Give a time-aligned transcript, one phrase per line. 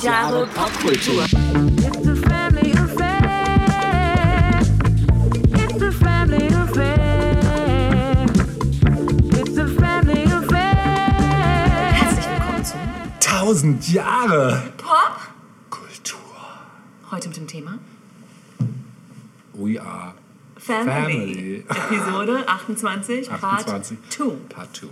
[0.00, 1.24] 1000 Jahre Popkultur.
[1.24, 4.60] It's a family affair.
[5.52, 8.26] It's a family affair.
[9.38, 11.92] It's a family affair.
[11.92, 12.78] Herzlich willkommen zu
[13.20, 15.20] 1000 Jahre Pop.
[15.68, 16.18] Kultur.
[17.10, 17.78] Heute mit dem Thema
[19.52, 20.14] We are
[20.56, 20.86] Family.
[20.90, 21.64] Family.
[21.68, 23.98] Episode 28, 28.
[24.00, 24.36] Part 2.
[24.48, 24.86] Part 2.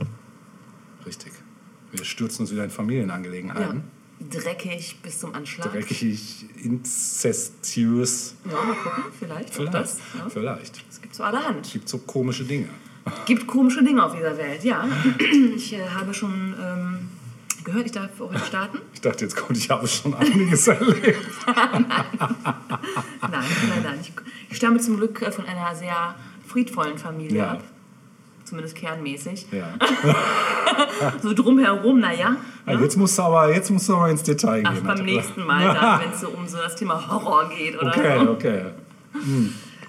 [1.06, 1.32] Richtig.
[1.92, 3.76] Wir stürzen uns wieder in Familienangelegenheiten.
[3.78, 3.97] Ja.
[4.20, 5.72] Dreckig bis zum Anschlag.
[5.72, 8.34] Dreckig, inzestiös.
[8.44, 9.54] Ja, mal gucken, vielleicht.
[9.54, 9.74] Vielleicht.
[9.74, 10.28] Das, ja.
[10.28, 10.84] Vielleicht.
[10.90, 11.70] Es gibt so allerhand.
[11.72, 12.68] Gibt so komische Dinge.
[13.26, 14.86] gibt komische Dinge auf dieser Welt, ja.
[15.56, 17.08] Ich äh, habe schon ähm,
[17.64, 18.78] gehört, ich darf heute starten.
[18.92, 21.24] Ich dachte, jetzt kommt, ich habe schon einiges erlebt.
[21.46, 21.94] Nein,
[23.30, 23.98] nein, nein.
[24.02, 24.12] Ich,
[24.50, 26.14] ich stamme zum Glück äh, von einer sehr
[26.46, 27.52] friedvollen Familie Ja.
[27.52, 27.64] ab.
[28.48, 29.46] Zumindest kernmäßig.
[29.52, 29.74] Ja.
[31.22, 32.36] So drumherum, naja.
[32.66, 34.82] Also jetzt musst du aber, jetzt musst du aber ins Detail Ach, gehen.
[34.82, 35.02] beim Alter.
[35.02, 38.30] nächsten Mal dann, wenn es so um so das Thema Horror geht oder Okay, so.
[38.30, 38.62] okay.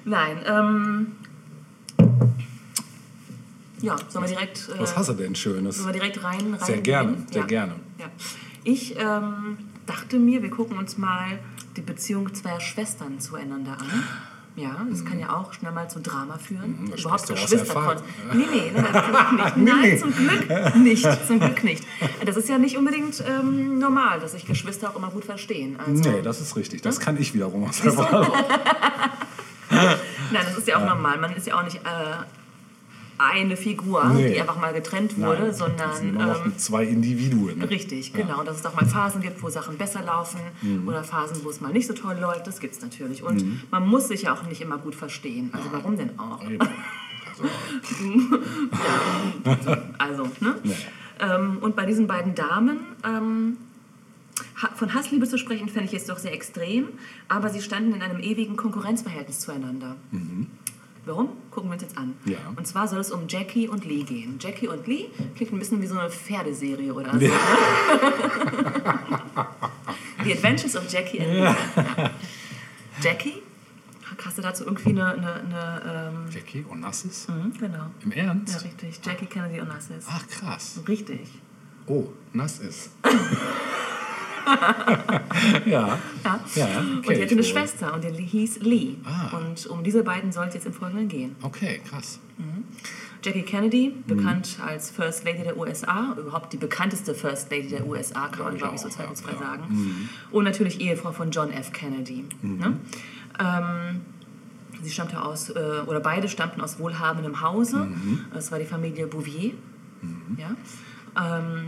[0.05, 1.07] Nein, ähm.
[3.81, 4.69] Ja, sollen wir direkt.
[4.75, 5.77] Äh, Was hast du denn Schönes?
[5.77, 6.53] Sollen wir direkt rein?
[6.53, 7.47] rein Sehr gerne, sehr ja.
[7.47, 7.75] gerne.
[7.97, 8.05] Ja.
[8.63, 11.39] Ich ähm, dachte mir, wir gucken uns mal
[11.77, 14.03] die Beziehung zweier Schwestern zueinander an.
[14.59, 16.81] Ja, das kann ja auch schnell mal zu Drama führen.
[16.81, 18.03] Mhm, das Überhaupt sprichst du aus Geschwister Erfahrung.
[18.29, 18.37] von.
[18.37, 18.85] Nee, nee, nein,
[19.37, 21.27] nein, Nee, nein, zum Glück nicht.
[21.27, 21.85] Zum Glück nicht.
[22.25, 25.77] Das ist ja nicht unbedingt ähm, normal, dass sich Geschwister auch immer gut verstehen.
[25.79, 26.81] Also, Nee, das ist richtig.
[26.81, 28.27] Das kann ich wiederum aus Erfahrung.
[29.71, 31.17] Nein, das ist ja auch normal.
[31.19, 31.79] Man ist ja auch nicht äh,
[33.19, 34.33] eine Figur, Nee.
[34.33, 37.61] die einfach mal getrennt wurde, Nein, das sind sondern immer noch ähm, zwei Individuen.
[37.61, 38.43] richtig, genau.
[38.43, 40.39] Dass es auch mal Phasen gibt, wo Sachen besser laufen
[40.87, 42.47] oder Phasen, wo es mal nicht so toll läuft.
[42.47, 43.21] Das gibt es natürlich.
[43.21, 45.49] Und man muss sich ja auch nicht immer gut verstehen.
[45.53, 46.41] Also warum denn auch?
[46.49, 46.59] Eben.
[49.45, 50.55] Also, Also, ne?
[50.63, 50.73] nee.
[51.19, 53.57] Ähm, und bei diesen beiden Damen, ähm,
[54.75, 56.87] von Hassliebe zu sprechen, fände ich jetzt doch sehr extrem,
[57.27, 59.95] aber sie standen in einem ewigen Konkurrenzverhältnis zueinander.
[61.09, 61.29] Warum?
[61.49, 62.13] Gucken wir uns jetzt an.
[62.25, 62.37] Ja.
[62.55, 64.37] Und zwar soll es um Jackie und Lee gehen.
[64.39, 67.19] Jackie und Lee klingt ein bisschen wie so eine Pferdeserie oder so.
[67.25, 67.31] Ja.
[70.23, 71.39] The Adventures of Jackie and Lee.
[71.39, 71.55] Ja.
[73.01, 73.41] Jackie?
[74.23, 75.05] Hast du dazu irgendwie eine...
[75.13, 77.27] eine, eine ähm, Jackie Onassis?
[77.29, 77.85] mhm, genau.
[78.03, 78.63] Im Ja, Ernst?
[78.63, 78.99] richtig.
[79.03, 80.05] Jackie Kennedy Onassis.
[80.09, 80.79] Ach, krass.
[80.87, 81.21] Richtig.
[81.87, 82.91] Oh, nass ist.
[85.65, 85.97] ja.
[86.23, 86.39] Ja.
[86.55, 87.43] Ja, und kenn die hatte eine.
[87.43, 88.95] Schwester und die hieß Lee.
[89.05, 89.37] Ah.
[89.37, 91.35] Und um diese beiden soll es jetzt im Folgenden gehen.
[91.41, 92.19] Okay, krass.
[93.21, 94.03] Jackie Kennedy, Mhm.
[94.15, 98.57] bekannt als First Lady der USA, überhaupt die bekannteste First Lady der USA, kann man
[98.57, 99.43] glaube ich so zweifelsfrei ja, Mhm.
[99.43, 100.09] sagen.
[100.31, 101.73] Und natürlich Ehefrau von John F.
[101.73, 102.23] Kennedy.
[102.41, 102.77] Ne?
[103.39, 104.01] Ähm,
[104.81, 105.53] sie stammte aus, äh,
[105.85, 107.77] oder beide stammten aus wohlhabendem Hause.
[107.87, 108.25] Mhm.
[108.33, 109.51] Das war die Familie Bouvier.
[110.37, 110.55] Ja?
[111.39, 111.65] Ähm,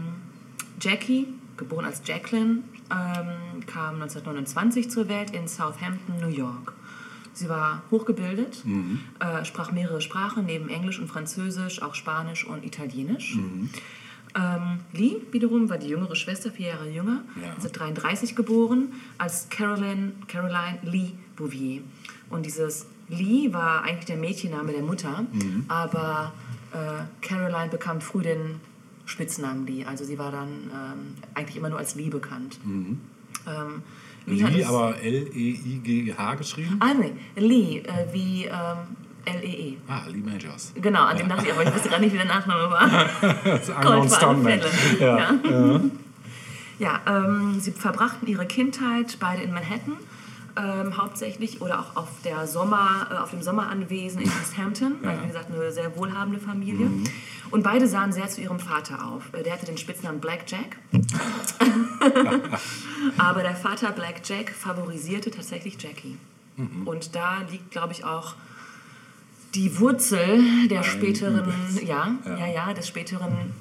[0.80, 1.28] Jackie,
[1.58, 2.60] geboren als Jacqueline,
[2.92, 6.74] ähm, kam 1929 zur Welt in Southampton, New York.
[7.34, 8.64] Sie war hochgebildet,
[9.20, 13.38] äh, sprach mehrere Sprachen, neben Englisch und Französisch, auch Spanisch und Italienisch.
[14.36, 17.50] Ähm, Lee wiederum war die jüngere Schwester, vier Jahre jünger, Ja.
[17.56, 21.82] 1933 geboren, als Caroline, Caroline Lee Bouvier.
[22.30, 25.26] Und dieses Lee war eigentlich der Mädchenname der Mutter,
[25.68, 26.34] aber
[26.74, 28.60] äh, Caroline bekam früh den
[29.06, 29.86] Spitznamen Lee.
[29.86, 32.60] Also sie war dann ähm, eigentlich immer nur als Lee bekannt.
[32.64, 33.02] Ähm,
[34.26, 36.78] Lee Lee, aber L-E-I-G-H geschrieben?
[36.80, 38.96] Ah, nee, Lee, äh, wie ähm,
[39.26, 39.78] L-E-E.
[39.88, 40.74] Ah, Lee Majors.
[40.76, 43.10] Genau, an dem dachte ich, aber ich wusste gar nicht, wie der Nachname war.
[43.44, 44.44] Das ist Gold für alle.
[44.44, 44.70] Fälle.
[45.00, 45.34] Ja.
[45.50, 45.82] Ja.
[46.80, 49.98] Ja, ähm, sie verbrachten ihre Kindheit beide in Manhattan,
[50.58, 54.96] ähm, hauptsächlich oder auch auf, der Sommer, äh, auf dem Sommeranwesen in East Hampton.
[55.06, 56.90] Also wie gesagt, eine sehr wohlhabende Familie.
[57.52, 59.34] Und beide sahen sehr zu ihrem Vater auf.
[59.34, 60.78] Äh, Der hatte den Spitznamen Black Jack.
[63.18, 66.18] Aber der Vater Black Jack favorisierte tatsächlich Jackie.
[66.86, 68.36] Und da liegt, glaube ich, auch
[69.56, 71.52] die Wurzel der späteren,
[71.84, 72.48] ja, ja, Ja.
[72.48, 73.52] ja, des späteren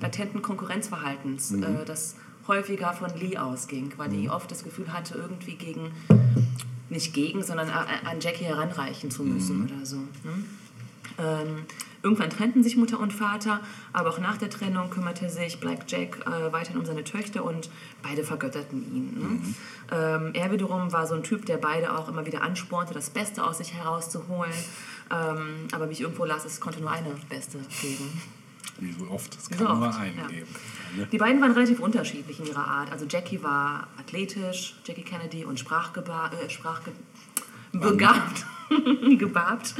[0.00, 2.16] latenten Konkurrenzverhaltens, äh, das
[2.48, 5.92] häufiger von Lee ausging, weil Lee oft das Gefühl hatte, irgendwie gegen,
[6.88, 9.96] nicht gegen, sondern an Jackie heranreichen zu müssen oder so.
[9.96, 10.44] Ne?
[11.18, 11.66] Ähm,
[12.02, 13.60] irgendwann trennten sich Mutter und Vater,
[13.92, 17.70] aber auch nach der Trennung kümmerte sich Black Jack äh, weiterhin um seine Töchter und
[18.02, 19.20] beide vergötterten ihn.
[19.20, 19.54] Ne?
[19.92, 23.44] Ähm, er wiederum war so ein Typ, der beide auch immer wieder anspornte, das Beste
[23.44, 24.52] aus sich herauszuholen.
[25.10, 28.20] Ähm, aber wie ich irgendwo las, es konnte nur eine Beste geben.
[28.78, 29.36] Wie so oft.
[29.36, 30.26] Es kann So nur oft, einen ja.
[30.26, 30.48] geben.
[30.96, 31.06] Ne?
[31.12, 32.90] Die beiden waren relativ unterschiedlich in ihrer Art.
[32.90, 36.92] Also Jackie war athletisch, Jackie Kennedy, und sprachgeba äh, sprachge
[37.72, 38.44] begabt,
[39.18, 39.74] gebabt.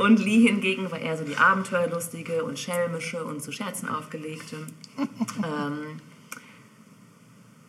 [0.00, 4.56] Und Lee hingegen war eher so die Abenteuerlustige und schelmische und zu Scherzen aufgelegte.
[5.38, 6.00] ähm,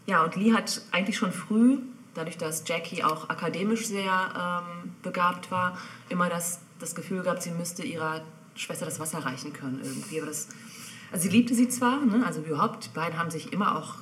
[0.06, 1.78] ja, und Lee hat eigentlich schon früh,
[2.14, 5.78] dadurch, dass Jackie auch akademisch sehr ähm, begabt war,
[6.10, 8.22] immer das, das Gefühl gehabt, sie müsste ihrer
[8.56, 10.20] Schwester das Wasser reichen können irgendwie.
[10.20, 10.50] Aber das,
[11.12, 12.26] also sie liebte sie zwar, ne?
[12.26, 13.96] also überhaupt, die beiden haben sich immer auch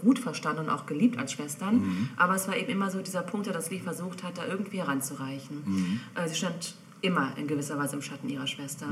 [0.00, 3.46] gut verstanden und auch geliebt als Schwestern, aber es war eben immer so dieser Punkt,
[3.46, 6.00] dass Lee versucht hat, da irgendwie heranzureichen.
[6.14, 8.86] Äh, sie stand immer in gewisser Weise im Schatten ihrer Schwester.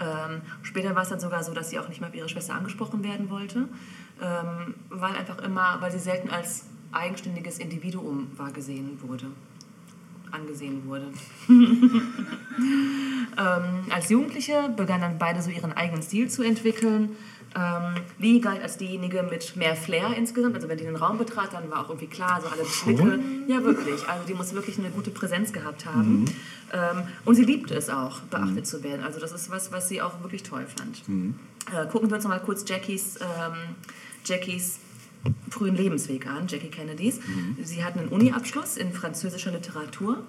[0.00, 2.54] Ähm, später war es dann sogar so, dass sie auch nicht mehr auf ihre Schwester
[2.54, 3.68] angesprochen werden wollte,
[4.20, 9.26] ähm, weil einfach immer, weil sie selten als eigenständiges Individuum wahrgesehen wurde,
[10.30, 11.08] angesehen wurde.
[11.48, 12.02] ähm,
[13.90, 17.16] als Jugendliche begannen dann beide so ihren eigenen Stil zu entwickeln.
[17.56, 20.54] Ähm, Lee galt als diejenige mit mehr Flair insgesamt.
[20.54, 23.20] Also wenn die den Raum betrat, dann war auch irgendwie klar, so alle Blicke.
[23.46, 24.06] Ja, wirklich.
[24.08, 26.26] Also die muss wirklich eine gute Präsenz gehabt haben.
[26.72, 29.02] Ähm, und sie liebte es auch, beachtet zu werden.
[29.02, 31.02] Also das ist was, was sie auch wirklich toll fand.
[31.08, 33.76] Äh, gucken wir uns noch mal kurz Jackies, ähm,
[34.24, 34.80] Jackies
[35.50, 37.20] frühen Lebensweg an, Jackie Kennedys.
[37.62, 40.22] Sie hat einen Uni-Abschluss in französischer Literatur.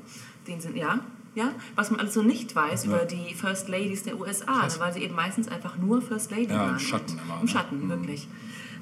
[0.48, 1.00] Den sind, ja,
[1.36, 4.94] ja, was man alles so nicht weiß über die First Ladies der USA, ne, weil
[4.94, 6.80] sie eben meistens einfach nur First Lady Ja, im waren.
[6.80, 7.48] Schatten Und, immer, Im ne?
[7.48, 8.28] Schatten, wirklich.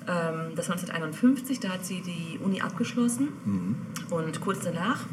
[0.08, 3.30] Ähm, das war 1951, da hat sie die Uni abgeschlossen.
[4.10, 5.06] Und kurz danach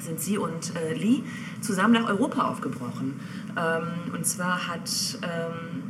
[0.00, 1.22] sind sie und äh, Lee
[1.60, 3.20] zusammen nach Europa aufgebrochen.
[3.56, 4.90] Ähm, und zwar hat
[5.22, 5.82] ähm,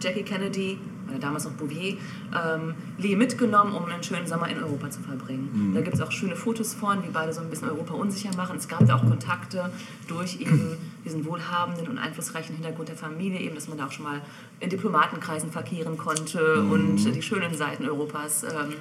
[0.00, 0.78] Jackie Kennedy,
[1.20, 1.96] damals noch Bouvier,
[2.34, 5.72] ähm, Lee mitgenommen, um einen schönen Sommer in Europa zu verbringen.
[5.74, 8.56] Da gibt es auch schöne Fotos von, wie beide so ein bisschen Europa unsicher machen.
[8.56, 9.70] Es gab da auch Kontakte
[10.08, 14.04] durch eben diesen wohlhabenden und einflussreichen Hintergrund der Familie, eben, dass man da auch schon
[14.04, 14.20] mal
[14.60, 18.74] in Diplomatenkreisen verkehren konnte und die schönen Seiten Europas ähm,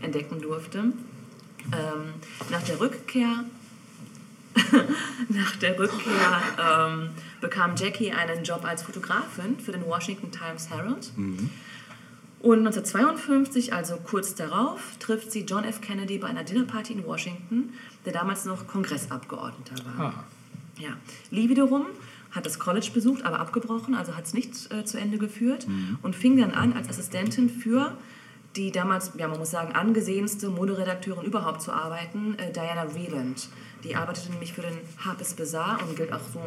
[0.00, 0.78] entdecken durfte.
[0.78, 2.14] Ähm,
[2.50, 3.44] nach der Rückkehr
[5.28, 11.10] nach der Rückkehr ähm, bekam Jackie einen Job als Fotografin für den Washington Times Herald.
[12.42, 15.80] Und 1952, also kurz darauf, trifft sie John F.
[15.80, 17.72] Kennedy bei einer Dinnerparty in Washington,
[18.04, 20.06] der damals noch Kongressabgeordneter war.
[20.06, 20.24] Ah,
[20.78, 20.90] Ja.
[21.30, 21.86] Lee wiederum
[22.32, 25.66] hat das College besucht, aber abgebrochen, also hat es nicht äh, zu Ende geführt
[26.02, 27.96] und fing dann an, als Assistentin für
[28.56, 33.48] die damals, ja, man muss sagen, angesehenste Moderedakteurin überhaupt zu arbeiten, äh, Diana Vreeland.
[33.84, 36.40] Die arbeitete nämlich für den Harper's Bazaar und gilt auch so,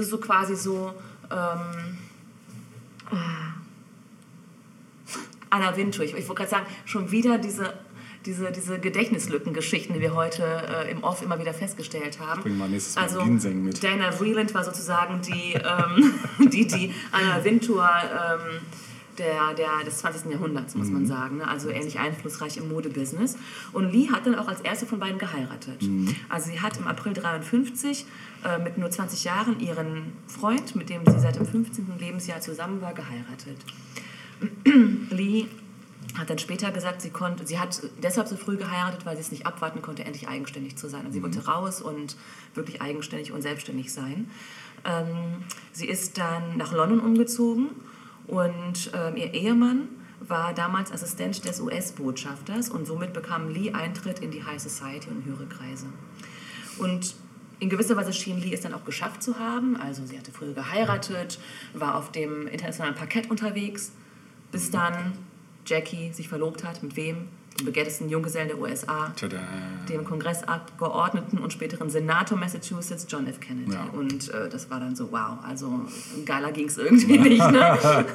[0.00, 0.92] ist so quasi so,
[1.30, 1.89] ähm,
[5.50, 6.04] Anna Wintour.
[6.04, 7.74] Ich, ich wollte gerade sagen, schon wieder diese,
[8.26, 12.42] diese, diese Gedächtnislückengeschichten, die wir heute äh, im Off immer wieder festgestellt haben.
[12.42, 13.82] Bring mal nächstes Mal also, Ginseng mit.
[13.82, 16.14] Dana Vreeland war sozusagen die, ähm,
[16.50, 18.60] die, die Anna Wintour ähm,
[19.18, 20.32] der, der, des 20.
[20.32, 21.38] Jahrhunderts, muss man sagen.
[21.38, 21.48] Ne?
[21.48, 23.36] Also ähnlich einflussreich im Modebusiness.
[23.72, 25.82] Und Lee hat dann auch als erste von beiden geheiratet.
[26.28, 28.06] Also sie hat im April 53
[28.44, 31.86] äh, mit nur 20 Jahren ihren Freund, mit dem sie seit dem 15.
[31.98, 33.58] Lebensjahr zusammen war, geheiratet.
[35.10, 35.46] Lee
[36.18, 39.30] hat dann später gesagt, sie konnte, sie hat deshalb so früh geheiratet, weil sie es
[39.30, 41.02] nicht abwarten konnte, endlich eigenständig zu sein.
[41.02, 42.16] Also sie wollte raus und
[42.54, 44.28] wirklich eigenständig und selbstständig sein.
[44.84, 47.70] Ähm, sie ist dann nach London umgezogen
[48.26, 49.88] und ähm, ihr Ehemann
[50.20, 55.24] war damals Assistent des US-Botschafters und somit bekam Lee Eintritt in die High Society und
[55.24, 55.86] höhere Kreise.
[56.78, 57.14] Und
[57.58, 59.76] in gewisser Weise schien Lee es dann auch geschafft zu haben.
[59.76, 61.38] Also sie hatte früher geheiratet,
[61.74, 63.92] war auf dem internationalen Parkett unterwegs,
[64.50, 65.12] bis dann
[65.66, 66.82] Jackie sich verlobt hat.
[66.82, 67.28] Mit wem?
[67.58, 69.40] Dem begehrtesten Junggesellen der USA, Tada.
[69.88, 73.40] dem Kongressabgeordneten und späteren Senator Massachusetts, John F.
[73.40, 73.72] Kennedy.
[73.72, 73.84] Ja.
[73.92, 75.82] Und äh, das war dann so, wow, also
[76.24, 77.50] geiler ging es irgendwie nicht.
[77.50, 77.78] Ne?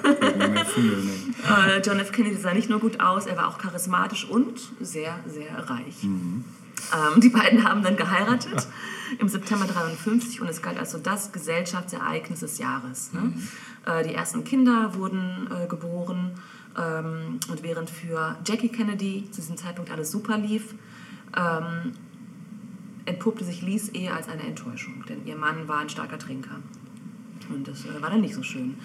[0.78, 1.78] Nee.
[1.78, 2.12] Äh, John F.
[2.12, 6.04] Kennedy sah nicht nur gut aus, er war auch charismatisch und sehr, sehr reich.
[6.94, 8.68] Ähm, die beiden haben dann geheiratet
[9.20, 13.14] im September 53 und es galt als so das Gesellschaftsereignis des Jahres.
[13.14, 13.34] Ne?
[13.75, 16.32] Äh, die ersten Kinder wurden äh, geboren
[16.78, 20.76] ähm, und während für Jackie Kennedy zu diesem Zeitpunkt alles super lief,
[21.38, 21.94] ähm,
[23.06, 26.56] entpuppte sich Lees Ehe als eine Enttäuschung, denn ihr Mann war ein starker Trinker.
[27.50, 28.76] Und das äh, war dann nicht so schön.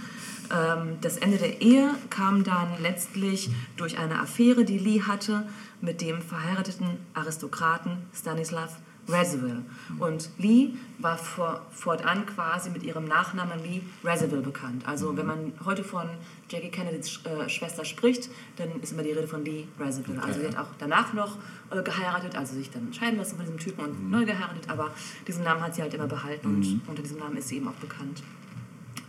[0.50, 5.46] Ähm, das Ende der Ehe kam dann letztlich durch eine Affäre, die Lee hatte,
[5.80, 8.78] mit dem verheirateten Aristokraten Stanislav
[9.08, 9.64] Radziwill.
[9.98, 14.86] Und Lee war vor, fortan quasi mit ihrem Nachnamen Lee Radziwill bekannt.
[14.86, 16.08] Also wenn man heute von
[16.48, 20.18] Jackie Kennedys äh, Schwester spricht, dann ist immer die Rede von Lee Radziwill.
[20.20, 21.38] Also sie hat auch danach noch
[21.70, 24.90] äh, geheiratet, also sich dann scheiden lassen von diesem Typen und neu geheiratet, aber
[25.26, 27.74] diesen Namen hat sie halt immer behalten und unter diesem Namen ist sie eben auch
[27.74, 28.22] bekannt.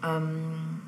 [0.03, 0.81] Ähm,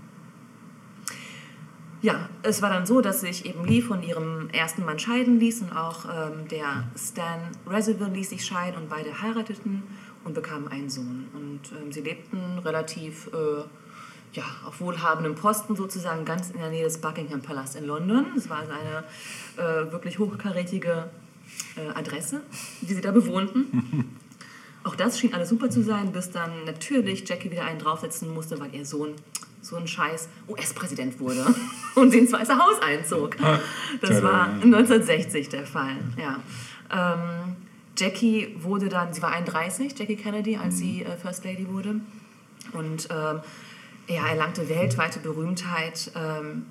[2.04, 5.62] ja, es war dann so, dass sich eben Lee von ihrem ersten Mann scheiden ließ
[5.62, 9.84] und auch ähm, der Stan Radziwill ließ sich scheiden und beide heirateten
[10.26, 11.30] und bekamen einen Sohn.
[11.34, 13.64] Und ähm, sie lebten relativ äh,
[14.34, 18.26] ja, auf wohlhabendem Posten sozusagen, ganz in der Nähe des Buckingham Palace in London.
[18.36, 19.06] Es war also eine
[19.56, 21.10] äh, wirklich hochkarätige
[21.78, 22.42] äh, Adresse,
[22.82, 24.20] die sie da bewohnten.
[24.84, 28.60] Auch das schien alles super zu sein, bis dann natürlich Jackie wieder einen draufsetzen musste,
[28.60, 29.14] weil ihr Sohn
[29.64, 31.44] so ein scheiß US-Präsident wurde
[31.96, 33.38] und sie ins Weiße Haus einzog.
[34.02, 36.40] Das war 1960 der Fall, ja.
[36.92, 37.56] Ähm,
[37.98, 42.02] Jackie wurde dann, sie war 31, Jackie Kennedy, als sie äh, First Lady wurde.
[42.74, 43.40] Und ähm,
[44.08, 46.12] ja, erlangte weltweite Berühmtheit.
[46.16, 46.66] Ähm,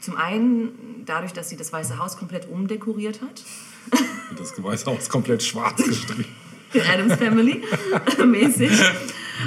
[0.00, 3.42] zum einen dadurch, dass sie das Weiße Haus komplett umdekoriert hat.
[4.38, 6.26] Das Weiße Haus komplett schwarz gestrichen.
[6.72, 7.64] Die Adams Family
[8.24, 8.70] mäßig.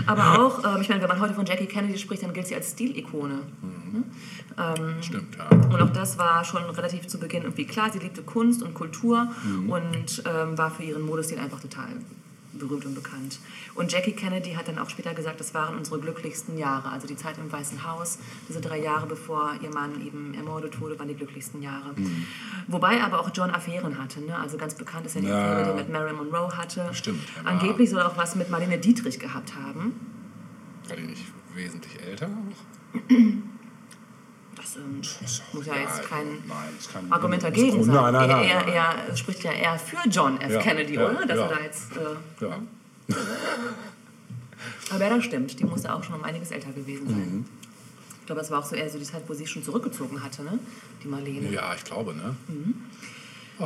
[0.07, 2.55] Aber auch, ähm, ich meine, wenn man heute von Jackie Kennedy spricht, dann gilt sie
[2.55, 3.39] als Stilikone.
[3.91, 4.03] Ne?
[4.57, 5.49] Ähm, Stimmt, ja.
[5.49, 7.89] und auch das war schon relativ zu Beginn irgendwie klar.
[7.91, 9.69] Sie liebte Kunst und Kultur Mhm.
[9.69, 11.87] und ähm, war für ihren Modestil einfach total
[12.53, 13.39] berühmt und bekannt.
[13.75, 16.89] Und Jackie Kennedy hat dann auch später gesagt, das waren unsere glücklichsten Jahre.
[16.89, 20.97] Also die Zeit im Weißen Haus, diese drei Jahre, bevor ihr Mann eben ermordet wurde,
[20.99, 21.93] waren die glücklichsten Jahre.
[21.95, 22.25] Mhm.
[22.67, 24.21] Wobei aber auch John Affären hatte.
[24.21, 24.37] Ne?
[24.37, 25.39] Also ganz bekannt ist ja die Ja.
[25.53, 26.89] Affäre, die er mit Marilyn Monroe hatte.
[26.93, 29.93] Stimmt, war- Angeblich soll er auch was mit Marlene Dietrich gehabt haben.
[30.87, 31.23] War die nicht
[31.55, 32.27] wesentlich älter?
[32.27, 32.99] auch?
[34.73, 37.93] Das ähm, muss ja jetzt kein Nein, kein Argument dagegen sein.
[37.95, 38.49] Nein, nein, nein.
[38.49, 40.51] er, er, er spricht ja eher für John F.
[40.51, 41.25] Ja, Kennedy, ja, oder?
[41.25, 41.45] Dass ja.
[41.47, 42.59] er da jetzt, äh, Ja.
[44.91, 45.59] aber ja, das stimmt.
[45.59, 47.35] Die musste auch schon um einiges älter gewesen sein.
[47.37, 47.45] Mhm.
[48.21, 50.23] Ich glaube, es war auch so eher so die Zeit, wo sie sich schon zurückgezogen
[50.23, 50.59] hatte, ne?
[51.03, 51.51] Die Marlene.
[51.51, 52.35] ja, ich glaube, ne?
[52.47, 52.75] Oh, Mhm.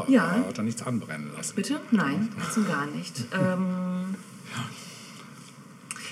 [0.08, 0.40] Ja.
[0.42, 1.56] Da hat er nichts anbrennen lassen.
[1.56, 1.80] Bitte?
[1.92, 3.26] Nein, ganz und gar nicht.
[3.34, 4.16] Ähm,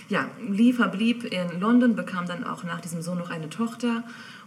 [0.10, 4.04] ja, Lee verblieb in London, bekam dann auch nach diesem Sohn noch eine Tochter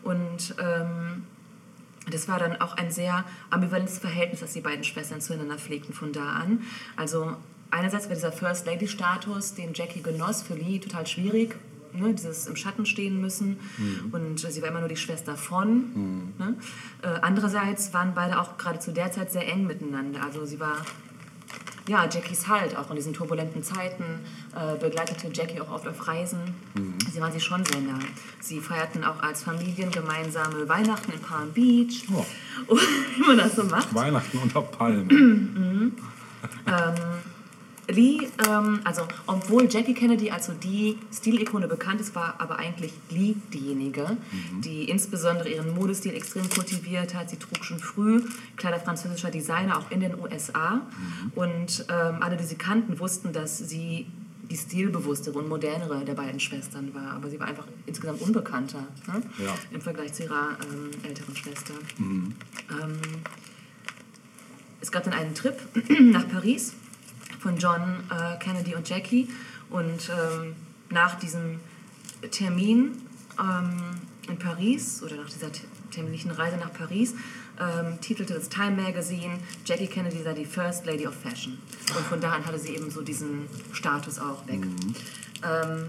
[0.06, 1.24] und ähm,
[2.10, 6.12] das war dann auch ein sehr ambivalentes Verhältnis, das die beiden Schwestern zueinander pflegten von
[6.12, 6.62] da an.
[6.94, 7.36] Also
[7.70, 11.56] einerseits war dieser First Lady Status, den Jackie genoss, für Lee total schwierig.
[11.92, 13.58] Ne, dieses im Schatten stehen müssen
[14.12, 16.34] und äh, sie war immer nur die Schwester von.
[16.36, 16.54] Ne?
[17.00, 20.22] Äh, andererseits waren beide auch gerade zu der Zeit sehr eng miteinander.
[20.22, 20.84] Also sie war
[21.88, 24.04] ja, Jackies Halt, auch in diesen turbulenten Zeiten,
[24.54, 26.38] äh, begleitete Jackie auch oft auf Reisen.
[27.12, 27.98] Sie waren sich schon sehr nah.
[28.40, 32.04] Sie feierten auch als Familien gemeinsame Weihnachten in Palm Beach.
[32.12, 32.24] Oh.
[33.16, 33.94] Wie man das so macht.
[33.94, 35.96] Weihnachten unter Palmen.
[37.88, 42.92] Lee, ähm, also obwohl Jackie Kennedy als so die Stilikone bekannt ist, war aber eigentlich
[43.10, 44.16] Lee diejenige,
[44.64, 47.30] die insbesondere ihren Modestil extrem kultiviert hat.
[47.30, 48.22] Sie trug schon früh
[48.56, 50.80] Kleider französischer Designer, auch in den USA.
[51.34, 54.06] Und ähm, alle, die sie kannten, wussten, dass sie
[54.50, 57.12] die stilbewusstere und modernere der beiden Schwestern war.
[57.12, 59.22] Aber sie war einfach insgesamt unbekannter ne?
[59.44, 59.54] Ja.
[59.72, 61.74] im Vergleich zu ihrer ähm, älteren Schwester.
[61.98, 62.98] Ähm,
[64.80, 65.56] es gab dann einen Trip
[66.00, 66.74] nach Paris
[67.38, 69.28] von John äh, Kennedy und Jackie.
[69.70, 70.54] Und ähm,
[70.90, 71.60] nach diesem
[72.30, 73.02] Termin
[73.38, 77.14] ähm, in Paris oder nach dieser te- terminlichen Reise nach Paris
[77.58, 81.58] ähm, titelte das Time Magazine Jackie Kennedy sei die First Lady of Fashion.
[81.96, 84.60] Und von da an hatte sie eben so diesen Status auch weg.
[84.62, 85.86] Ähm,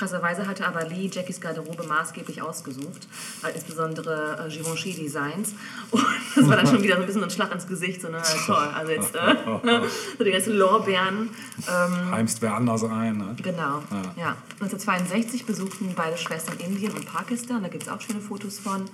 [0.00, 3.06] Krasserweise hatte aber Lee Jackies Garderobe maßgeblich ausgesucht,
[3.44, 5.54] äh, insbesondere äh, Givenchy Designs.
[5.90, 6.02] Und
[6.34, 8.56] das war dann schon wieder so ein bisschen ein Schlag ins Gesicht, so, ne, toll,
[8.56, 9.36] also jetzt äh,
[10.18, 11.28] so die ganzen Lorbeeren.
[11.68, 13.18] Ähm, Heimst wer anders ein.
[13.18, 13.36] Ne?
[13.42, 14.02] genau, Ja.
[14.16, 14.36] ja.
[14.60, 18.86] 1962 besuchten beide Schwestern Indien und Pakistan, da gibt es auch schöne Fotos von.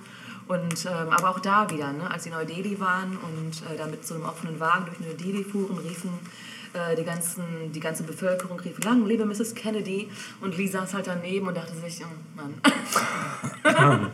[0.49, 3.85] Und, ähm, aber auch da wieder, ne, als sie in Neu-Delhi waren und äh, da
[3.85, 6.11] mit so einem offenen Wagen durch Neu-Delhi fuhren, riefen
[6.97, 9.55] die, ganzen, die ganze Bevölkerung rief, lang lebe Mrs.
[9.55, 10.09] Kennedy.
[10.41, 12.53] Und Lee saß halt daneben und dachte sich, oh Mann.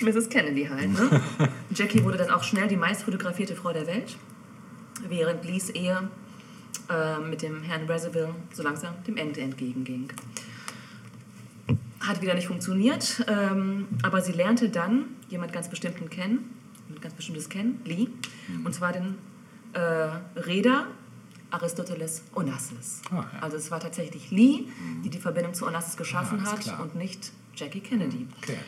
[0.00, 0.28] Mrs.
[0.28, 0.92] Kennedy halt.
[0.92, 1.20] Ne?
[1.70, 4.16] Jackie wurde dann auch schnell die meist fotografierte Frau der Welt,
[5.08, 6.08] während Lees Ehe
[6.88, 10.08] äh, mit dem Herrn Reserville so langsam dem Ende entgegenging.
[12.00, 16.54] Hat wieder nicht funktioniert, ähm, aber sie lernte dann jemand ganz bestimmten kennen,
[16.86, 18.08] jemand ganz bestimmtes kennen, Lee,
[18.64, 19.16] und zwar den
[19.72, 20.86] äh, Reeder
[21.56, 23.00] Aristoteles Onassis.
[23.10, 23.26] Ah, ja.
[23.40, 24.64] Also es war tatsächlich Lee,
[25.04, 26.80] die die Verbindung zu Onassis geschaffen ist hat klar.
[26.82, 28.26] und nicht Jackie Kennedy.
[28.42, 28.58] Okay.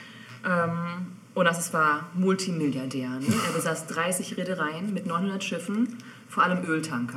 [0.47, 3.09] Ähm, Onassis war Multimilliardär.
[3.11, 3.27] Ne?
[3.47, 7.15] Er besaß 30 Reedereien mit 900 Schiffen, vor allem Öltanker.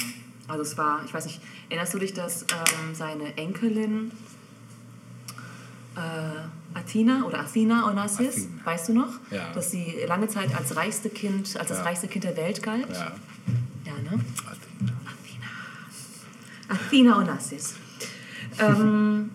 [0.47, 4.11] Also es war, ich weiß nicht, erinnerst du dich, dass ähm, seine Enkelin
[5.95, 8.65] äh, Athena oder Athena Onassis, Athena.
[8.65, 9.13] weißt du noch?
[9.29, 9.51] Ja.
[9.53, 11.83] Dass sie lange Zeit als reichste Kind, als das Ja.
[11.83, 12.87] reichste Kind der Welt galt.
[12.91, 13.11] Ja.
[13.85, 14.23] Ja, ne?
[16.71, 17.17] Athena.
[17.17, 17.75] Onassis.
[18.59, 19.29] Ähm,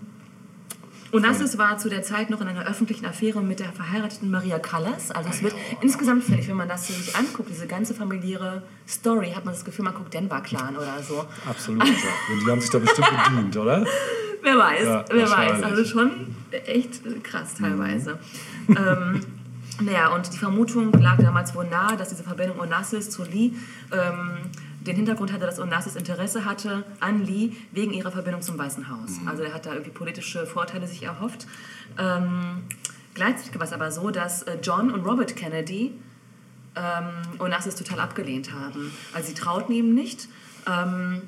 [1.13, 5.11] Onassis war zu der Zeit noch in einer öffentlichen Affäre mit der verheirateten Maria Callas.
[5.11, 9.33] Also es wird insgesamt, finde ich, wenn man das sich anguckt, diese ganze familiäre Story,
[9.35, 11.25] hat man das Gefühl, man guckt Denver Clan oder so.
[11.49, 11.87] Absolut.
[11.87, 11.95] Ja.
[12.45, 13.85] Die haben sich da bestimmt bedient, oder?
[14.43, 15.63] Wer weiß, Ja, wer weiß.
[15.63, 16.35] Also schon
[16.67, 18.19] echt krass teilweise.
[18.69, 19.21] ähm,
[19.81, 23.53] naja, und die Vermutung lag damals wohl nahe, dass diese Verbindung Onassis zu Lee
[23.93, 24.39] ähm,
[24.87, 29.19] den Hintergrund hatte, dass Onassis Interesse hatte an Lee wegen ihrer Verbindung zum Weißen Haus.
[29.27, 31.47] Also er hat da irgendwie politische Vorteile sich erhofft.
[31.99, 32.65] Ähm,
[33.15, 35.93] gleichzeitig war es aber so, dass äh, John und Robert Kennedy
[36.77, 38.93] ähm, Onassis total abgelehnt haben.
[39.13, 40.29] Also sie trauten ihm nicht.
[40.67, 41.23] Ähm,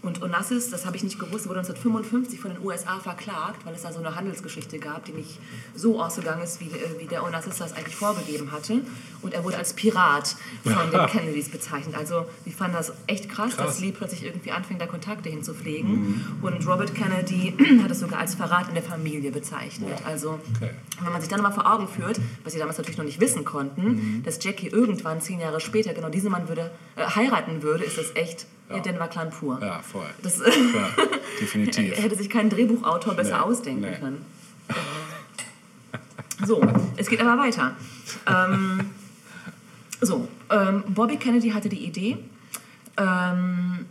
[0.00, 3.82] und Onassis, das habe ich nicht gewusst, wurde 1955 von den USA verklagt, weil es
[3.82, 5.40] da so eine Handelsgeschichte gab, die nicht
[5.74, 8.80] so ausgegangen ist, wie, äh, wie der Onassis das eigentlich vorgegeben hatte.
[9.22, 11.96] Und er wurde als Pirat von den Kennedys bezeichnet.
[11.96, 13.66] Also die fanden das echt krass, Krass.
[13.66, 16.38] dass Lee plötzlich irgendwie anfängt, da Kontakte hinzupflegen.
[16.42, 19.98] Und Robert Kennedy hat es sogar als Verrat in der Familie bezeichnet.
[20.06, 20.70] Also Okay.
[21.02, 23.44] wenn man sich dann mal vor Augen führt, was sie damals natürlich noch nicht wissen
[23.44, 27.98] konnten, dass Jackie irgendwann zehn Jahre später genau diesen Mann würde, äh, heiraten würde, ist
[27.98, 28.78] das echt Ja.
[28.80, 29.58] Denver Clan pur.
[29.62, 30.06] Ja, voll.
[30.22, 30.90] Das Ja,
[31.40, 31.96] definitiv.
[32.02, 33.96] hätte sich kein Drehbuchautor besser Nee, ausdenken nee.
[33.98, 34.24] können.
[36.46, 36.60] So,
[36.96, 37.74] es geht aber weiter.
[38.26, 38.90] Ähm,
[40.00, 42.18] so, ähm, Bobby Kennedy hatte die Idee,
[42.96, 43.86] ähm,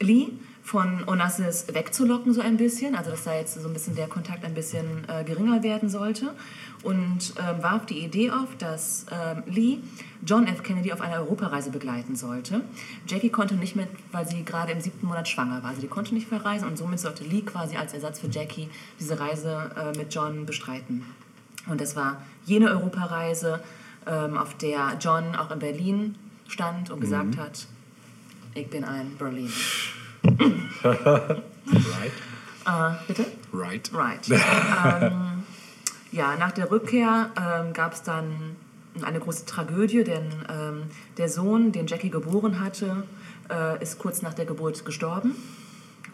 [0.00, 0.28] Lee
[0.62, 4.44] von Onassis wegzulocken, so ein bisschen, also dass da jetzt so ein bisschen der Kontakt
[4.44, 6.34] ein bisschen äh, geringer werden sollte
[6.84, 9.78] und ähm, warf die Idee auf, dass ähm, Lee
[10.24, 10.62] John F.
[10.62, 12.60] Kennedy auf einer Europareise begleiten sollte.
[13.08, 16.14] Jackie konnte nicht mit, weil sie gerade im siebten Monat schwanger war, also die konnte
[16.14, 18.68] nicht verreisen und somit sollte Lee quasi als Ersatz für Jackie
[19.00, 21.04] diese Reise äh, mit John bestreiten.
[21.68, 23.60] Und das war jene Europareise,
[24.06, 26.14] ähm, auf der John auch in Berlin
[26.48, 27.66] stand und gesagt hat,
[28.54, 29.50] ich bin ein Berlin.
[30.24, 32.12] Right?
[32.66, 33.26] Äh, bitte?
[33.52, 33.90] Right.
[33.92, 34.28] Right.
[34.30, 35.42] ähm,
[36.12, 38.56] ja, nach der Rückkehr ähm, gab es dann
[39.02, 40.82] eine große Tragödie, denn ähm,
[41.16, 43.04] der Sohn, den Jackie geboren hatte,
[43.50, 45.34] äh, ist kurz nach der Geburt gestorben.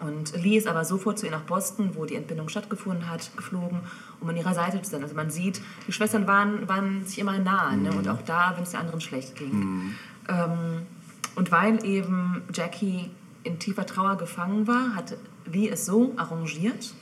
[0.01, 3.81] Und Lee ist aber sofort zu ihr nach Boston, wo die Entbindung stattgefunden hat, geflogen,
[4.21, 5.03] um an ihrer Seite zu sein.
[5.03, 7.91] Also man sieht, die Schwestern waren, waren sich immer nahe ne?
[7.91, 9.95] und auch da, wenn es der anderen schlecht ging.
[10.29, 10.87] Ähm,
[11.35, 13.11] und weil eben Jackie
[13.49, 16.95] in tiefer Trauer gefangen war, hat Lee es so arrangiert,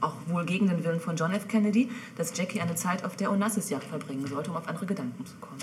[0.00, 1.46] auch wohl gegen den Willen von John F.
[1.46, 5.34] Kennedy, dass Jackie eine Zeit auf der Onassis-Jagd verbringen sollte, um auf andere Gedanken zu
[5.40, 5.60] kommen.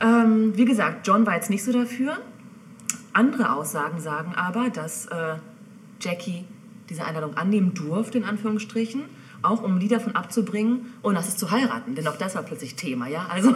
[0.00, 2.18] Ähm, wie gesagt, John war jetzt nicht so dafür.
[3.12, 5.36] Andere Aussagen sagen aber, dass äh,
[6.00, 6.44] Jackie
[6.88, 9.02] diese Einladung annehmen durfte, in Anführungsstrichen,
[9.42, 11.94] auch um Lee davon abzubringen, Onassis zu heiraten.
[11.94, 13.26] Denn auch das war plötzlich Thema, ja.
[13.30, 13.54] Also,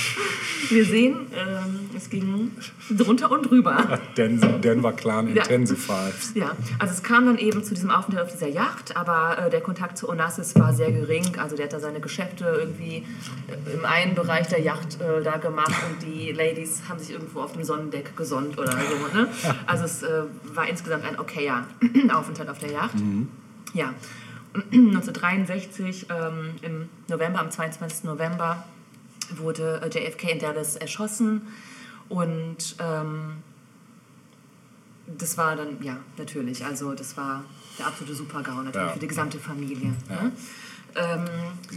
[0.70, 2.52] wir sehen, ähm, es ging
[2.90, 3.98] drunter und drüber.
[4.16, 5.42] Den, Denver Clan Ja.
[5.42, 6.14] intensified.
[6.34, 9.60] Ja, also es kam dann eben zu diesem Aufenthalt auf dieser Yacht, aber äh, der
[9.60, 11.38] Kontakt zu Onassis war sehr gering.
[11.38, 13.04] Also der hat da seine Geschäfte irgendwie
[13.48, 17.40] äh, im einen Bereich der Yacht äh, da gemacht und die Ladies haben sich irgendwo
[17.40, 19.16] auf dem Sonnendeck gesonnt oder so.
[19.18, 19.28] Ne?
[19.66, 20.22] Also es äh,
[20.54, 21.66] war insgesamt ein okayer
[22.14, 22.94] Aufenthalt auf der Yacht.
[23.74, 23.92] Ja,
[24.54, 28.04] 1963 ähm, im November, am 22.
[28.04, 28.64] November
[29.36, 31.42] wurde äh, JFK in Dallas erschossen
[32.08, 33.34] und ähm,
[35.18, 37.44] das war dann, ja, natürlich, also das war
[37.78, 38.92] der absolute Super-GAU natürlich Ja.
[38.92, 39.94] für die gesamte Familie.
[40.08, 40.22] Ja.
[40.22, 40.32] Ne?
[40.96, 41.24] Ähm,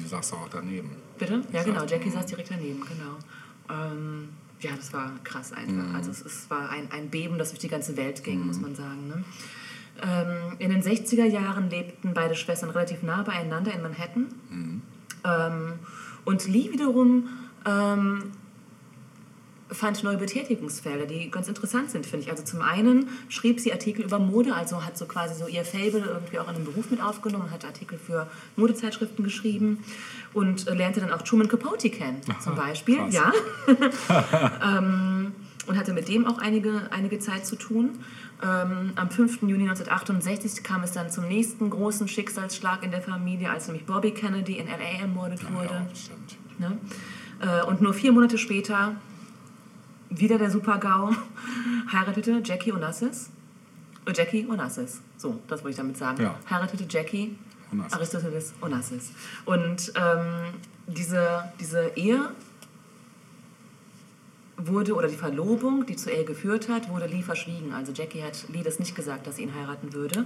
[0.01, 0.91] Du sagst auch daneben.
[1.17, 1.41] bitte?
[1.51, 3.17] Ja, genau, saß- Jackie saß direkt daneben, genau.
[3.69, 4.29] Ähm,
[4.61, 5.93] ja, das war krass einfach.
[5.95, 8.75] Also es, es war ein, ein Beben, das durch die ganze Welt ging, muss man
[8.75, 9.07] sagen.
[9.07, 9.23] Ne?
[10.01, 14.27] Ähm, in den 60er Jahren lebten beide Schwestern relativ nah beieinander in Manhattan.
[15.23, 15.73] Ähm,
[16.25, 17.29] und Lee wiederum
[17.65, 18.31] ähm,
[19.71, 22.31] fand neue Betätigungsfelder, die ganz interessant sind, finde ich.
[22.31, 26.03] Also zum einen schrieb sie Artikel über Mode, also hat so quasi so ihr Fable
[26.05, 28.27] irgendwie auch in den Beruf mit aufgenommen, hat Artikel für
[28.57, 29.83] Modezeitschriften geschrieben
[30.33, 32.97] und äh, lernte dann auch Truman Capote kennen, zum Beispiel.
[32.97, 33.13] krass.
[33.13, 33.31] Ja.
[34.77, 35.33] ähm,
[35.67, 37.99] und hatte mit dem auch einige, einige Zeit zu tun.
[38.43, 39.41] Ähm, am 5.
[39.43, 44.11] Juni 1968 kam es dann zum nächsten großen Schicksalsschlag in der Familie, als nämlich Bobby
[44.11, 45.01] Kennedy in L.A.
[45.01, 45.87] ermordet wurde.
[46.59, 46.69] Ja.
[46.69, 46.77] Ne?
[47.41, 48.95] Äh, und nur vier Monate später,
[50.09, 51.11] wieder der Super-GAU,
[51.91, 53.29] heiratete Jackie Onassis.
[54.05, 55.01] Äh, Jackie Onassis.
[55.17, 56.23] So, das wollte ich damit sagen.
[56.23, 56.35] Ja.
[56.49, 57.35] Heiratete Jackie
[57.71, 57.93] Onassis.
[57.93, 59.11] Aristoteles Onassis.
[59.45, 60.53] Und ähm,
[60.87, 62.31] diese, diese Ehe
[64.67, 67.73] wurde, oder die Verlobung, die zur Ehe geführt hat, wurde Lee verschwiegen.
[67.73, 70.25] Also Jackie hat Lee das nicht gesagt, dass sie ihn heiraten würde.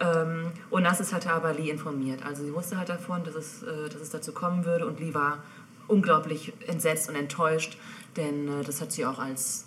[0.00, 2.24] Ähm, Onassis hatte aber Lee informiert.
[2.24, 5.14] Also sie wusste halt davon, dass es, äh, dass es dazu kommen würde und Lee
[5.14, 5.42] war
[5.88, 7.78] unglaublich entsetzt und enttäuscht,
[8.16, 9.64] denn äh, das hat sie auch als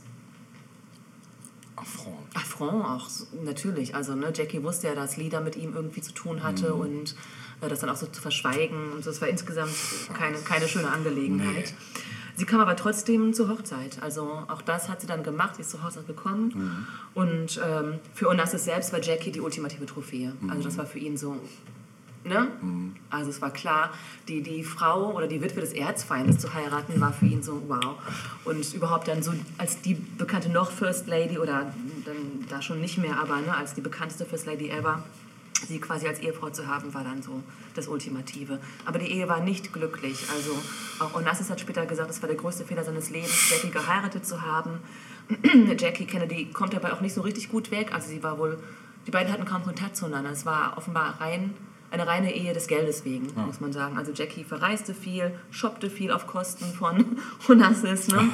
[1.75, 2.35] Affront.
[2.35, 3.95] Affront auch, so- natürlich.
[3.95, 7.15] Also ne, Jackie wusste ja, dass Lee da mit ihm irgendwie zu tun hatte und
[7.61, 8.91] äh, das dann auch so zu verschweigen.
[8.91, 9.71] Und das war insgesamt
[10.13, 11.73] keine, keine schöne Angelegenheit.
[11.73, 12.01] Nee.
[12.39, 14.01] Sie kam aber trotzdem zur Hochzeit.
[14.01, 15.55] Also auch das hat sie dann gemacht.
[15.55, 16.87] Sie ist zur Hochzeit gekommen.
[17.13, 20.31] Und ähm, für Onassis selbst war Jackie die ultimative Trophäe.
[20.47, 21.35] Also das war für ihn so
[22.23, 22.47] Ne?
[23.09, 23.91] Also es war klar,
[24.29, 27.95] die, die Frau oder die Witwe des Erzfeindes zu heiraten, war für ihn so wow.
[28.45, 31.73] Und überhaupt dann so als die bekannte noch First Lady oder
[32.05, 32.15] dann
[32.49, 35.03] da schon nicht mehr, aber ne, als die bekannteste First Lady ever,
[35.67, 37.43] sie quasi als Ehefrau zu haben, war dann so
[37.75, 38.59] das Ultimative.
[38.85, 40.25] Aber die Ehe war nicht glücklich.
[40.33, 40.51] Also
[40.99, 44.41] auch Onassis hat später gesagt, es war der größte Fehler seines Lebens, Jackie geheiratet zu
[44.41, 44.79] haben.
[45.77, 47.93] Jackie Kennedy kommt dabei auch nicht so richtig gut weg.
[47.93, 48.57] Also sie war wohl,
[49.07, 50.31] die beiden hatten kaum Kontakt zueinander.
[50.31, 51.53] Es war offenbar rein,
[51.91, 53.97] eine reine Ehe des Geldes wegen, muss man sagen.
[53.97, 57.17] Also Jackie verreiste viel, shoppte viel auf Kosten von
[57.47, 58.29] Onassis, ne?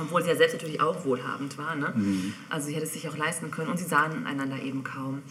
[0.00, 1.74] Obwohl sie ja selbst natürlich auch wohlhabend war.
[1.74, 1.92] Ne?
[2.48, 5.22] Also sie hätte es sich auch leisten können und sie sahen einander eben kaum.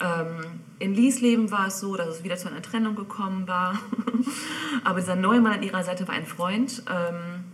[0.00, 3.78] Ähm, in Lees Leben war es so, dass es wieder zu einer Trennung gekommen war.
[4.84, 6.82] Aber dieser neue Mann an ihrer Seite war ein Freund.
[6.90, 7.44] Ähm,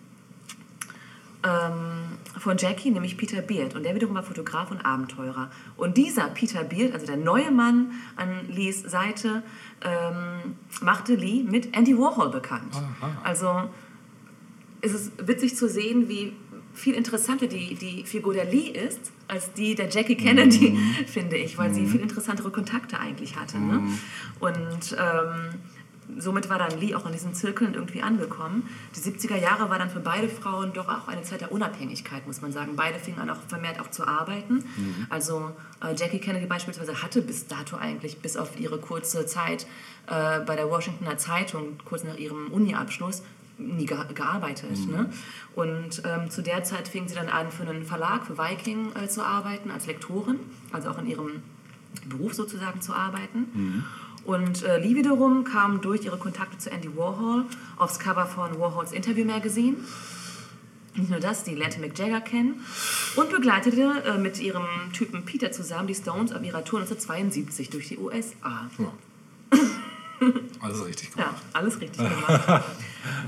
[1.42, 3.74] ähm, von Jackie, nämlich Peter Beard.
[3.74, 5.50] Und der wiederum war Fotograf und Abenteurer.
[5.76, 9.42] Und dieser Peter Beard, also der neue Mann an Lees Seite,
[9.82, 12.74] ähm, machte Lee mit Andy Warhol bekannt.
[13.22, 13.70] Also
[14.80, 16.32] es ist witzig zu sehen, wie
[16.74, 21.58] viel interessanter die, die Figur der Lee ist, als die der Jackie Kennedy, finde ich,
[21.58, 23.58] weil sie viel interessantere Kontakte eigentlich hatte.
[23.58, 23.82] Ne?
[24.40, 25.60] Und ähm,
[26.18, 28.68] somit war dann Lee auch in diesen Zirkeln irgendwie angekommen.
[28.96, 32.40] Die 70er Jahre war dann für beide Frauen doch auch eine Zeit der Unabhängigkeit, muss
[32.40, 32.72] man sagen.
[32.76, 34.64] Beide fingen an, auch vermehrt auch zu arbeiten.
[35.08, 35.52] Also
[35.82, 39.66] äh, Jackie Kennedy beispielsweise hatte bis dato eigentlich, bis auf ihre kurze Zeit
[40.06, 43.22] äh, bei der Washingtoner Zeitung, kurz nach ihrem Uni-Abschluss,
[43.60, 44.88] nie ge gearbeitet.
[44.88, 45.10] Ne?
[45.54, 49.08] Und ähm, zu der Zeit fing sie dann an, für einen Verlag, für Viking äh,
[49.08, 50.40] zu arbeiten, als Lektorin,
[50.72, 51.42] also auch in ihrem
[52.08, 53.84] Beruf sozusagen zu arbeiten.
[54.24, 57.46] Und äh, Lee wiederum kam durch ihre Kontakte zu Andy Warhol
[57.78, 59.76] aufs Cover von Warhols Interview Magazine.
[60.94, 62.60] Nicht nur das, die lernte Mick Jagger kennen
[63.16, 67.88] und begleitete äh, mit ihrem Typen Peter zusammen die Stones auf ihrer Tour 1972 durch
[67.88, 68.68] die USA.
[70.60, 71.42] Alles richtig Ja, gemacht.
[71.52, 72.64] alles richtig gemacht.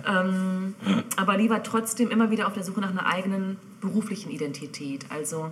[0.06, 0.74] ähm,
[1.16, 5.06] aber Lee war trotzdem immer wieder auf der Suche nach einer eigenen beruflichen Identität.
[5.10, 5.50] Also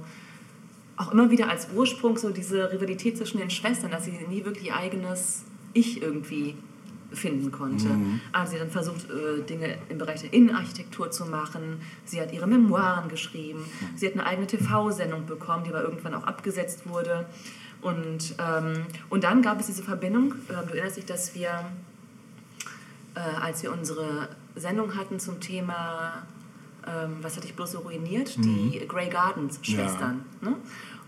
[0.96, 4.66] auch immer wieder als Ursprung so diese Rivalität zwischen den Schwestern, dass sie nie wirklich
[4.66, 6.54] ihr eigenes Ich irgendwie
[7.12, 7.88] finden konnte.
[8.32, 11.80] Also sie hat dann versucht, äh, Dinge im Bereich der Innenarchitektur zu machen.
[12.04, 13.64] Sie hat ihre Memoiren geschrieben.
[13.96, 17.26] Sie hat eine eigene TV-Sendung bekommen, die aber irgendwann auch abgesetzt wurde.
[17.82, 20.34] Und, ähm, und dann gab es diese Verbindung.
[20.50, 21.64] Ähm, du erinnerst dich, dass wir
[23.14, 26.22] äh, als wir unsere Sendung hatten zum Thema,
[26.86, 30.24] ähm, was hatte ich bloß so ruiniert, die Grey Gardens Schwestern.
[30.40, 30.54] Ne?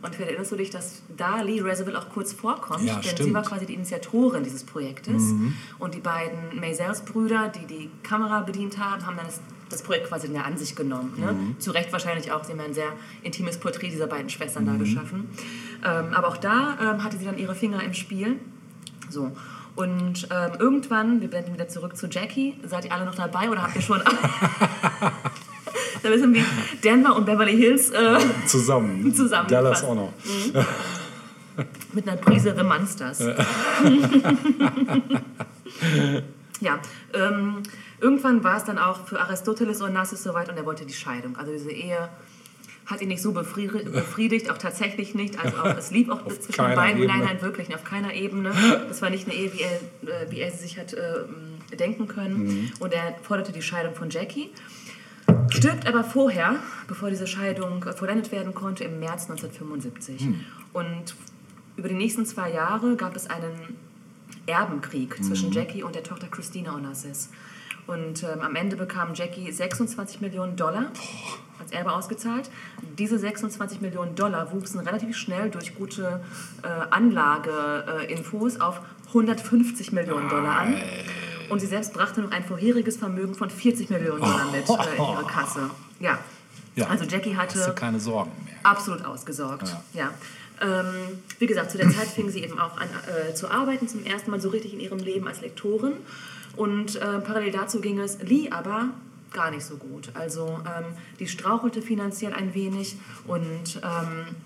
[0.03, 3.09] Und vielleicht erinnerst du dich, dass da Lee Reserville auch kurz vorkommt, Ja, denn sie
[3.11, 3.35] stimmt.
[3.35, 5.23] war quasi die Initiatorin dieses Projektes.
[5.79, 9.41] Und die beiden Maisels-Brüder, die die Kamera bedient haben, haben dann das,
[9.73, 11.15] das Projekt quasi in der Ansicht genommen.
[11.17, 11.57] Ne?
[11.59, 15.29] Zu Recht wahrscheinlich auch, sie haben ein sehr intimes Porträt dieser beiden Schwestern da geschaffen.
[15.85, 18.37] Ähm, aber auch da ähm, hatte sie dann ihre Finger im Spiel.
[19.09, 19.33] So.
[19.75, 23.63] Und ähm, irgendwann, wir blenden wieder zurück zu Jackie, seid ihr alle noch dabei oder
[23.63, 24.03] habt ihr schon...
[26.03, 26.45] da wissen wir,
[26.85, 29.15] Denver und Beverly Hills äh, Zusammen.
[29.15, 29.51] Zusammengefasst.
[29.51, 30.13] Dallas auch noch.
[31.95, 33.21] mit einer Prise The Monsters.
[36.61, 36.79] ja,
[37.15, 37.63] ähm,
[38.03, 41.37] irgendwann war es dann auch für Aristoteles Onassis soweit und er wollte die Scheidung.
[41.37, 42.09] Also diese Ehe
[42.85, 45.43] hat ihn nicht so befri- befriedigt, auch tatsächlich nicht.
[45.43, 47.25] Also auch, es lief auch zwischen den beiden, nein, Ebene.
[47.25, 48.53] nein, wirklich nicht, auf keiner Ebene.
[48.89, 52.09] Das war nicht eine Ehe, wie er, äh, wie er sie sich hat äh, denken
[52.09, 52.73] können.
[52.81, 54.51] Und er forderte die Scheidung von Jackie.
[55.51, 56.57] Stirbt aber vorher,
[56.89, 60.29] bevor diese Scheidung äh, vollendet werden konnte, im März 1975.
[60.73, 61.15] Und
[61.77, 63.77] über die nächsten zwei Jahre gab es einen
[64.47, 67.31] Erbenkrieg zwischen Jackie und der Tochter Christina Onassis.
[67.87, 70.87] Und ähm, am Ende bekam Jackie 26 Millionen Dollar
[71.59, 72.49] als Erbe ausgezahlt.
[72.99, 76.21] Diese 26 Millionen Dollar wuchsen relativ schnell durch gute
[76.63, 80.77] äh, Anlageinfos auf 150 Millionen Dollar an.
[81.51, 85.03] Und sie selbst brachte noch ein vorheriges Vermögen von 40 Millionen Dollar mit äh, in
[85.03, 85.71] ihre Kasse.
[86.01, 86.19] Ja.
[86.75, 86.87] Ja.
[86.87, 88.55] Also Jackie hatte Hast du keine Sorgen mehr.
[88.63, 89.77] absolut ausgesorgt.
[89.93, 90.11] Ja.
[90.63, 92.89] Ähm, wie gesagt, zu der Zeit fing sie eben auch an
[93.29, 95.95] äh, zu arbeiten, zum ersten Mal so richtig in ihrem Leben als Lektorin.
[96.57, 98.91] Und äh, parallel dazu ging es Lee aber
[99.33, 100.11] gar nicht so gut.
[100.15, 100.85] Also ähm,
[101.19, 104.37] die strauchelte finanziell ein wenig und ähm,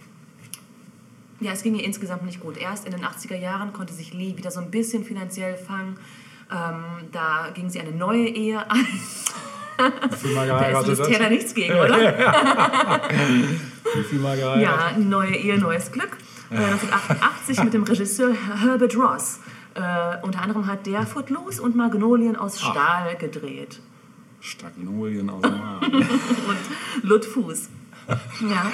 [1.41, 2.57] ja, es ging ihr insgesamt nicht gut.
[2.57, 5.99] Erst in den 80er Jahren konnte sich Lee wieder so ein bisschen finanziell fangen.
[6.51, 8.87] Ähm, da ging sie eine neue Ehe ein.
[10.11, 11.03] Wie viel mal Da ist?
[11.03, 11.99] Taylor nichts gegen, oder?
[13.95, 14.97] Wie viel mal geheiratet?
[14.97, 16.17] Ja, neue Ehe, neues Glück.
[16.51, 19.41] Äh, 1988 mit dem Regisseur Herbert Ross.
[19.77, 23.81] Äh, unter anderem hat der Footloose und Magnolien aus Stahl gedreht.
[24.41, 25.83] Stagnolien aus Arm.
[25.93, 27.69] und Lutfuß.
[28.49, 28.71] Ja.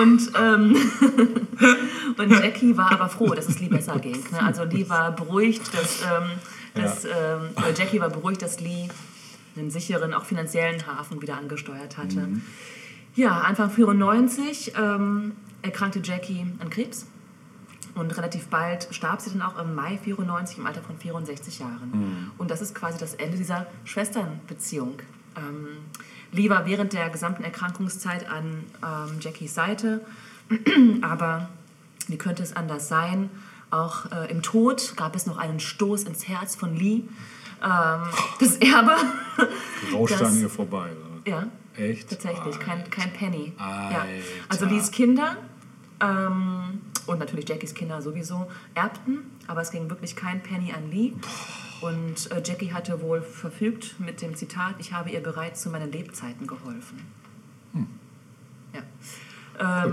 [0.00, 0.76] Und, ähm,
[2.18, 4.22] und Jackie war aber froh, dass es Lee besser ging.
[4.30, 4.42] Ne?
[4.42, 6.30] Also Lee war beruhigt, dass, ähm,
[6.74, 8.88] dass ähm, oder Jackie war beruhigt, dass Lee
[9.56, 12.28] einen sicheren, auch finanziellen Hafen wieder angesteuert hatte.
[13.16, 17.06] Ja, Anfang 94 ähm, erkrankte Jackie an Krebs.
[17.98, 22.30] Und relativ bald starb sie dann auch im Mai 94 im Alter von 64 Jahren.
[22.38, 25.00] Und das ist quasi das Ende dieser Schwesternbeziehung.
[25.36, 25.78] Ähm,
[26.30, 30.02] Lee war während der gesamten Erkrankungszeit an ähm, Jackies Seite,
[31.02, 31.48] aber
[32.06, 33.30] wie könnte es anders sein?
[33.70, 37.02] Auch äh, im Tod gab es noch einen Stoß ins Herz von Lee.
[37.62, 38.02] Ähm,
[38.40, 38.96] das Erbe.
[39.92, 40.90] Rauscht an ihr vorbei.
[40.92, 41.30] Oder?
[41.30, 42.08] Ja, Echt?
[42.10, 43.52] tatsächlich, kein, kein Penny.
[43.58, 43.64] Ja.
[43.64, 44.06] Alter.
[44.48, 45.36] Also Lees Kinder
[46.00, 51.12] ähm, und natürlich Jackies Kinder sowieso erbten, aber es ging wirklich kein Penny an Lee.
[51.80, 55.92] Und äh, Jackie hatte wohl verfügt mit dem Zitat, ich habe ihr bereits zu meinen
[55.92, 57.00] Lebzeiten geholfen.
[58.74, 59.84] Ja.
[59.84, 59.92] Ähm,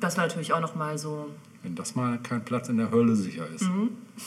[0.00, 1.30] das war natürlich auch nochmal so,
[1.62, 3.62] Wenn das mal kein Platz in der Hölle sicher ist.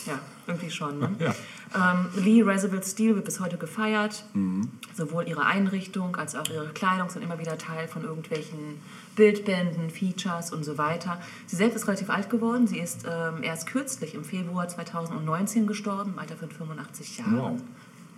[0.06, 1.00] ja, irgendwie schon.
[1.00, 1.10] Ne?
[1.20, 1.36] Ja.
[1.76, 4.26] Ähm, Lee Roosevelt Steele wird bis heute gefeiert.
[4.34, 4.70] Mhm.
[4.94, 8.80] Sowohl ihre Einrichtung als auch ihre Kleidung sind immer wieder Teil von irgendwelchen
[9.16, 11.20] Bildbänden, Features und so weiter.
[11.46, 12.68] Sie selbst ist relativ alt geworden.
[12.68, 17.38] Sie ist ähm, erst kürzlich im Februar 2019 gestorben, im Alter von 85 Jahren.
[17.38, 17.62] Wow.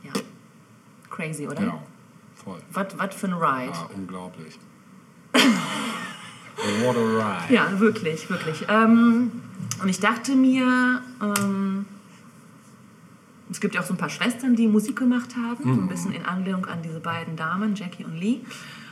[0.04, 0.12] Ja.
[1.10, 1.62] Crazy, oder?
[1.62, 1.84] Ja,
[2.34, 2.60] voll.
[2.72, 3.74] Was für ein Ride.
[3.74, 4.60] Ah, unglaublich.
[5.34, 7.54] What a ride.
[7.54, 8.66] Ja, wirklich, wirklich.
[8.70, 9.32] Ähm,
[9.82, 11.86] und ich dachte mir, ähm,
[13.52, 16.14] es gibt ja auch so ein paar Schwestern, die Musik gemacht haben, so ein bisschen
[16.14, 18.40] in Anlehnung an diese beiden Damen, Jackie und Lee.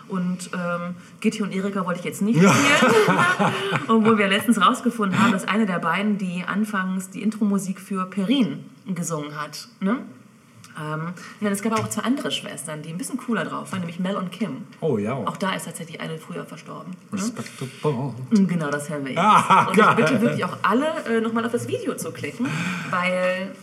[0.07, 2.53] Und ähm, Gitti und Erika wollte ich jetzt nicht spielen,
[3.87, 8.65] obwohl wir letztens rausgefunden haben, dass eine der beiden, die anfangs die Intro-Musik für Perin
[8.85, 9.67] gesungen hat.
[9.79, 9.99] Ne?
[10.79, 13.99] Ähm, ja, es gab auch zwei andere Schwestern, die ein bisschen cooler drauf waren, nämlich
[13.99, 14.63] Mel und Kim.
[14.81, 15.13] Oh ja.
[15.13, 16.93] Auch da ist tatsächlich eine früher verstorben.
[17.11, 17.19] Ne?
[17.19, 18.13] Respectable.
[18.31, 19.21] Genau, das hören wir jetzt.
[19.21, 22.47] Ah, und ich bitte wirklich auch alle, äh, nochmal auf das Video zu klicken,
[22.89, 23.53] weil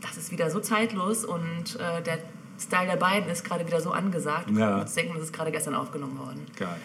[0.00, 2.18] das ist wieder so zeitlos und äh, der
[2.62, 4.50] Style der beiden ist gerade wieder so angesagt.
[4.50, 4.78] Ja.
[4.78, 6.46] kannst denken, das ist gerade gestern aufgenommen worden.
[6.56, 6.78] Geil.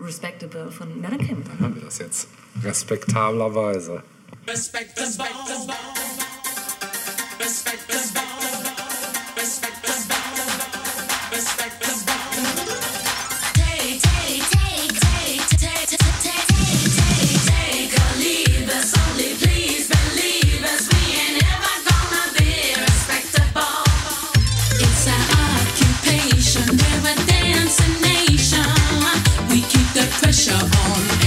[0.00, 1.42] Respectable von und Kim.
[1.44, 2.28] Dann hören wir das jetzt.
[2.62, 4.02] Respektablerweise.
[7.38, 8.25] It's
[30.20, 31.25] pressure on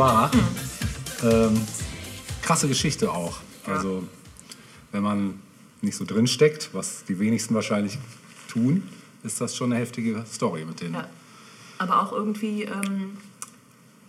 [0.00, 0.30] Wunderbar.
[1.22, 1.60] Ähm,
[2.40, 3.36] krasse Geschichte auch.
[3.66, 4.02] Also,
[4.92, 5.38] wenn man
[5.82, 7.98] nicht so drin steckt, was die wenigsten wahrscheinlich
[8.48, 8.82] tun,
[9.24, 10.94] ist das schon eine heftige Story mit denen.
[10.94, 11.06] Ja.
[11.76, 13.18] Aber auch irgendwie, ähm,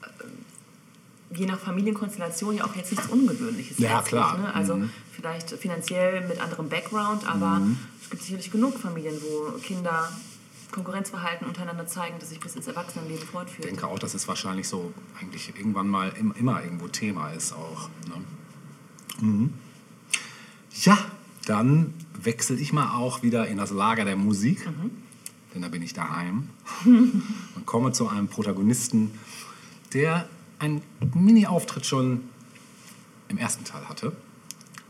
[0.02, 3.78] äh, je nach Familienkonstellation, ja auch jetzt nichts Ungewöhnliches.
[3.78, 4.38] Ja, klar.
[4.38, 4.56] Ne?
[4.56, 4.92] Also Mhm.
[5.12, 7.62] vielleicht finanziell mit anderem Background, aber
[8.02, 10.10] es gibt sicherlich genug Familien, wo Kinder
[10.72, 13.68] Konkurrenzverhalten untereinander zeigen, das sich bis ins Erwachsenenleben Ich fortführt.
[13.68, 17.90] denke auch, dass es wahrscheinlich so eigentlich irgendwann mal im, immer irgendwo Thema ist auch.
[18.08, 19.26] Ne?
[19.28, 19.54] Mhm.
[20.84, 20.98] Ja,
[21.46, 24.68] dann wechsle ich mal auch wieder in das Lager der Musik,
[25.54, 26.50] denn da bin ich daheim
[26.86, 29.12] und komme zu einem Protagonisten,
[29.94, 30.28] der
[30.60, 30.82] einen
[31.14, 32.24] Mini-Auftritt schon
[33.28, 34.16] im ersten Teil hatte,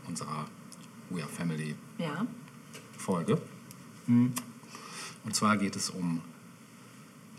[0.06, 0.46] unserer
[1.10, 2.26] We Are Family Ja.
[2.96, 3.40] Folge.
[4.06, 4.32] Hm.
[5.24, 6.20] Und zwar geht es um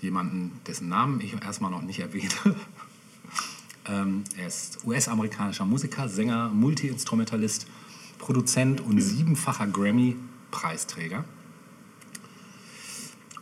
[0.01, 2.29] jemanden, dessen Namen ich erstmal noch nicht erwähne.
[3.87, 7.67] ähm, er ist US-amerikanischer Musiker, Sänger, Multi-Instrumentalist,
[8.17, 11.25] Produzent und siebenfacher Grammy-Preisträger.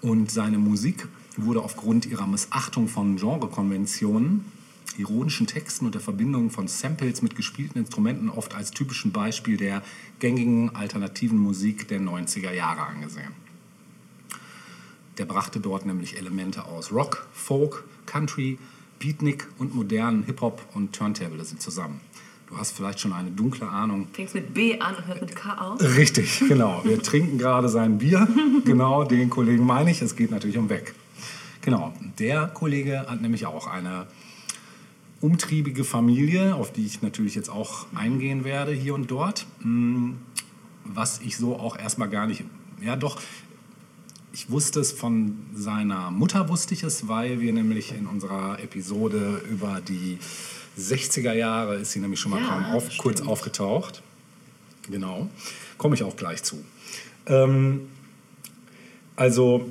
[0.01, 4.45] Und seine Musik wurde aufgrund ihrer Missachtung von Genrekonventionen,
[4.97, 9.83] ironischen Texten und der Verbindung von Samples mit gespielten Instrumenten oft als typischen Beispiel der
[10.19, 13.31] gängigen alternativen Musik der 90er Jahre angesehen.
[15.21, 18.57] Der brachte dort nämlich Elemente aus Rock, Folk, Country,
[18.97, 22.01] Beatnik und modernen Hip-Hop und Turntable sind zusammen.
[22.49, 25.53] Du hast vielleicht schon eine dunkle Ahnung, Fängt mit B an und hört mit K
[25.53, 25.79] auf.
[25.79, 26.81] Richtig, genau.
[26.83, 28.27] Wir trinken gerade sein Bier.
[28.65, 30.01] Genau, den Kollegen meine ich.
[30.01, 30.95] Es geht natürlich um Weg.
[31.61, 34.07] Genau, der Kollege hat nämlich auch eine
[35.19, 39.45] umtriebige Familie, auf die ich natürlich jetzt auch eingehen werde hier und dort.
[39.61, 40.17] Hm,
[40.83, 42.43] Was ich so auch erstmal gar nicht,
[42.81, 43.21] ja doch,
[44.33, 49.41] ich wusste es von seiner Mutter, wusste ich es, weil wir nämlich in unserer Episode
[49.49, 50.19] über die
[50.79, 54.01] 60er Jahre ist sie nämlich schon mal Ja, auf, kurz aufgetaucht.
[54.89, 55.29] Genau,
[55.77, 56.63] komme ich auch gleich zu.
[57.25, 57.89] Ähm,
[59.15, 59.69] also,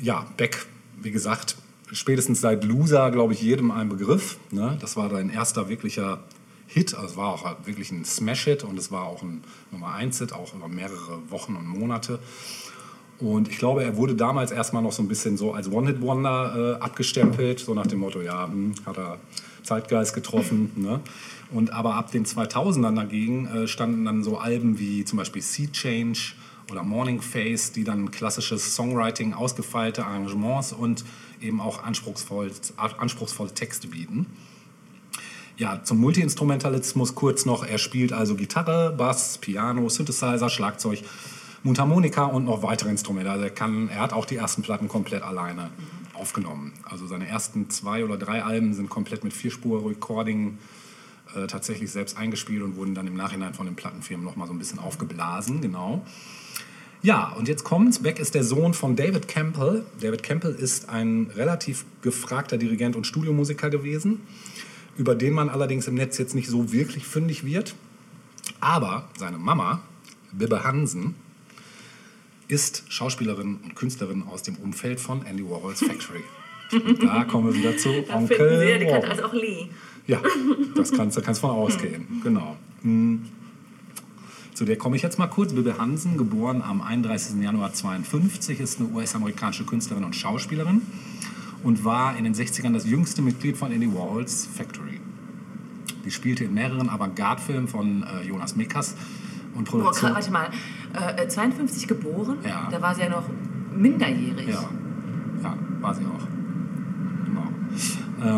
[0.00, 0.66] ja, Beck,
[1.00, 1.56] wie gesagt,
[1.92, 4.38] spätestens seit Loser, glaube ich, jedem ein Begriff.
[4.50, 4.76] Ne?
[4.80, 6.22] Das war sein erster wirklicher
[6.66, 10.32] Hit, also es war auch wirklich ein Smash-Hit und es war auch ein Nummer 1-Hit,
[10.32, 12.18] auch über mehrere Wochen und Monate.
[13.22, 16.82] Und ich glaube, er wurde damals erstmal noch so ein bisschen so als One-Hit-Wonder äh,
[16.82, 19.18] abgestempelt, so nach dem Motto, ja, hm, hat er
[19.62, 20.72] Zeitgeist getroffen.
[20.74, 21.00] Ne?
[21.52, 25.68] Und aber ab den 2000ern dagegen äh, standen dann so Alben wie zum Beispiel Sea
[25.70, 26.32] Change
[26.72, 31.04] oder Morning Face, die dann klassisches Songwriting, ausgefeilte Arrangements und
[31.40, 34.26] eben auch anspruchsvoll, anspruchsvolle Texte bieten.
[35.58, 37.64] Ja, zum Multiinstrumentalismus kurz noch.
[37.64, 41.04] Er spielt also Gitarre, Bass, Piano, Synthesizer, Schlagzeug,
[41.62, 43.30] Mundharmonika und noch weitere Instrumente.
[43.30, 45.70] Also er, kann, er hat auch die ersten Platten komplett alleine
[46.14, 46.72] aufgenommen.
[46.84, 50.58] Also seine ersten zwei oder drei Alben sind komplett mit Vierspur-Recording
[51.34, 54.52] äh, tatsächlich selbst eingespielt und wurden dann im Nachhinein von den Plattenfirmen noch mal so
[54.52, 55.60] ein bisschen aufgeblasen.
[55.60, 56.04] Genau.
[57.02, 58.00] Ja, und jetzt kommt's.
[58.00, 59.84] Beck ist der Sohn von David Campbell.
[60.00, 64.20] David Campbell ist ein relativ gefragter Dirigent und Studiomusiker gewesen,
[64.96, 67.74] über den man allerdings im Netz jetzt nicht so wirklich fündig wird.
[68.60, 69.80] Aber seine Mama,
[70.32, 71.16] Bibbe Hansen,
[72.52, 76.22] ist Schauspielerin und Künstlerin aus dem Umfeld von Andy Warhols Factory.
[76.72, 79.10] Und da kommen wir wieder zu Da Onkel die Kante, Warhol.
[79.10, 79.68] also auch Lee.
[80.06, 80.20] Ja,
[80.74, 82.20] das kannst du kannst von ausgehen.
[82.22, 82.56] Genau.
[82.82, 83.22] Hm.
[84.54, 85.54] Zu der komme ich jetzt mal kurz.
[85.54, 87.42] Bibi Hansen, geboren am 31.
[87.42, 90.82] Januar 52, ist eine US-amerikanische Künstlerin und Schauspielerin
[91.62, 95.00] und war in den 60ern das jüngste Mitglied von Andy Warhols Factory.
[96.04, 98.94] Die spielte in mehreren Avantgarde-Filmen von äh, Jonas Mekas
[99.54, 100.10] und Boah, Produktion.
[100.10, 100.48] gra- warte mal,
[101.16, 102.38] äh, 52 geboren?
[102.44, 102.68] Ja.
[102.70, 103.24] Da war sie ja noch
[103.76, 104.48] minderjährig.
[104.48, 104.64] Ja,
[105.42, 106.26] ja, war sie auch.
[107.26, 107.48] Genau.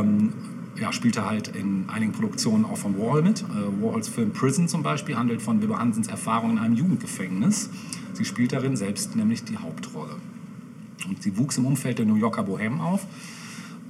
[0.01, 0.33] Ähm,
[0.81, 3.43] ja, spielte halt in einigen Produktionen auch von Warhol mit.
[3.43, 7.71] Äh, Warhols Film Prison zum Beispiel handelt von Bibi Hansens Erfahrung in einem Jugendgefängnis.
[8.13, 10.17] Sie spielt darin selbst nämlich die Hauptrolle.
[11.09, 13.07] Und sie wuchs im Umfeld der New Yorker Bohème auf.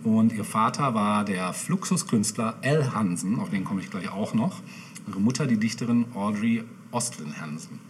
[0.03, 4.61] Und ihr Vater war der Fluxuskünstler Al Hansen, auf den komme ich gleich auch noch.
[5.09, 6.65] Ihre Mutter die Dichterin Audrey
[6.95, 7.81] Ostlin Hansen.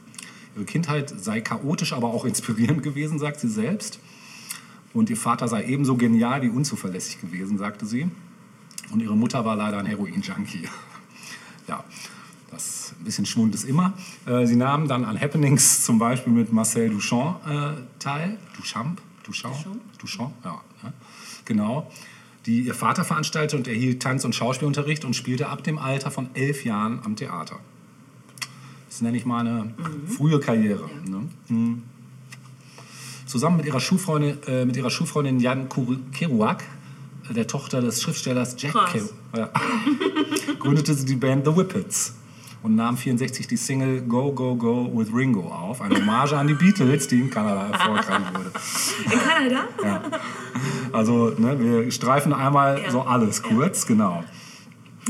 [0.57, 3.99] Ihre Kindheit sei chaotisch, aber auch inspirierend gewesen, sagt sie selbst.
[4.93, 8.09] Und ihr Vater sei ebenso genial wie unzuverlässig gewesen, sagte sie.
[8.93, 10.69] Und ihre Mutter war leider ein Heroin-Junkie.
[11.69, 11.85] ja,
[12.51, 13.93] das ein bisschen Schwund ist immer.
[14.27, 18.39] Äh, sie nahmen dann an Happenings zum Beispiel mit Marcel Duchamp äh, teil.
[18.57, 19.01] Duchamp?
[19.25, 19.81] Duchamp?
[19.99, 20.61] Duchamp, ja.
[20.83, 20.93] Ne?
[21.45, 21.91] Genau.
[22.47, 26.29] Die ihr Vater veranstaltete und erhielt Tanz- und Schauspielunterricht und spielte ab dem Alter von
[26.35, 27.59] elf Jahren am Theater.
[28.95, 29.75] Das nenne ich mal eine
[30.07, 30.89] frühe Karriere.
[31.05, 31.29] Ne?
[31.49, 31.83] Mhm.
[33.27, 36.63] Zusammen mit ihrer Schulfreundin, äh, mit ihrer Schulfreundin Jan Kerouac
[37.29, 38.75] der Tochter des Schriftstellers Jack.
[38.93, 39.51] Kerouac, ja,
[40.61, 42.15] gründete sie die Band The Whippets
[42.63, 46.55] und nahm 64 die Single Go Go Go with Ringo auf, eine Hommage an die
[46.55, 48.53] Beatles, die in Kanada erfolgreich wurde.
[49.07, 50.03] In Kanada?
[50.93, 52.93] Also ne, wir streifen einmal Ja.
[52.93, 54.23] so alles kurz, genau.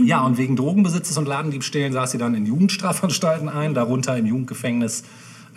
[0.03, 5.05] Ja, und wegen Drogenbesitzes und Ladendiebstählen saß sie dann in Jugendstrafanstalten ein, darunter im Jugendgefängnis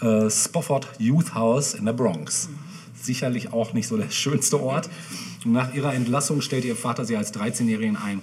[0.02, 2.50] äh, Spofford Youth House in der Bronx.
[2.94, 4.90] Sicherlich auch nicht so der schönste Ort.
[5.44, 8.22] Und nach ihrer Entlassung stellte ihr Vater sie als 13-Jährige in ein,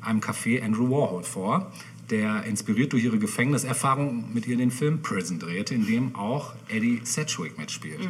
[0.00, 1.70] einem Café Andrew Warhol vor,
[2.10, 7.00] der inspiriert durch ihre Gefängniserfahrung mit ihr den Film Prison drehte, in dem auch Eddie
[7.04, 8.08] Sedgwick mitspielt.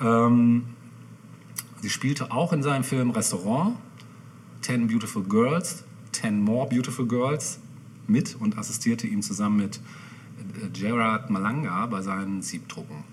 [0.00, 0.64] Ähm,
[1.86, 3.76] Sie spielte auch in seinem Film Restaurant
[4.62, 5.84] Ten Beautiful Girls,
[6.16, 7.58] Ten More Beautiful Girls
[8.06, 13.04] mit und assistierte ihm zusammen mit äh, Gerard Malanga bei seinen Siebdrucken.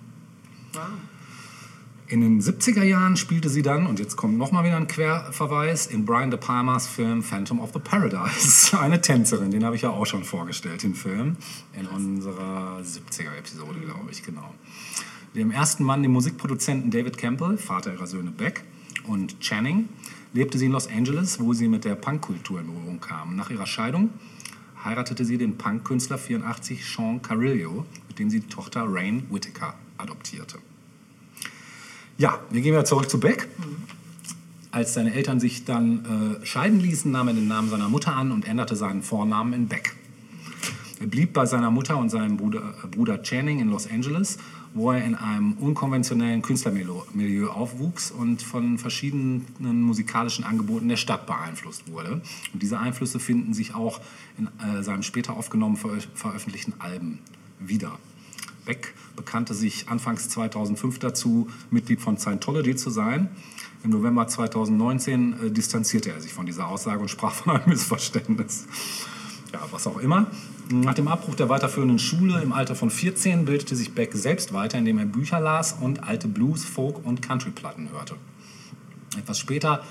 [2.08, 6.06] In den 70er Jahren spielte sie dann, und jetzt kommt nochmal wieder ein Querverweis, in
[6.06, 8.78] Brian De Palmas Film Phantom of the Paradise.
[8.80, 11.36] Eine Tänzerin, den habe ich ja auch schon vorgestellt, den Film,
[11.74, 14.54] in unserer 70er-Episode, glaube ich, genau.
[15.36, 18.64] Dem ersten Mann, dem Musikproduzenten David Campbell, Vater ihrer Söhne Beck
[19.06, 19.90] und Channing,
[20.34, 23.36] lebte sie in Los Angeles, wo sie mit der Punkkultur in Berührung kam.
[23.36, 24.10] Nach ihrer Scheidung
[24.84, 30.58] heiratete sie den Punkkünstler 84 Sean Carillo, mit dem sie die Tochter Rain Whittaker adoptierte.
[32.18, 33.48] Ja, wir gehen wieder zurück zu Beck.
[34.72, 38.32] Als seine Eltern sich dann äh, scheiden ließen, nahm er den Namen seiner Mutter an
[38.32, 39.96] und änderte seinen Vornamen in Beck.
[41.00, 44.38] Er blieb bei seiner Mutter und seinem Bruder, äh, Bruder Channing in Los Angeles,
[44.74, 51.92] wo er in einem unkonventionellen Künstlermilieu aufwuchs und von verschiedenen musikalischen Angeboten der Stadt beeinflusst
[51.92, 52.22] wurde.
[52.54, 54.02] Und diese Einflüsse finden sich auch
[54.38, 57.20] in äh, seinem später aufgenommen verö veröffentlichten Alben
[57.60, 58.00] wieder.
[58.66, 63.30] Beck bekannte sich anfangs 2005 dazu, Mitglied von Scientology zu sein.
[63.84, 68.66] Im November 2019 äh, distanzierte er sich von dieser Aussage und sprach von einem Missverständnis.
[69.52, 70.28] Ja, was auch immer.
[70.70, 74.78] Nach dem Abbruch der weiterführenden Schule im Alter von 14 bildete sich Beck selbst weiter,
[74.78, 78.16] indem er Bücher las und alte Blues-, Folk- und Country-Platten hörte.
[79.18, 79.84] Etwas später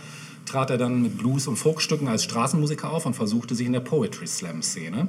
[0.46, 3.80] trat er dann mit Blues- und Folkstücken als Straßenmusiker auf und versuchte sich in der
[3.80, 5.08] Poetry Slam-Szene.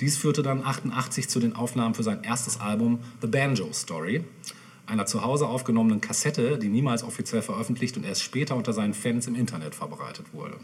[0.00, 4.24] Dies führte dann 88 zu den Aufnahmen für sein erstes Album The Banjo Story,
[4.86, 9.26] einer zu Hause aufgenommenen Kassette, die niemals offiziell veröffentlicht und erst später unter seinen Fans
[9.26, 10.56] im Internet verbreitet wurde.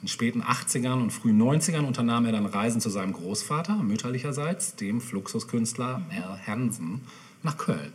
[0.00, 4.76] In den späten 80ern und frühen 90ern unternahm er dann Reisen zu seinem Großvater, mütterlicherseits,
[4.76, 7.00] dem Fluxuskünstler Al Hansen,
[7.42, 7.92] nach Köln.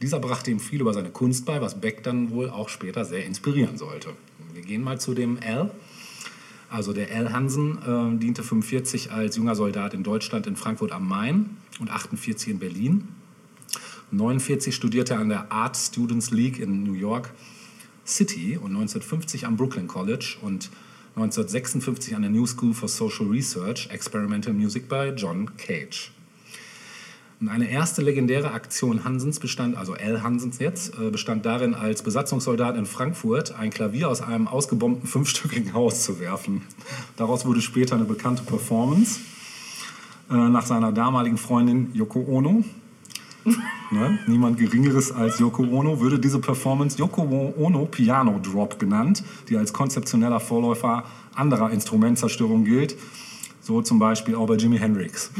[0.00, 3.26] Dieser brachte ihm viel über seine Kunst bei, was Beck dann wohl auch später sehr
[3.26, 4.10] inspirieren sollte.
[4.54, 5.72] Wir gehen mal zu dem Al.
[6.70, 11.08] Also der Al Hansen äh, diente 45 als junger Soldat in Deutschland in Frankfurt am
[11.08, 13.08] Main und 48 in Berlin.
[14.12, 17.30] 49 studierte er an der Art Students League in New York
[18.08, 20.70] City und 1950 am Brooklyn College und
[21.16, 26.12] 1956 an der New School for Social Research Experimental Music bei John Cage.
[27.40, 30.22] Und eine erste legendäre Aktion Hansens bestand, also L.
[30.22, 35.72] Hansens jetzt, äh, bestand darin, als Besatzungssoldat in Frankfurt ein Klavier aus einem ausgebombten fünfstöckigen
[35.72, 36.62] Haus zu werfen.
[37.16, 39.20] Daraus wurde später eine bekannte Performance
[40.30, 42.64] äh, nach seiner damaligen Freundin Yoko Ono.
[43.90, 44.18] Ne?
[44.26, 49.72] Niemand Geringeres als Yoko Ono würde diese Performance Yoko Ono Piano Drop genannt, die als
[49.72, 52.96] konzeptioneller Vorläufer anderer Instrumentzerstörung gilt,
[53.60, 55.30] so zum Beispiel auch bei Jimi Hendrix.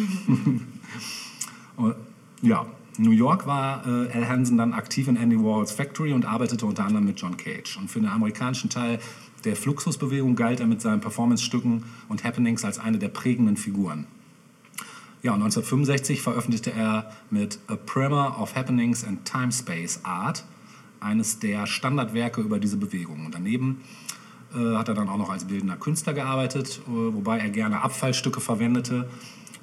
[1.77, 1.95] Und,
[2.43, 2.67] Ja,
[2.99, 6.85] New York war äh, Al Hansen dann aktiv in Andy Warhols Factory und arbeitete unter
[6.85, 7.77] anderem mit John Cage.
[7.79, 9.01] Und für den amerikanischen Teil
[9.45, 14.07] der Fluxusbewegung galt er mit seinen Performancestücken und Happenings als eine der prägenden Figuren.
[15.23, 20.45] Ja, und 1965 veröffentlichte er mit A Primer of Happenings and Time Space Art
[21.01, 23.27] eines der Standardwerke über diese Bewegung.
[23.27, 23.81] Und daneben
[24.55, 28.41] äh, hat er dann auch noch als bildender Künstler gearbeitet, äh, wobei er gerne Abfallstücke
[28.41, 29.09] verwendete,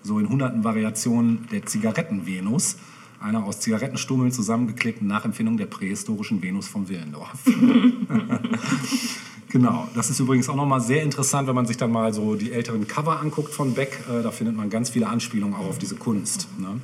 [0.03, 2.78] so in hunderten Variationen der Zigaretten-Venus,
[3.22, 7.39] einer aus Zigarettenstummeln zusammengeklebten Nachempfindung der prähistorischen Venus von Willendorf.
[9.56, 12.51] Genau, das ist übrigens auch nochmal sehr interessant, wenn man sich dann mal so die
[12.51, 14.01] älteren Cover anguckt von Beck.
[14.12, 16.49] Äh, da findet man ganz viele Anspielungen auch auf diese Kunst.
[16.58, 16.82] Ne?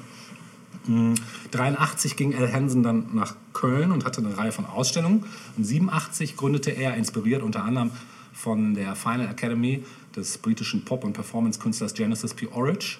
[0.87, 5.25] 1983 ging Al Hansen dann nach Köln und hatte eine Reihe von Ausstellungen.
[5.57, 7.91] Und 87 gründete er, inspiriert unter anderem
[8.31, 9.83] von der Final Academy
[10.15, 12.47] des britischen Pop- und Performance-Künstlers Genesis P.
[12.53, 12.99] Orridge,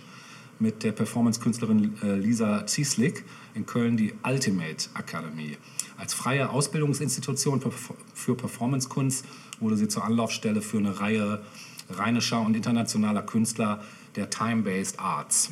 [0.59, 3.23] mit der Performance-Künstlerin äh, Lisa Zieslik
[3.55, 5.57] in Köln die Ultimate Academy.
[5.97, 7.61] Als freie Ausbildungsinstitution
[8.13, 9.25] für Performance-Kunst
[9.61, 11.41] wurde sie zur Anlaufstelle für eine Reihe
[11.89, 13.81] rheinischer und internationaler Künstler
[14.15, 15.51] der Time-Based Arts.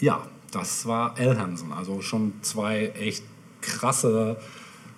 [0.00, 3.22] Ja, das war Al Hansen, also schon zwei echt
[3.60, 4.38] krasse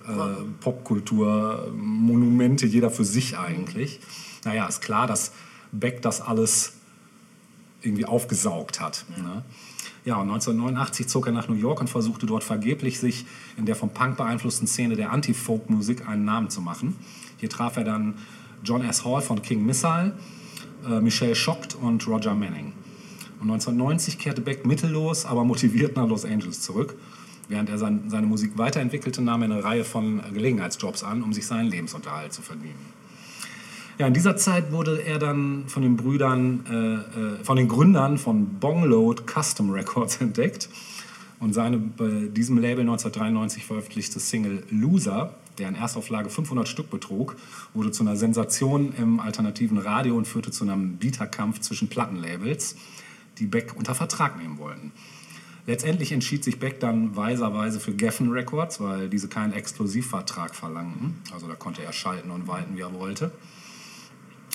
[0.07, 4.01] äh, Popkultur-Monumente, jeder für sich eigentlich.
[4.45, 5.33] Naja, ist klar, dass
[5.73, 6.75] Beck das alles
[7.83, 9.07] irgendwie aufgesaugt hat.
[9.17, 9.43] Ne?
[10.05, 13.25] Ja, und 1989 zog er nach New York und versuchte dort vergeblich, sich
[13.57, 16.97] in der vom Punk beeinflussten Szene der Anti-Folk-Musik einen Namen zu machen.
[17.41, 18.15] Hier traf er dann
[18.63, 19.05] John S.
[19.05, 20.13] Hall von King Missile,
[20.87, 22.73] äh, Michelle Schocht und Roger Manning.
[23.41, 26.95] Und 1990 kehrte Beck mittellos, aber motiviert nach Los Angeles zurück.
[27.49, 31.47] Während er sein, seine Musik weiterentwickelte, nahm er eine Reihe von Gelegenheitsjobs an, um sich
[31.47, 32.79] seinen Lebensunterhalt zu verdienen.
[33.99, 38.19] Ja, in dieser Zeit wurde er dann von den Brüdern, äh, äh, von den Gründern
[38.19, 40.69] von Bongload Custom Records entdeckt
[41.39, 47.37] und seine bei diesem Label 1993 veröffentlichte Single Loser, deren Erstauflage 500 Stück betrug,
[47.75, 52.77] wurde zu einer Sensation im alternativen Radio und führte zu einem Bieterkampf zwischen Plattenlabels,
[53.39, 54.93] die Beck unter Vertrag nehmen wollten.
[55.67, 61.19] Letztendlich entschied sich Beck dann weiserweise für Geffen Records, weil diese keinen Exklusivvertrag verlangten.
[61.33, 63.31] Also da konnte er schalten und walten, wie er wollte.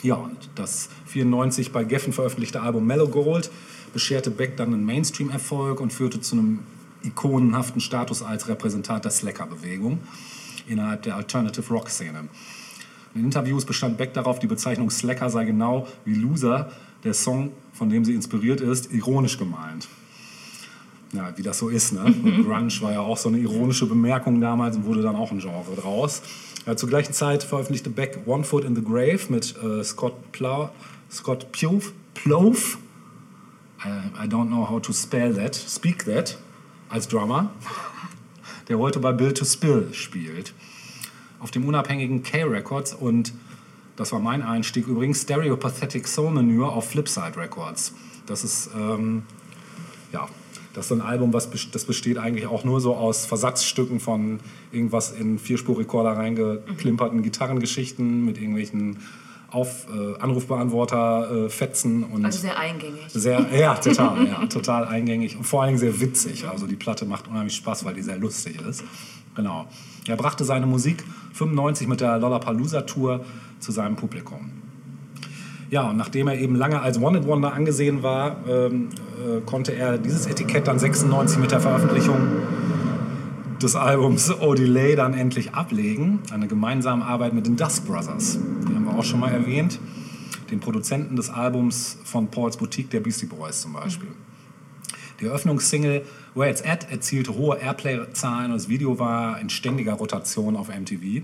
[0.03, 3.49] Ja, und das 94 bei Geffen veröffentlichte Album Mellow Gold
[3.93, 6.59] bescherte Beck dann einen Mainstream-Erfolg und führte zu einem
[7.03, 9.99] ikonenhaften Status als Repräsentant der Slacker-Bewegung
[10.67, 12.27] innerhalb der Alternative Rock-Szene.
[13.13, 16.71] In Interviews bestand Beck darauf, die Bezeichnung Slacker sei genau wie Loser,
[17.03, 19.87] der Song, von dem sie inspiriert ist, ironisch gemeint.
[21.13, 21.93] Ja, wie das so ist.
[21.93, 22.03] Ne?
[22.43, 25.75] Grunge war ja auch so eine ironische Bemerkung damals und wurde dann auch ein Genre
[25.75, 26.21] draus.
[26.65, 30.69] Ja, zur gleichen Zeit veröffentlichte Beck One Foot in the Grave mit äh, Scott, Plow,
[31.09, 32.79] Scott Plouf, Plouf
[33.85, 36.37] I, I don't know how to spell that, speak that,
[36.89, 37.51] als Drummer,
[38.67, 40.53] der heute bei Bill to Spill spielt.
[41.39, 43.33] Auf dem unabhängigen K-Records und
[43.95, 47.93] das war mein Einstieg übrigens, Stereopathetic Soul Manure auf Flipside Records.
[48.25, 49.23] Das ist, ähm,
[50.11, 50.27] ja,
[50.73, 54.41] das ist ein Album, was das besteht eigentlich auch nur so aus Versatzstücken von
[54.73, 58.97] irgendwas in Vierspurrekorder reingeklimperten Gitarrengeschichten mit irgendwelchen
[59.55, 62.99] auf, äh, Anrufbeantworter, äh, Fetzen und Also sehr eingängig.
[63.07, 66.45] sehr, ja, total, ja, total eingängig und vor allen Dingen sehr witzig.
[66.47, 68.83] Also die Platte macht unheimlich Spaß, weil die sehr lustig ist.
[69.35, 69.65] Genau.
[70.07, 71.03] Er brachte seine Musik
[71.33, 73.23] 95 mit der Lollapalooza Tour
[73.59, 74.51] zu seinem Publikum.
[75.71, 78.89] Ja, und nachdem er eben lange als One-Hit Wonder angesehen war, ähm,
[79.25, 82.17] äh, konnte er dieses Etikett dann 96 mit der Veröffentlichung
[83.65, 86.19] des Albums Oh Delay dann endlich ablegen.
[86.29, 88.37] Eine gemeinsame Arbeit mit den Dust Brothers.
[88.69, 89.79] Die haben wir auch schon mal erwähnt.
[90.51, 94.09] Den Produzenten des Albums von Paul's Boutique, der Beastie Boys zum Beispiel.
[95.19, 96.05] Die Eröffnungssingle
[96.35, 101.23] Where It's At erzielte hohe Airplay-Zahlen und das Video war in ständiger Rotation auf MTV.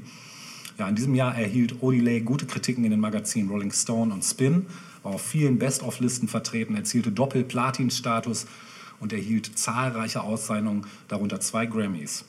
[0.80, 4.66] Ja, in diesem Jahr erhielt Odelay gute Kritiken in den Magazinen Rolling Stone und Spin,
[5.04, 8.48] war auf vielen Best-of-Listen vertreten, erzielte Doppel-Platin-Status
[9.00, 12.26] und erhielt zahlreiche Auszeichnungen, darunter zwei Grammys.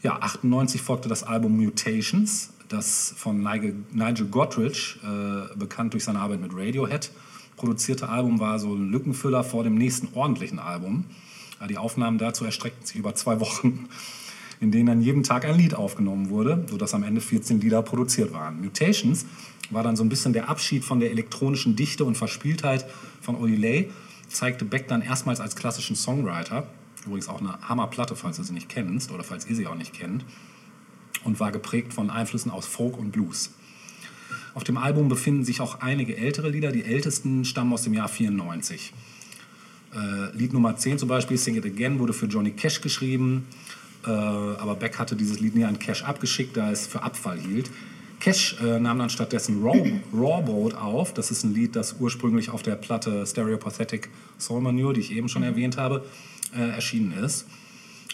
[0.00, 6.40] Ja, 98 folgte das Album Mutations, das von Nigel, Godrich, äh, bekannt durch seine Arbeit
[6.40, 7.10] mit Radiohead,
[7.56, 11.04] produzierte Album war so ein Lückenfüller vor dem nächsten ordentlichen Album.
[11.68, 13.88] Die Aufnahmen dazu erstreckten sich über zwei Wochen,
[14.60, 18.32] in denen an jedem Tag ein Lied aufgenommen wurde, sodass am Ende 14 Lieder produziert
[18.32, 18.60] waren.
[18.60, 19.26] Mutations
[19.70, 22.86] war dann so ein bisschen der Abschied von der elektronischen Dichte und Verspieltheit
[23.20, 23.90] von Odelay,
[24.28, 26.68] zeigte Beck dann erstmals als klassischen Songwriter,
[27.08, 29.92] übrigens auch eine Hammerplatte, falls du sie nicht kennst oder falls ihr sie auch nicht
[29.92, 30.24] kennt,
[31.24, 33.50] und war geprägt von Einflüssen aus Folk und Blues.
[34.54, 38.08] Auf dem Album befinden sich auch einige ältere Lieder, die ältesten stammen aus dem Jahr
[38.08, 38.92] 94.
[39.94, 43.46] Äh, Lied Nummer 10 zum Beispiel, Sing It Again, wurde für Johnny Cash geschrieben,
[44.06, 47.70] äh, aber Beck hatte dieses Lied nie an Cash abgeschickt, da es für Abfall hielt.
[48.20, 51.14] Cash äh, nahm dann stattdessen Raw, Rawboat auf.
[51.14, 55.28] Das ist ein Lied, das ursprünglich auf der Platte Stereopathetic Soul Manure, die ich eben
[55.28, 56.04] schon erwähnt habe,
[56.56, 57.46] äh, erschienen ist.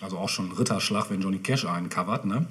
[0.01, 2.25] Also auch schon Ritterschlag, wenn Johnny Cash einen covert.
[2.25, 2.47] Ne?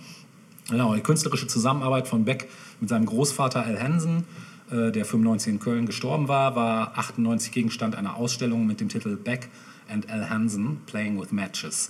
[0.70, 4.26] Genau, die künstlerische Zusammenarbeit von Beck mit seinem Großvater Al Hansen,
[4.72, 9.16] äh, der 95 in Köln gestorben war, war 98 Gegenstand einer Ausstellung mit dem Titel
[9.18, 9.50] Beck
[9.90, 11.90] and Al Hansen Playing with Matches.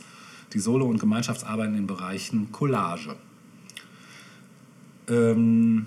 [0.54, 3.16] Die Solo- und Gemeinschaftsarbeit in den Bereichen Collage.
[5.10, 5.86] Ähm,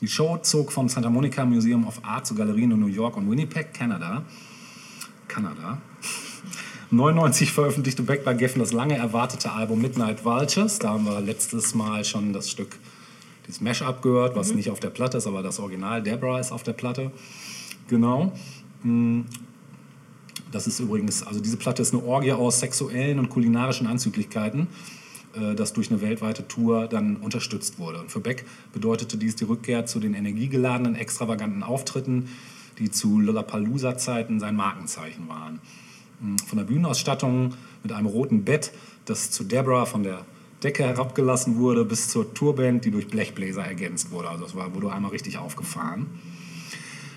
[0.00, 3.30] die Show zog vom Santa Monica Museum of Art zu Galerien in New York und
[3.30, 4.22] Winnipeg, Kanada.
[5.28, 5.78] Kanada.
[6.94, 10.78] 99 veröffentlichte Beck bei Geffen das lange erwartete Album Midnight Vultures.
[10.78, 12.76] Da haben wir letztes Mal schon das Stück,
[13.46, 16.62] dieses Mashup gehört, was nicht auf der Platte ist, aber das Original Deborah ist auf
[16.62, 17.10] der Platte.
[17.88, 18.32] Genau.
[18.82, 19.22] Mm.
[20.52, 24.68] Das ist übrigens, also diese Platte ist eine Orgie aus sexuellen und kulinarischen Anzüglichkeiten,
[25.34, 27.98] äh, das durch eine weltweite Tour dann unterstützt wurde.
[27.98, 32.28] Und für Beck bedeutete dies die Rückkehr zu den energiegeladenen, extravaganten Auftritten,
[32.78, 35.58] die zu Lollapalooza-Zeiten sein Markenzeichen waren.
[36.46, 38.72] Von der Bühnenausstattung mit einem roten Bett,
[39.04, 40.24] das zu Deborah von der
[40.62, 44.30] Decke herabgelassen wurde, bis zur Tourband, die durch Blechbläser ergänzt wurde.
[44.30, 46.06] Also es war, wurde einmal richtig aufgefahren.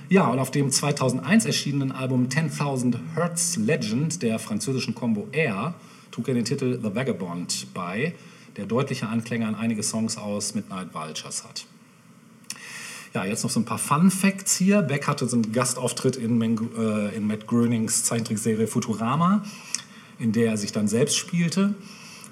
[0.10, 5.74] Ja, und auf dem 2001 erschienenen Album 10.000 Hertz Legend der französischen Combo Air
[6.12, 8.16] trug er den Titel The Vagabond bei,
[8.56, 11.66] der deutliche Anklänge an einige Songs aus Midnight Vultures hat.
[13.14, 14.82] Ja, jetzt noch so ein paar Fun Facts hier.
[14.82, 19.44] Beck hatte so einen Gastauftritt in, Men äh, in Matt Groenings Zeichentrickserie Futurama,
[20.20, 21.76] in der er sich dann selbst spielte.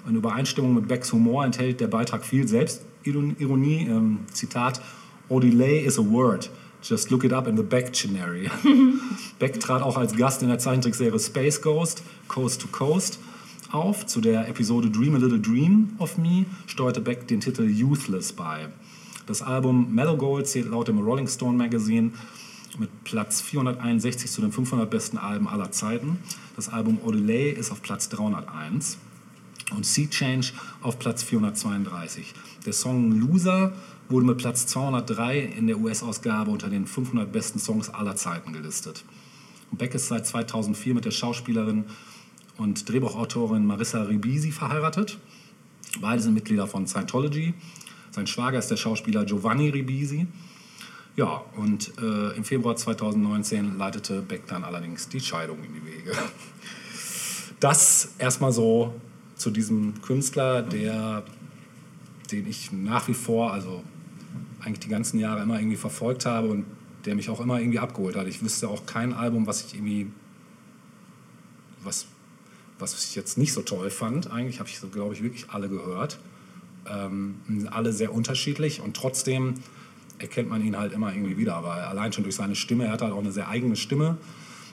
[0.08, 3.88] In Übereinstimmung mit Becks Humor enthält der Beitrag viel Selbstironie.
[3.88, 4.80] Ähm, Zitat:
[5.28, 6.50] Odelay is a word.
[6.82, 8.48] Just look it up in the Beck Dictionary.
[9.40, 13.18] Beck trat auch als Gast in der Zeichentrickserie Space Ghost, Coast to Coast
[13.72, 14.06] auf.
[14.06, 18.68] Zu der Episode Dream a Little Dream of Me steuerte Beck den Titel Youthless bei.
[19.26, 22.12] Das Album Mellow Gold zählt laut dem Rolling Stone Magazine
[22.78, 26.18] mit Platz 461 zu den 500 besten Alben aller Zeiten.
[26.54, 28.98] Das Album Odelay ist auf Platz 301
[29.74, 32.34] und Sea Change auf Platz 432.
[32.66, 33.72] Der Song Loser
[34.08, 39.04] wurde mit Platz 203 in der US-Ausgabe unter den 500 besten Songs aller Zeiten gelistet.
[39.72, 41.86] Beck ist seit 2004 mit der Schauspielerin
[42.58, 45.18] und Drehbuchautorin Marissa Ribisi verheiratet.
[46.00, 47.54] Beide sind Mitglieder von Scientology.
[48.16, 50.26] Sein Schwager ist der Schauspieler Giovanni Ribisi.
[51.16, 56.12] Ja, und äh, im Februar 2019 leitete Beck dann allerdings die Scheidung in die Wege.
[57.60, 58.94] Das erstmal so
[59.34, 61.24] zu diesem Künstler, der,
[62.32, 63.82] den ich nach wie vor, also
[64.60, 66.64] eigentlich die ganzen Jahre immer irgendwie verfolgt habe und
[67.04, 68.26] der mich auch immer irgendwie abgeholt hat.
[68.28, 70.10] Ich wüsste auch kein Album, was ich irgendwie,
[71.82, 72.06] was,
[72.78, 74.30] was ich jetzt nicht so toll fand.
[74.30, 76.18] Eigentlich habe ich so, glaube ich, wirklich alle gehört.
[76.90, 79.54] Ähm, alle sehr unterschiedlich und trotzdem
[80.18, 83.02] erkennt man ihn halt immer irgendwie wieder, weil allein schon durch seine Stimme, er hat
[83.02, 84.16] halt auch eine sehr eigene Stimme.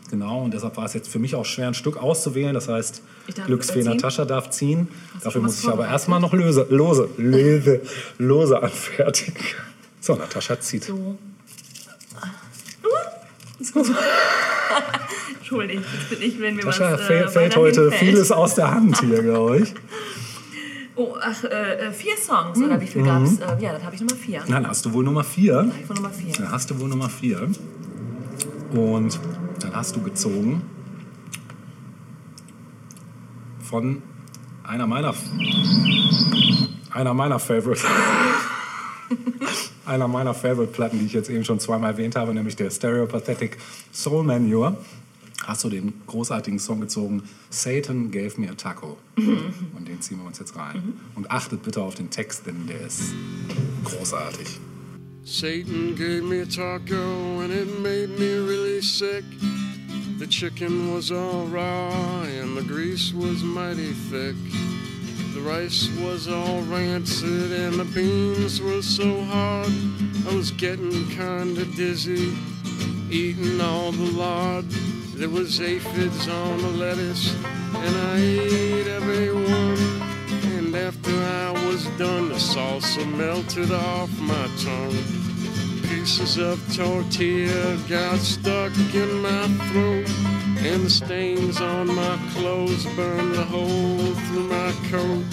[0.10, 2.54] Genau, und deshalb war es jetzt für mich auch schwer, ein Stück auszuwählen.
[2.54, 3.02] Das heißt,
[3.46, 3.84] Glücksfee?
[3.84, 4.88] Natascha darf ziehen.
[5.16, 7.82] Hast Dafür muss was ich aber erstmal noch löse, lose, lose,
[8.18, 9.44] lose anfertigen.
[10.00, 10.84] So, Natascha zieht.
[10.84, 11.18] So.
[15.40, 18.00] Entschuldigung, jetzt bin ich, wenn was Natascha äh, fällt, fällt weiter heute hinfällt.
[18.00, 19.74] vieles aus der Hand hier, glaube ich.
[20.96, 23.06] Oh, ach, äh, äh, vier Songs, oder wie viel Mhm.
[23.06, 23.40] gab's?
[23.40, 24.44] Äh, ja, dann habe ich Nummer vier.
[24.48, 25.72] Dann hast du wohl Nummer vier.
[25.80, 26.34] Ich von Nummer vier.
[26.34, 27.50] Dann hast du wohl Nummer vier.
[28.72, 29.20] Und
[29.60, 30.62] dann hast du gezogen
[33.62, 34.02] von
[34.64, 35.14] einer meiner
[36.92, 37.82] einer meiner Favorite
[39.86, 43.58] einer meiner Favorite Platten, die ich jetzt eben schon zweimal erwähnt habe, nämlich der Stereopathetic
[43.92, 44.78] Soul Manure.
[45.44, 48.98] Hast du den großartigen Song gezogen Satan gave me a taco.
[49.18, 49.54] Mhm.
[49.76, 50.78] Und den ziehen wir uns jetzt rein.
[50.78, 50.94] Mhm.
[51.16, 53.14] Und achtet bitte auf den Text, denn der ist
[53.84, 54.60] großartig.
[55.26, 59.24] Satan gave me a taco and it made me really sick.
[60.20, 61.92] The chicken was all raw
[62.24, 64.36] and the grease was mighty thick.
[65.34, 69.72] The rice was all rancid and the beans were so hard.
[70.30, 72.34] I was getting kinda dizzy
[73.10, 74.66] eating all the lard.
[75.16, 77.36] There was aphids on the lettuce
[77.76, 79.78] and I ate every one.
[80.58, 84.98] And after I was done, the salsa melted off my tongue.
[85.84, 90.10] Pieces of tortilla got stuck in my throat,
[90.66, 95.24] and the stains on my clothes burned a hole through my coat.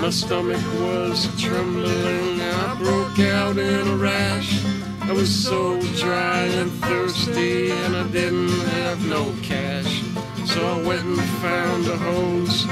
[0.00, 4.75] My stomach was trembling, I broke out in a rash.
[5.08, 10.02] I was so dry and thirsty, and I didn't have no cash.
[10.46, 12.66] So I went and found a hose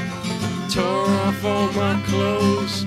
[0.74, 2.85] tore off all my clothes,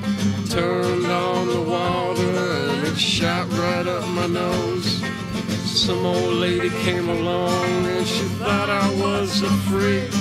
[0.50, 2.38] turned on the water,
[2.72, 5.02] and it shot right up my nose.
[5.64, 10.12] Some old lady came along and she thought I was a freak.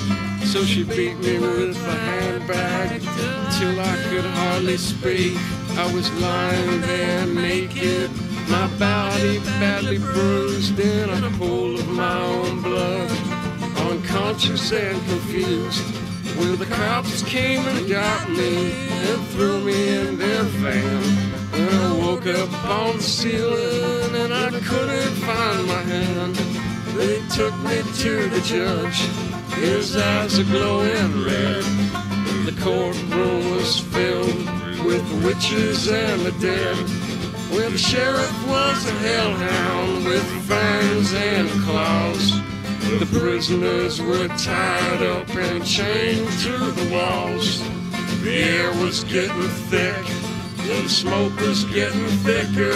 [0.47, 3.01] So she beat me with a handbag
[3.59, 5.37] till I could hardly speak.
[5.77, 8.11] I was lying there naked,
[8.49, 13.11] my body badly bruised in a pool of my own blood
[13.90, 15.84] unconscious and confused.
[16.38, 21.03] Well, the cops came and got me and threw me in their van.
[21.55, 26.34] And I woke up on the ceiling and I couldn't find my hand.
[26.97, 29.01] They took me to the judge,
[29.55, 31.64] his eyes are glowing red.
[32.44, 37.05] The courtroom was filled with witches and the dead.
[37.57, 42.30] Well, the sheriff was a hellhound with fangs and claws.
[43.00, 47.62] The prisoners were tied up and chained to the walls.
[48.20, 50.04] The air was getting thick,
[50.66, 52.74] the smoke was getting thicker.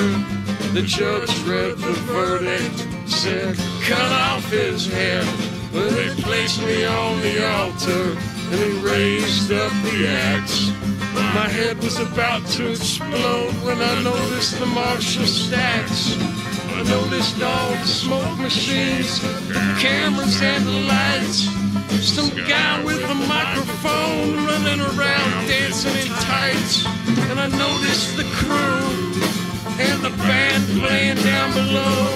[0.72, 5.26] The judge read the verdict, said, cut off his head.
[5.74, 8.16] Well, they placed me on the altar
[8.50, 10.70] and he raised up the axe.
[11.14, 16.16] My head was about to explode when I noticed the Marshall stacks.
[16.72, 19.20] I noticed all the smoke machines,
[19.78, 21.48] cameras and the lights.
[22.00, 26.86] Some guy with a microphone running around dancing in tights.
[27.28, 28.88] And I noticed the crew
[29.78, 32.06] and the band playing down below.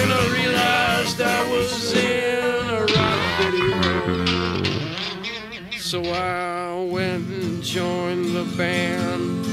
[0.00, 3.78] And I realized I was in a rock video.
[5.78, 8.07] So I went and joined
[8.58, 9.44] band.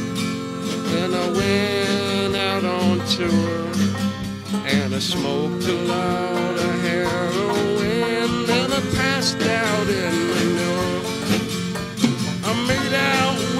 [0.89, 3.69] Then I went out on tour.
[4.65, 8.49] And I smoked a lot of heroin.
[8.49, 11.01] And I passed out in manure.
[12.49, 13.54] I made out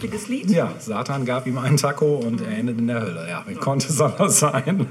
[0.00, 0.48] Lustiges Lied.
[0.50, 3.28] Ja, Satan gab ihm einen Taco und er endet in der Hölle.
[3.28, 4.86] Ja, wie konnte es anders sein?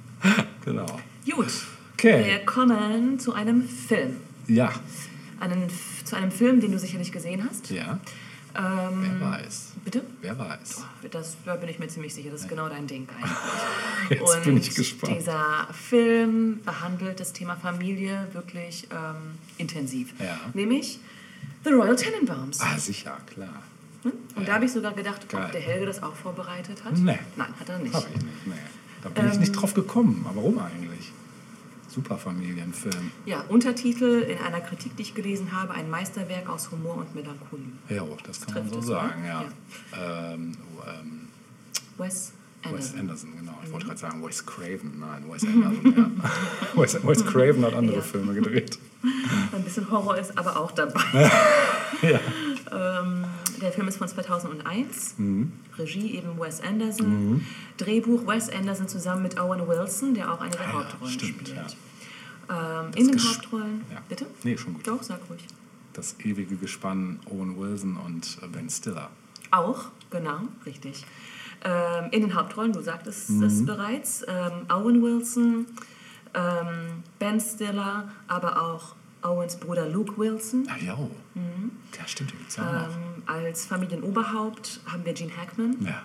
[0.64, 0.86] genau.
[1.30, 1.46] Gut.
[1.94, 2.24] Okay.
[2.26, 4.16] Wir kommen zu einem Film.
[4.48, 4.72] Ja,
[5.38, 5.68] Einen,
[6.04, 7.70] zu einem Film, den du sicherlich gesehen hast.
[7.70, 8.00] ja.
[8.58, 9.72] Ähm, Wer weiß.
[9.84, 10.02] Bitte?
[10.22, 10.82] Wer weiß.
[11.12, 13.30] Das, da bin ich mir ziemlich sicher, das ist genau dein Ding eigentlich.
[14.20, 15.16] Jetzt Und bin ich gespannt.
[15.16, 20.12] dieser Film behandelt das Thema Familie wirklich ähm, intensiv.
[20.18, 20.36] Ja.
[20.52, 20.98] Nämlich
[21.62, 22.60] The Royal Tenenbaums.
[22.60, 23.62] Ah, sicher, klar.
[24.02, 24.12] Hm?
[24.34, 25.44] Und da habe ich sogar gedacht, Geil.
[25.46, 26.96] ob der Helge das auch vorbereitet hat.
[26.96, 27.18] Nee.
[27.36, 27.94] Nein, hat er nicht.
[27.94, 28.46] Hab ich nicht.
[28.46, 28.52] Nee.
[29.02, 29.40] Da bin ich Ähm.
[29.40, 30.24] nicht drauf gekommen.
[30.28, 31.12] Aber warum eigentlich?
[31.88, 33.10] Super Familienfilm.
[33.26, 37.64] Ja, Untertitel in einer Kritik, die ich gelesen habe, ein Meisterwerk aus Humor und Melancholie.
[37.88, 39.28] Ja, das kann man Trifft so es, sagen, oder?
[39.98, 40.32] ja.
[40.34, 41.28] Ähm, oh, ähm,
[41.98, 42.32] Wes
[42.62, 42.78] Anderson.
[42.94, 43.58] Wes Anderson, genau.
[43.62, 43.72] Ich Mhm.
[43.72, 45.00] wollte gerade sagen Wes Craven.
[45.00, 46.80] Nein, Wes Anderson, ja.
[46.80, 48.02] Wes, Wes Craven hat andere Ja.
[48.02, 48.78] Filme gedreht.
[49.52, 51.00] Ein bisschen Horror ist aber auch dabei.
[52.02, 52.18] Ja.
[53.02, 53.24] ähm,
[53.60, 55.14] der Film ist von 2001.
[55.18, 55.52] Mhm.
[55.78, 57.44] Regie eben Wes Anderson.
[57.76, 61.48] Drehbuch Wes Anderson zusammen mit Owen Wilson, der auch eine der Ah ja, Hauptrollen stimmt,
[61.48, 61.56] spielt.
[61.56, 62.80] ja.
[62.82, 63.84] Ähm, in den Hauptrollen.
[63.92, 63.98] Ja.
[64.08, 64.26] Bitte?
[64.42, 64.86] Nee, schon gut.
[64.86, 65.44] Doch, sag ruhig.
[65.92, 69.10] Das ewige Gespann Owen Wilson und Ben Stiller.
[69.50, 71.04] Auch, genau, richtig.
[71.64, 73.42] Ähm, in den Hauptrollen, du sagtest Mhm.
[73.44, 75.66] es bereits, ähm, Owen Wilson,
[76.34, 80.66] ähm, Ben Stiller, aber auch Owens Bruder Luke Wilson.
[80.70, 82.96] Ah ja, ja stimmt, gibt's ja auch noch.
[82.96, 86.02] Ähm, als Familienoberhaupt haben wir Gene Hackman, Ja,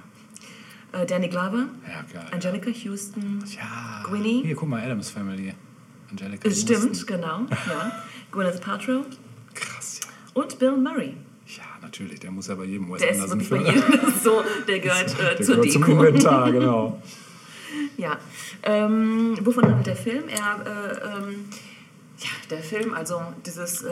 [0.99, 2.28] äh, Danny Glover, ja, geil.
[2.32, 3.43] Angelica Houston.
[3.55, 4.43] Ja, Gwynnie.
[4.43, 5.53] hier, guck mal, Adams Family.
[6.11, 7.07] Angelica Es Stimmt, Houston.
[7.07, 7.41] genau.
[7.49, 8.03] Ja.
[8.32, 9.05] Gwyneth Paltrow
[9.53, 10.41] Krass, ja.
[10.41, 11.16] und Bill Murray.
[11.47, 14.01] Ja, natürlich, der muss ja bei jedem Wes Der ist Anderson wirklich bei Film.
[14.03, 15.84] jedem so, der gehört äh, Der zur gehört zum.
[15.86, 17.01] Inventar, genau.
[17.97, 18.18] Ja.
[18.63, 20.24] Ähm, wovon handelt der Film?
[20.28, 21.45] Er, äh, ähm,
[22.20, 23.91] ja, der Film, also dieses, äh,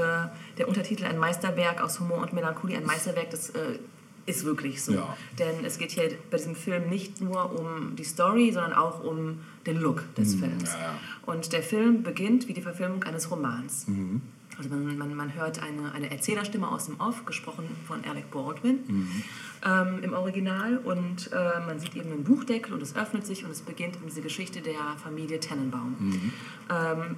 [0.58, 3.80] der Untertitel ein Meisterwerk aus Humor und Melancholie, ein Meisterwerk, das äh,
[4.26, 4.94] ist wirklich so.
[4.94, 5.18] Ja.
[5.38, 9.40] Denn es geht hier bei diesem Film nicht nur um die Story, sondern auch um
[9.66, 10.72] den Look des Films.
[10.74, 10.96] ja.
[11.26, 13.88] Und der Film beginnt wie die Verfilmung eines Romans.
[13.88, 14.22] Mhm.
[14.58, 18.80] Also man, man, man hört eine, eine Erzählerstimme aus dem Off, gesprochen von Alec Baldwin
[18.88, 19.24] Mhm.
[19.66, 20.78] ähm, im Original.
[20.78, 24.22] Und äh, man sieht eben einen Buchdeckel und es öffnet sich und es beginnt diese
[24.22, 25.96] Geschichte der Familie Tannenbaum.
[26.00, 26.34] Mhm.
[26.70, 27.16] Ähm,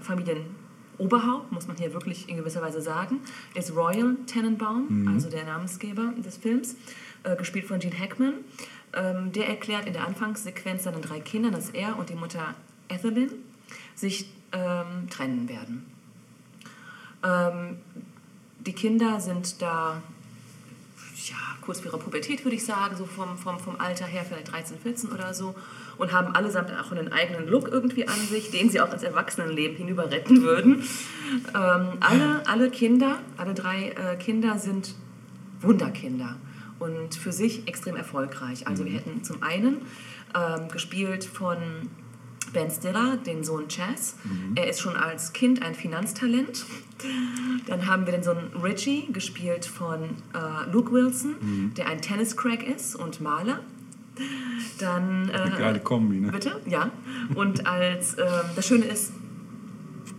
[0.97, 3.19] Familienoberhaupt, muss man hier wirklich in gewisser Weise sagen,
[3.53, 5.07] ist Royal Tannenbaum, Mhm.
[5.09, 6.75] also der Namensgeber des Films,
[7.23, 8.33] äh, gespielt von Gene Hackman.
[8.93, 12.55] Ähm, der erklärt in der Anfangssequenz seinen drei Kindern, dass er und die Mutter
[12.87, 13.29] Ethelyn
[13.93, 15.85] sich ähm, trennen werden.
[17.23, 17.77] Ähm,
[18.65, 20.01] die Kinder sind da
[21.27, 24.51] ja, kurz vor ihrer Pubertät, würde ich sagen, so vom, vom, vom Alter her, vielleicht
[24.51, 25.55] 13, 14 oder so,
[25.97, 29.77] und haben allesamt auch einen eigenen Look irgendwie an sich, den sie auch ins Erwachsenenleben
[29.77, 30.83] hinüber retten würden.
[31.49, 34.95] Ähm, alle, alle Kinder, alle drei äh, Kinder sind
[35.61, 36.37] Wunderkinder
[36.79, 38.67] und für sich extrem erfolgreich.
[38.67, 39.81] Also wir hätten zum einen
[40.35, 41.57] ähm, gespielt von
[42.53, 44.15] Ben Stiller, den Sohn Chaz.
[44.55, 46.65] Er ist schon als Kind ein Finanztalent.
[47.67, 51.35] Dann haben wir den Sohn Richie, gespielt von äh, Luke Wilson,
[51.75, 53.59] der ein Tenniscrack ist und Maler.
[54.79, 56.31] Dann, äh, Eine geile Kombi, ne?
[56.31, 56.61] Bitte?
[56.65, 56.91] Ja.
[57.35, 59.13] Und als, ähm, das Schöne ist,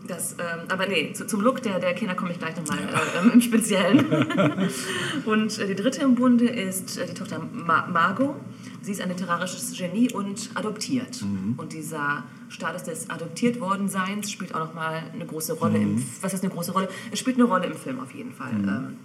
[0.09, 3.33] Das, ähm, aber nee, zu, zum Look der, der Kinder komme ich gleich nochmal äh,
[3.33, 4.07] im Speziellen.
[5.25, 8.37] und äh, die dritte im Bunde ist äh, die Tochter Ma Margot.
[8.83, 11.21] Sie ist ein literarisches Genie und adoptiert.
[11.57, 16.35] Und dieser Status des adoptiert worden Seins spielt auch nochmal eine große Rolle im Was
[16.35, 16.89] ist eine große Rolle?
[17.11, 18.53] Es spielt eine Rolle im Film auf jeden Fall.
[18.53, 18.99] Ähm,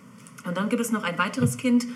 [0.46, 1.88] und dann gibt es noch ein weiteres Kind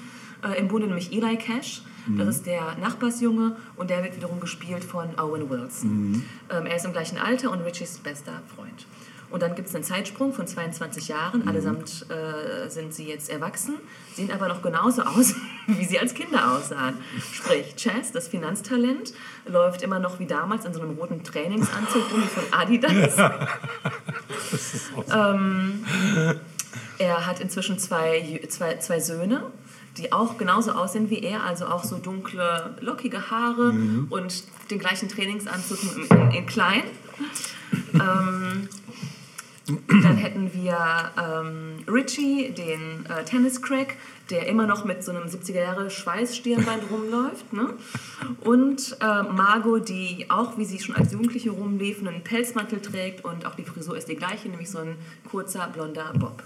[0.43, 1.83] äh, im Bunde, nämlich Eli Cash.
[2.07, 6.23] Das ist der Nachbarsjunge und der wird wiederum gespielt von Owen Wilson.
[6.51, 8.85] Ähm, er ist im gleichen Alter und Richies bester Freund.
[9.31, 11.47] Und dann gibt es einen Zeitsprung von 22 Jahren.
[11.47, 13.75] Allesamt äh, sind sie jetzt erwachsen,
[14.13, 15.33] sehen aber noch genauso aus,
[15.67, 16.95] wie sie als Kinder aussahen.
[17.33, 19.13] Sprich, Chess, das Finanztalent,
[19.45, 23.17] läuft immer noch wie damals in so einem roten Trainingsanzug rum von Adidas.
[25.13, 25.83] ähm,
[26.97, 29.51] er hat inzwischen zwei, zwei, zwei Söhne,
[29.97, 33.73] die auch genauso aussehen wie er, also auch so dunkle, lockige Haare
[34.09, 36.83] und den gleichen Trainingsanzug in, in, in klein.
[37.93, 38.69] Ähm,
[39.67, 40.77] dann hätten wir
[41.17, 43.95] ähm, Richie, den äh, Tennis-Crack,
[44.29, 47.51] der immer noch mit so einem 70er-Jahre Schweißstirnband rumläuft.
[47.51, 47.73] Ne?
[48.41, 53.45] Und äh, Margot, die auch, wie sie schon als Jugendliche rumlief, einen Pelzmantel trägt und
[53.45, 54.97] auch die Frisur ist die gleiche, nämlich so ein
[55.31, 56.43] kurzer, blonder Bob.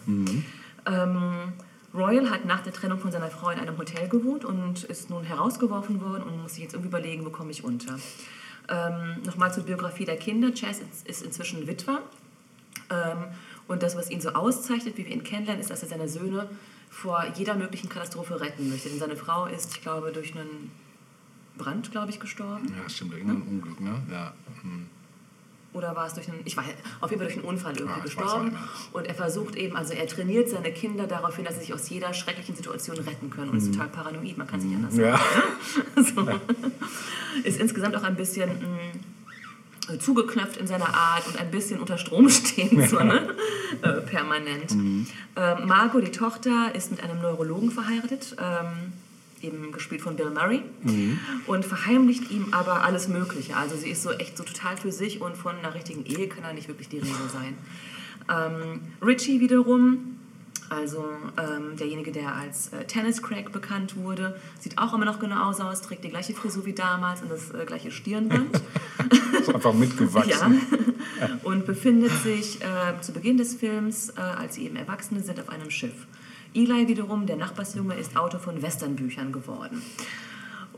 [0.85, 1.53] Ähm,
[1.93, 5.23] Royal hat nach der Trennung von seiner Frau in einem Hotel gewohnt und ist nun
[5.23, 7.97] herausgeworfen worden und muss sich jetzt irgendwie überlegen, wo komme ich unter.
[8.67, 10.53] Ähm, Nochmal zur Biografie der Kinder.
[10.53, 12.01] Chess ist, inzwischen Witwer.
[12.91, 13.25] Ähm,
[13.67, 16.49] und das, was ihn so auszeichnet, wie wir ihn kennenlernen, ist, dass er seine Söhne
[16.89, 18.89] vor jeder möglichen Katastrophe retten möchte.
[18.89, 20.71] Denn seine Frau ist, ich glaube, durch einen
[21.57, 22.73] Brand, glaube ich, gestorben.
[22.81, 24.01] Ja, stimmt, irgendein Unglück, ne?
[24.11, 24.33] Ja.
[24.61, 24.87] hm.
[25.73, 26.65] Oder war es durch einen, ich weiß,
[26.99, 28.57] auf jeden Fall durch einen Unfall irgendwie weiß gestorben.
[28.91, 31.87] Und er versucht eben, also er trainiert seine Kinder darauf hin, dass sie sich aus
[31.89, 33.51] jeder schrecklichen Situation retten können.
[33.51, 35.01] Und ist total paranoid, man kann sich anders Mhm.
[35.01, 35.19] Ja.
[35.95, 36.27] so.
[37.43, 42.29] Ist insgesamt auch ein bisschen mh, zugeknöpft in seiner Art und ein bisschen unter Strom
[42.29, 43.35] stehend, so, ne?
[43.81, 44.71] äh, permanent.
[44.71, 45.07] Ähm,
[45.65, 48.93] Margot, die Tochter, ist mit einem Neurologen verheiratet, ähm,
[49.43, 50.61] eben gespielt von Bill Murray,
[51.47, 53.55] und verheimlicht ihm aber alles Mögliche.
[53.55, 56.43] Also sie ist so echt so total für sich und von einer richtigen Ehe kann
[56.43, 57.57] da nicht wirklich die Rede sein.
[58.29, 60.19] Ähm, Richie wiederum
[60.69, 61.03] also
[61.37, 66.03] ähm, derjenige, der als äh, Tennis-Crack bekannt wurde, sieht auch immer noch genauso aus, trägt
[66.03, 68.55] die gleiche Frisur wie damals und das äh, gleiche Stirnband.
[69.39, 70.61] Ist einfach mitgewachsen.
[71.19, 71.39] ja.
[71.43, 75.49] Und befindet sich äh, zu Beginn des Films, äh, als sie eben Erwachsene sind, auf
[75.49, 76.05] einem Schiff.
[76.53, 79.81] Eli wiederum, der Nachbarsjunge, ist Autor von Westernbüchern geworden.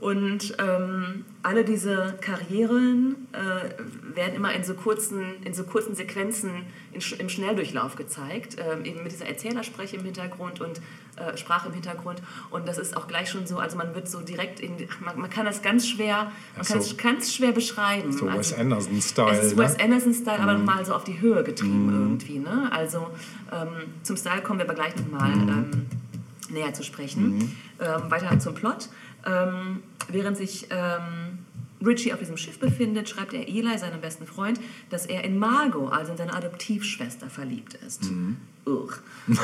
[0.02, 6.50] Und ähm, alle diese Karrieren äh, werden immer in so kurzen, in so kurzen Sequenzen
[6.92, 10.82] in, im Schnelldurchlauf gezeigt, ähm, eben mit dieser Erzählerspreche im Hintergrund und
[11.18, 12.20] äh, Sprache im Hintergrund.
[12.50, 14.72] Und das ist auch gleich schon so, also man wird so direkt in,
[15.06, 18.12] man, man kann das ganz schwer, man so- kann es ganz schwer beschreiben.
[18.12, 19.38] So Wes Also, Anderson-Style.
[19.38, 19.84] es ist Wes ne?
[19.84, 22.40] Anderson-Style, aber nochmal so auf die Höhe getrieben irgendwie.
[22.40, 22.70] Ne?
[22.72, 23.08] Also
[23.52, 23.68] ähm,
[24.02, 25.86] zum Style kommen wir aber gleich nochmal ähm,
[26.50, 27.56] näher zu sprechen.
[27.80, 28.90] Ähm, weiter zum Plot.
[29.26, 31.40] Ähm, während sich ähm,
[31.86, 34.60] Richie auf diesem Schiff befindet, schreibt er Eli, seinem besten Freund,
[34.90, 38.10] dass er in Margot, also in seine Adoptivschwester, verliebt ist.
[38.66, 39.00] Ugh.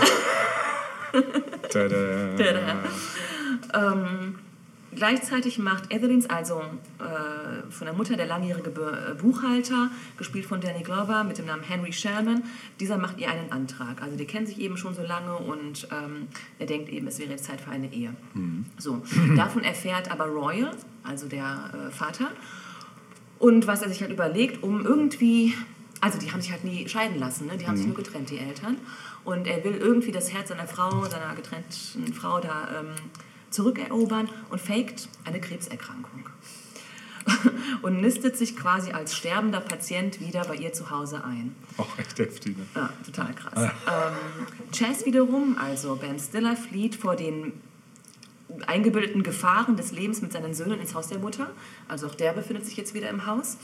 [1.69, 2.35] Tada.
[2.37, 2.83] Tada.
[3.73, 4.35] Ähm,
[4.95, 6.61] gleichzeitig macht Ethelines, also
[6.99, 11.45] äh, von der Mutter der langjährige Be äh, Buchhalter, gespielt von Danny Glover mit dem
[11.45, 12.43] Namen Henry Sherman,
[12.79, 14.01] dieser macht ihr einen Antrag.
[14.01, 16.27] Also die kennen sich eben schon so lange und ähm,
[16.59, 18.13] er denkt eben, es wäre jetzt Zeit für eine Ehe.
[18.77, 19.01] So,
[19.35, 20.71] davon erfährt aber Royal,
[21.03, 22.31] also der äh, Vater,
[23.39, 25.53] und was er sich halt überlegt, um irgendwie,
[26.01, 27.57] also die haben sich halt nie scheiden lassen, ne?
[27.57, 28.77] die haben sich nur getrennt, die Eltern.
[29.23, 32.95] Und er will irgendwie das Herz seiner Frau, seiner getrennten Frau da ähm,
[33.57, 36.29] zurückerobern und faked eine Krebserkrankung.
[37.81, 41.55] und nistet sich quasi als sterbender Patient wieder bei ihr zu Hause ein.
[41.77, 42.55] Auch echt heftig.
[42.55, 42.65] Ne?
[42.75, 43.63] Ja, total krass.
[43.63, 47.53] Ähm, Chess wiederum, also Ben Stiller, flieht vor den
[48.67, 51.49] eingebildeten Gefahren des Lebens mit seinen Söhnen ins Haus der Mutter.
[51.87, 53.57] Also auch der befindet sich jetzt wieder im Haus.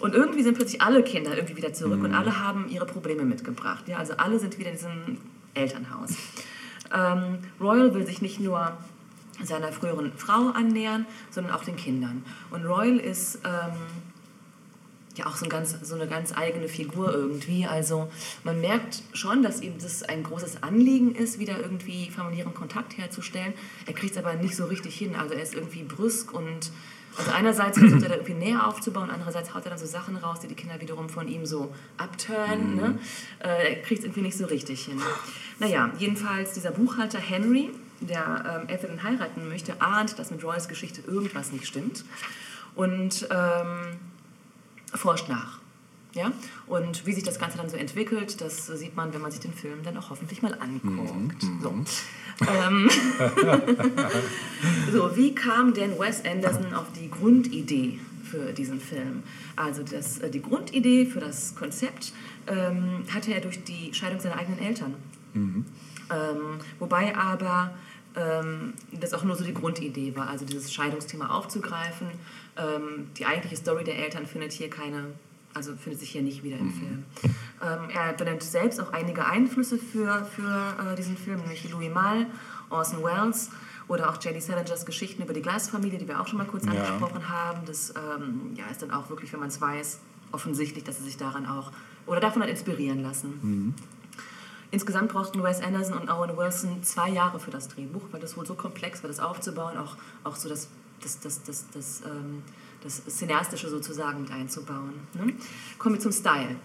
[0.00, 3.86] Und irgendwie sind plötzlich alle Kinder irgendwie wieder zurück und alle haben ihre Probleme mitgebracht.
[3.88, 5.18] Ja, also alle sind wieder in diesem
[5.52, 6.14] Elternhaus.
[6.92, 8.76] Ähm, Royal will sich nicht nur
[9.42, 12.24] seiner früheren Frau annähern, sondern auch den Kindern.
[12.50, 13.72] Und Royal ist ähm,
[15.16, 17.66] ja auch so, ein ganz, so eine ganz eigene Figur irgendwie.
[17.66, 18.08] Also
[18.42, 23.54] man merkt schon, dass ihm das ein großes Anliegen ist, wieder irgendwie familiären Kontakt herzustellen.
[23.86, 25.14] Er kriegt es aber nicht so richtig hin.
[25.16, 26.70] Also er ist irgendwie brüsk und
[27.16, 30.40] also einerseits versucht er da irgendwie näher aufzubauen, andererseits haut er dann so Sachen raus,
[30.40, 32.74] die die Kinder wiederum von ihm so abturnen.
[32.74, 32.98] Ne?
[33.38, 35.00] Äh, er kriegt es irgendwie nicht so richtig hin.
[35.60, 37.70] Naja, jedenfalls dieser Buchhalter Henry,
[38.00, 42.04] der ähm, Evelyn heiraten möchte, ahnt, dass mit Roys Geschichte irgendwas nicht stimmt
[42.74, 43.98] und ähm,
[44.94, 45.60] forscht nach.
[46.14, 46.32] Ja?
[46.66, 49.52] Und wie sich das Ganze dann so entwickelt, das sieht man, wenn man sich den
[49.52, 51.42] Film dann auch hoffentlich mal anguckt.
[51.60, 51.74] So.
[52.46, 52.90] Ähm,
[54.92, 59.24] so, wie kam denn Wes Anderson auf die Grundidee für diesen Film?
[59.56, 62.12] Also das, äh, die Grundidee für das Konzept
[62.46, 64.94] ähm, hatte er durch die Scheidung seiner eigenen Eltern.
[66.10, 67.70] Ähm, wobei aber
[68.16, 72.08] ähm, das auch nur so die Grundidee war, also dieses Scheidungsthema aufzugreifen.
[72.56, 75.06] Ähm, die eigentliche Story der Eltern findet hier keine,
[75.54, 77.04] also findet sich hier nicht wieder im Film.
[77.24, 82.26] Ähm, er benennt selbst auch einige Einflüsse für, für äh, diesen Film, nämlich Louis Malle,
[82.70, 83.50] Orson Welles
[83.88, 84.40] oder auch J.D.
[84.40, 86.72] Salingers Geschichten über die Gleisfamilie, die wir auch schon mal kurz Ja.
[86.72, 87.60] angesprochen haben.
[87.66, 89.98] Das ähm, ja, ist dann auch wirklich, wenn man es weiß,
[90.32, 91.70] offensichtlich, dass er sich daran auch
[92.06, 93.74] oder davon hat inspirieren lassen.
[94.70, 98.46] Insgesamt brauchten Wes Anderson und Owen Wilson zwei Jahre für das Drehbuch, weil das wohl
[98.46, 100.68] so komplex war, das aufzubauen, auch, auch so das,
[101.02, 102.42] das, das, das, das, ähm,
[102.82, 104.94] das Cineastische sozusagen mit einzubauen.
[105.14, 105.34] Ne?
[105.78, 106.56] Kommen wir zum Style.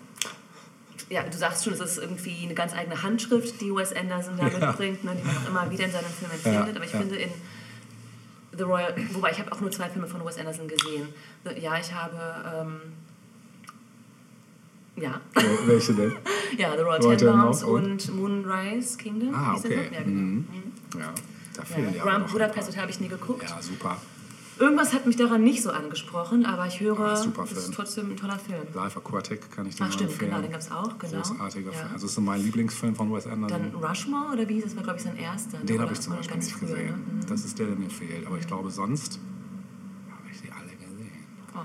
[1.09, 4.47] Ja, du sagst schon, es ist irgendwie eine ganz eigene Handschrift, die Wes Anderson da
[4.47, 4.67] Ja.
[4.67, 6.75] mitbringt, ne, die man auch immer wieder in seinen Filmen Ja, findet.
[6.75, 6.99] Aber ich ja.
[6.99, 7.29] finde in
[8.57, 11.07] The Royal, wobei ich habe auch nur zwei Filme von Wes Anderson gesehen.
[11.59, 12.17] Ja, ich habe,
[12.55, 12.81] ähm,
[15.01, 16.11] ja, Wel- Welche denn?
[16.57, 19.33] ja, The Royal Royal Tenenbaums und Moonrise Kingdom.
[19.33, 19.89] Ah, okay.
[19.93, 20.19] Ja, genau.
[20.21, 20.45] Mhm.
[20.97, 21.13] Ja,
[21.55, 22.05] da fehlen Ja.
[22.05, 23.43] ja, Budapest Hotel habe ich nie geguckt.
[23.49, 23.97] Ja, super.
[24.57, 27.71] Irgendwas hat mich daran nicht so angesprochen, aber ich höre, Ah, super es ist Film.
[27.75, 28.63] trotzdem ein toller Film.
[28.73, 30.31] Live Aquatic kann ich dir Ach stimmt, empfehlen.
[30.31, 30.97] genau, den gab es auch.
[30.99, 31.21] Genau.
[31.21, 31.77] Großartiger ja.
[31.77, 31.93] Film.
[31.93, 33.71] Also, das ist so mein Lieblingsfilm von Wes Anderson.
[33.71, 34.75] Dann Rushmore, oder wie hieß das?
[34.75, 35.59] war, glaube ich, sein erster.
[35.59, 35.65] ne?
[35.65, 36.87] Den habe ich zum Beispiel nicht früher, gesehen.
[36.87, 36.97] Ne?
[37.21, 37.25] Mhm.
[37.29, 38.27] Das ist der, der mir fehlt.
[38.27, 39.17] Aber ich glaube, sonst
[40.11, 41.11] habe ich sie alle gesehen.
[41.55, 41.59] Oh.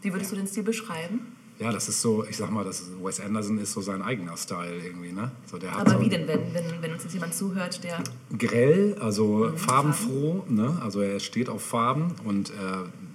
[0.00, 1.20] Wie würdest du den Stil beschreiben?
[1.58, 4.36] Ja, das ist so, ich sag mal, das ist, Wes Anderson ist so sein eigener
[4.36, 5.30] Style irgendwie, ne?
[5.46, 8.02] So, der hat Aber so wie denn, wenn, wenn, wenn uns jetzt jemand zuhört, der...
[8.36, 10.76] grell, also Mhm, farbenfroh, ne?
[10.82, 12.52] Also er steht auf Farben und äh,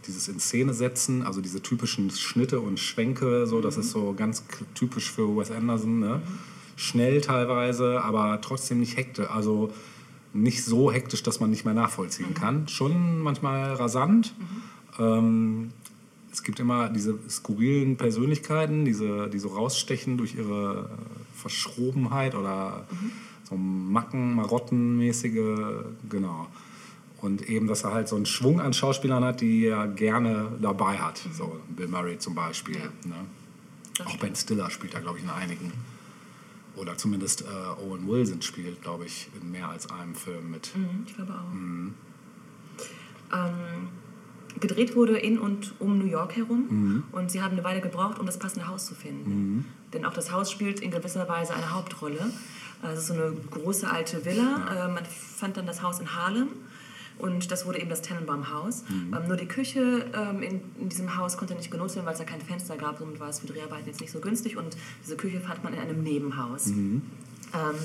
[0.05, 3.81] dieses in Szene setzen, also diese typischen Schnitte und Schwenke, so, das Mhm.
[3.81, 4.43] ist so ganz
[4.75, 6.21] typisch für Wes Anderson, ne?
[6.77, 9.73] Schnell teilweise, aber trotzdem nicht hektisch, also
[10.33, 11.81] nicht so hektisch, dass man nicht mehr Mhm.
[11.81, 12.67] nachvollziehen kann.
[12.69, 14.35] Schon manchmal rasant.
[14.99, 15.71] Ähm,
[16.37, 22.85] es gibt immer diese skurrilen Persönlichkeiten, diese, die so rausstechen durch ihre äh, Verschrobenheit oder
[23.43, 26.45] so Macken, Marottenmäßige, genau.
[27.21, 30.99] Und eben, dass er halt so einen Schwung an Schauspielern hat, die er gerne dabei
[30.99, 31.19] hat.
[31.33, 32.75] So Bill Murray zum Beispiel.
[32.75, 33.09] Ja.
[33.09, 33.25] Ne?
[34.05, 35.73] Auch Ben Stiller spielt da, glaube ich, in einigen.
[36.75, 40.71] Oder zumindest äh, Owen Wilson spielt, glaube ich, in mehr als einem Film mit.
[40.75, 41.51] Mhm, ich glaube auch.
[41.51, 41.95] Mhm.
[43.33, 43.89] Ähm,
[44.59, 47.03] gedreht wurde in und um New York herum Mhm.
[47.11, 49.65] und sie haben eine Weile gebraucht, um das passende Haus zu finden.
[49.93, 52.19] Denn auch das Haus spielt in gewisser Weise eine Hauptrolle.
[52.81, 54.85] Also es ist so eine große alte Villa.
[54.85, 56.47] Äh, man fand dann das Haus in Harlem.
[57.19, 58.83] Und das wurde eben das Tenenbaum-Haus.
[58.89, 59.15] Mhm.
[59.15, 62.19] Ähm, nur die Küche ähm, in, in diesem Haus konnte nicht genutzt werden, weil es
[62.19, 62.99] da kein Fenster gab.
[62.99, 64.55] Somit war es für Dreharbeiten jetzt nicht so günstig.
[64.55, 66.67] Und diese Küche fand man in einem Nebenhaus.
[66.67, 67.01] Mhm.
[67.55, 67.75] Ähm,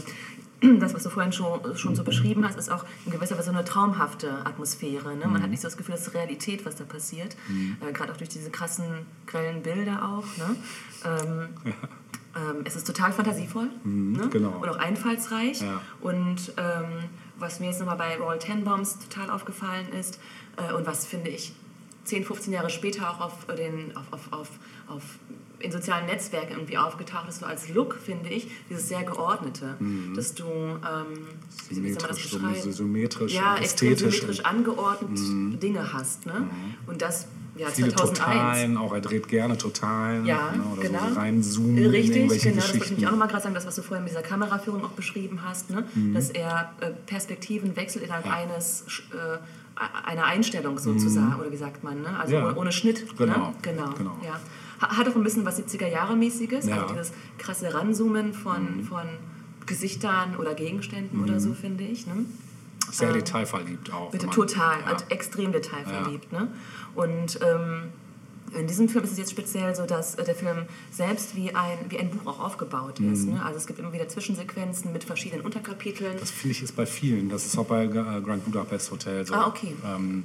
[0.81, 3.65] das, was du vorhin schon, schon so beschrieben hast, ist auch in gewisser Weise eine
[3.65, 5.17] traumhafte Atmosphäre.
[5.17, 5.27] Ne?
[5.27, 7.37] Man hat nicht so das Gefühl, das ist Realität, was da passiert.
[7.81, 8.85] Äh, Gerade auch durch diese krassen,
[9.27, 10.25] grellen Bilder auch.
[10.37, 10.57] Ne?
[11.05, 11.49] Ähm,
[12.35, 14.29] ähm, es ist total fantasievoll ne?
[14.31, 14.59] genau.
[14.61, 15.61] und auch einfallsreich.
[15.63, 15.81] Ja.
[16.01, 20.19] Und ähm, was mir jetzt nochmal bei Royal Tenenbaums total aufgefallen ist
[20.57, 21.53] äh, und was, finde ich,
[22.05, 24.49] 10, 15 Jahre später auch auf den, auf, auf, auf,
[24.89, 25.03] auf
[25.63, 29.77] in sozialen Netzwerken irgendwie aufgetaucht ist, so als Look, finde ich, dieses sehr geordnete,
[30.17, 30.81] dass du, ähm,
[31.69, 32.29] wie, soll man das Mhm.
[32.29, 32.73] Symmetrisch, so beschreiben?
[32.73, 34.19] symmetrisch, ja, ästhetisch.
[34.21, 36.27] symmetrisch angeordnet Dinge hast.
[36.27, 36.49] Ne?
[36.87, 38.19] Und das, ja, Viele 2001.
[38.19, 40.25] Totalen, auch er dreht gerne Totalen.
[40.27, 41.09] Ja, ne, oder genau.
[41.09, 42.57] so reinzoomen in Richtig, genau.
[42.57, 44.83] Das wollte ich nämlich auch nochmal gerade sagen, das, was du vorhin mit dieser Kameraführung
[44.85, 45.85] auch beschrieben hast, ne?
[45.95, 46.15] Mhm.
[46.15, 49.39] dass er äh, Perspektiven wechselt innerhalb eines, äh,
[50.07, 52.09] einer Einstellung sozusagen, oder wie sagt man, ne?
[52.19, 52.41] also Mhm.
[52.43, 52.49] Ja.
[52.49, 53.07] ohne, ohne Schnitt.
[53.17, 53.55] Genau, Ne?
[53.63, 53.91] genau.
[53.97, 54.17] genau.
[54.25, 54.41] Ja.
[54.83, 56.77] Ha- Hat auch ein bisschen was 70er-Jahre-mäßiges, Ja.
[56.77, 56.83] Mhm.
[56.83, 59.07] also dieses krasse Ranzoomen von, von
[59.67, 62.07] Gesichtern oder Gegenständen oder so, finde ich.
[62.07, 62.27] Ne?
[62.91, 64.11] Sehr detailverliebt auch.
[64.11, 64.87] Bitte man- total, Ja.
[64.87, 66.33] also extrem detailverliebt.
[66.33, 66.49] Ne?
[66.95, 67.85] Und ähm,
[68.59, 71.79] in diesem Film ist es jetzt speziell so, dass äh, der Film selbst wie ein,
[71.89, 73.27] wie ein Buch auch aufgebaut ist.
[73.27, 73.35] Mhm.
[73.35, 73.43] Ne?
[73.45, 76.17] Also es gibt immer wieder Zwischensequenzen mit verschiedenen Unterkapiteln.
[76.19, 77.31] Das finde ich ist bei vielen.
[77.31, 79.33] Das ist auch bei äh, Grand Budapest Hotel so.
[79.35, 79.75] Ah, okay.
[79.87, 80.25] Ähm,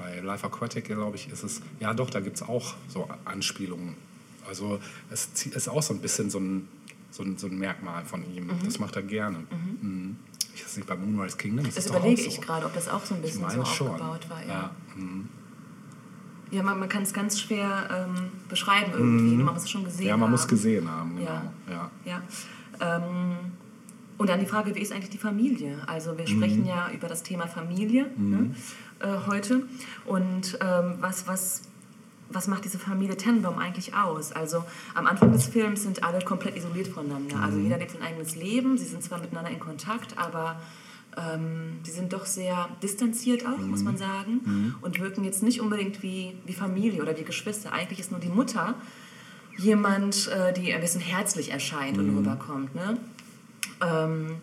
[0.00, 1.60] bei Life Aquatic, glaube ich, ist es.
[1.78, 3.94] Ja, doch, da gibt es auch so Anspielungen.
[4.48, 4.80] Also,
[5.10, 6.66] es ist auch so ein bisschen so ein,
[7.10, 8.50] so ein, so ein Merkmal von ihm.
[8.64, 9.38] Das macht er gerne.
[9.80, 10.16] Mhm.
[10.54, 12.40] Ich weiß nicht, bei Moonrise Kingdom ist das doch überlege ich so.
[12.40, 13.88] gerade, ob das auch so ein bisschen so schon.
[13.88, 14.40] aufgebaut war.
[14.42, 14.70] Ja, Ja.
[14.96, 15.28] Mhm.
[16.50, 19.36] ja man, man kann es ganz schwer ähm, beschreiben irgendwie.
[19.36, 20.30] Man muss es schon gesehen ja, man haben.
[20.32, 21.30] muss gesehen haben, genau.
[21.30, 21.90] Ja.
[22.04, 22.22] Ja.
[22.80, 22.96] Ja.
[22.96, 23.36] Ähm,
[24.18, 25.78] und dann die Frage, wie ist eigentlich die Familie?
[25.86, 26.18] Also Mhm.
[26.18, 28.54] wir sprechen ja über das Thema Familie ne,
[29.00, 29.62] äh, heute.
[30.06, 31.62] Und ähm, was, was
[32.32, 34.32] was macht diese Familie Tenenbaum eigentlich aus?
[34.32, 37.36] Also am Anfang des Films sind alle komplett isoliert voneinander.
[37.40, 40.60] Also jeder lebt sein eigenes Leben, sie sind zwar miteinander in Kontakt, aber
[41.16, 46.02] ähm, die sind doch sehr distanziert auch, muss man sagen, und wirken jetzt nicht unbedingt
[46.02, 47.72] wie, wie Familie oder wie Geschwister.
[47.72, 48.74] Eigentlich ist nur die Mutter
[49.58, 52.74] jemand, äh, die ein bisschen herzlich erscheint und rüberkommt.
[52.74, 52.98] Ne?
[53.80, 54.36] Ähm,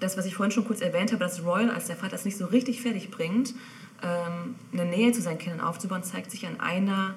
[0.00, 2.36] das, was ich vorhin schon kurz erwähnt habe, dass Royal als der Vater es nicht
[2.36, 3.54] so richtig fertig bringt,
[4.02, 7.14] ähm, eine Nähe zu seinen Kindern aufzubauen, zeigt sich an einer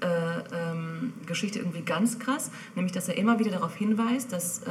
[0.00, 0.06] äh,
[0.54, 4.70] ähm, Geschichte irgendwie ganz krass, nämlich dass er immer wieder darauf hinweist, dass äh,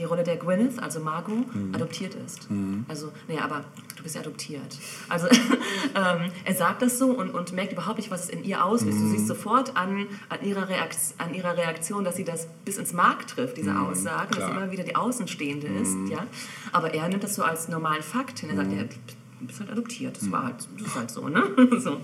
[0.00, 2.48] die Rolle der Gwyneth, also Margot, adoptiert ist.
[2.88, 3.64] Also, naja, aber
[3.96, 4.78] du bist ja adoptiert.
[5.10, 5.26] Also,
[5.94, 8.98] ähm, er sagt das so und, und merkt überhaupt nicht, was es in ihr auslöst.
[8.98, 12.94] Du siehst sofort an, an, ihrer Reaktion, an ihrer Reaktion, dass sie das bis ins
[12.94, 15.96] Mark trifft, diese Aussage, dass sie immer wieder die Außenstehende ist.
[16.08, 16.26] Ja?
[16.72, 18.50] Aber er nimmt das so als normalen Fakt hin.
[18.50, 21.28] Er sagt, ja, du bist halt adoptiert, das, war halt, das ist halt so.
[21.28, 21.42] Ne?
[21.78, 22.00] so.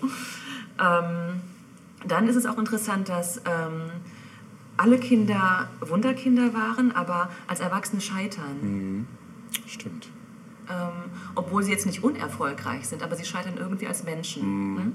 [0.79, 1.41] Ähm,
[2.07, 3.91] dann ist es auch interessant, dass ähm,
[4.77, 9.07] alle Kinder Wunderkinder waren, aber als Erwachsene scheitern.
[9.67, 10.09] Stimmt.
[10.69, 14.75] Ähm, obwohl sie jetzt nicht unerfolgreich sind, aber sie scheitern irgendwie als Menschen.
[14.75, 14.93] Ne?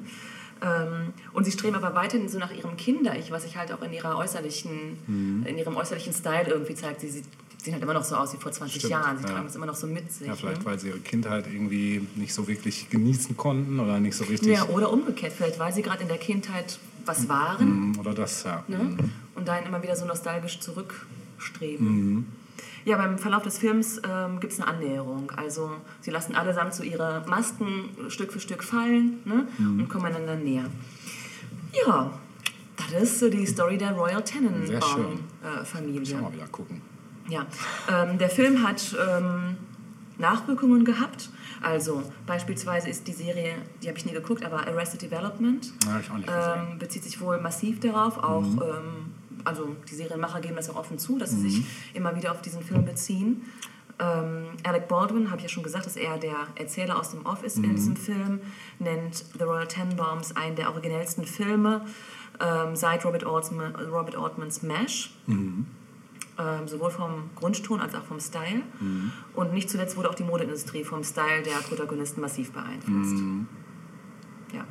[0.61, 3.93] Ähm, und sie streben aber weiterhin so nach ihrem Kinder-Ich, was sich halt auch in,
[3.93, 7.01] ihrer äußerlichen, in ihrem äußerlichen Style irgendwie zeigt.
[7.01, 7.23] Sie, sie
[7.62, 9.18] sehen halt immer noch so aus wie vor 20 Stimmt, Jahren.
[9.18, 9.30] Sie ja.
[9.30, 10.28] tragen das immer noch so mit sich.
[10.28, 10.66] Ja, vielleicht, ne?
[10.66, 14.49] weil sie ihre Kindheit irgendwie nicht so wirklich genießen konnten oder nicht so richtig.
[14.49, 18.64] ja, oder umgekehrt, vielleicht weil sie gerade in der Kindheit was waren Oder das, ja.
[18.68, 18.95] ne?
[19.34, 22.28] und dahin immer wieder so nostalgisch zurückstreben.
[22.86, 25.32] Ja, beim Verlauf des Films ähm, gibt es eine Annäherung.
[25.36, 29.47] Also sie lassen allesamt so ihre Masken Stück für Stück fallen ne?
[29.59, 30.66] und kommen einander näher.
[31.86, 32.12] Ja,
[32.78, 35.20] das ist so die Story der Royal Sehr schön.
[35.41, 36.05] Tenenbaum-Familie.
[36.05, 36.82] Schon mal wieder gucken.
[37.32, 37.45] Ja,
[37.89, 39.55] ähm, der Film hat ähm,
[40.17, 41.29] Nachwirkungen gehabt.
[41.61, 46.77] Also beispielsweise ist die Serie, die habe ich nie geguckt, aber Arrested Development Ja, ähm,
[46.77, 48.17] bezieht sich wohl massiv darauf.
[48.17, 49.13] Auch, ähm,
[49.45, 52.63] also die Serienmacher geben das auch offen zu, dass sie sich immer wieder auf diesen
[52.63, 53.43] Film beziehen.
[53.99, 57.43] Ähm, Alec Baldwin, habe ich ja schon gesagt, dass er der Erzähler aus dem Off
[57.43, 58.41] ist in diesem Film,
[58.79, 61.86] nennt The Royal Tenenbaums einen der originellsten Filme
[62.41, 65.11] ähm, seit Robert, Altman, Robert Altmans MASH
[66.38, 68.61] ähm, sowohl vom Grundton als auch vom Style.
[69.34, 73.23] Und nicht zuletzt wurde auch die Modeindustrie vom Style der Protagonisten massiv beeinflusst.
[74.53, 74.65] Ja.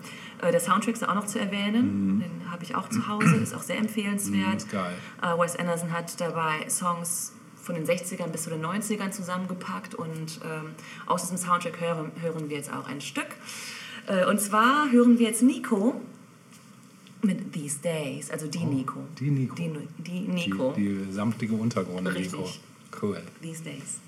[0.46, 3.54] Äh, der Soundtrack ist auch noch zu erwähnen, den habe ich auch zu Hause, ist
[3.54, 4.68] auch sehr empfehlenswert.
[4.70, 4.94] geil.
[5.22, 7.32] Äh, Wes Anderson hat dabei Songs
[7.62, 10.74] von den 60ern bis zu den 90ern zusammengepackt und ähm,
[11.06, 13.28] aus diesem Soundtrack hören, hören wir jetzt auch ein Stück.
[14.06, 16.00] Äh, und zwar hören wir jetzt Nico
[17.22, 19.00] mit These Days, also die Nico.
[19.00, 19.54] Oh, die Nico.
[19.54, 20.72] Die, die Nico.
[20.76, 22.32] Die, die samtige Untergrund, Richtig.
[22.32, 22.48] Nico.
[23.00, 23.22] Cool.
[23.42, 24.00] These Days.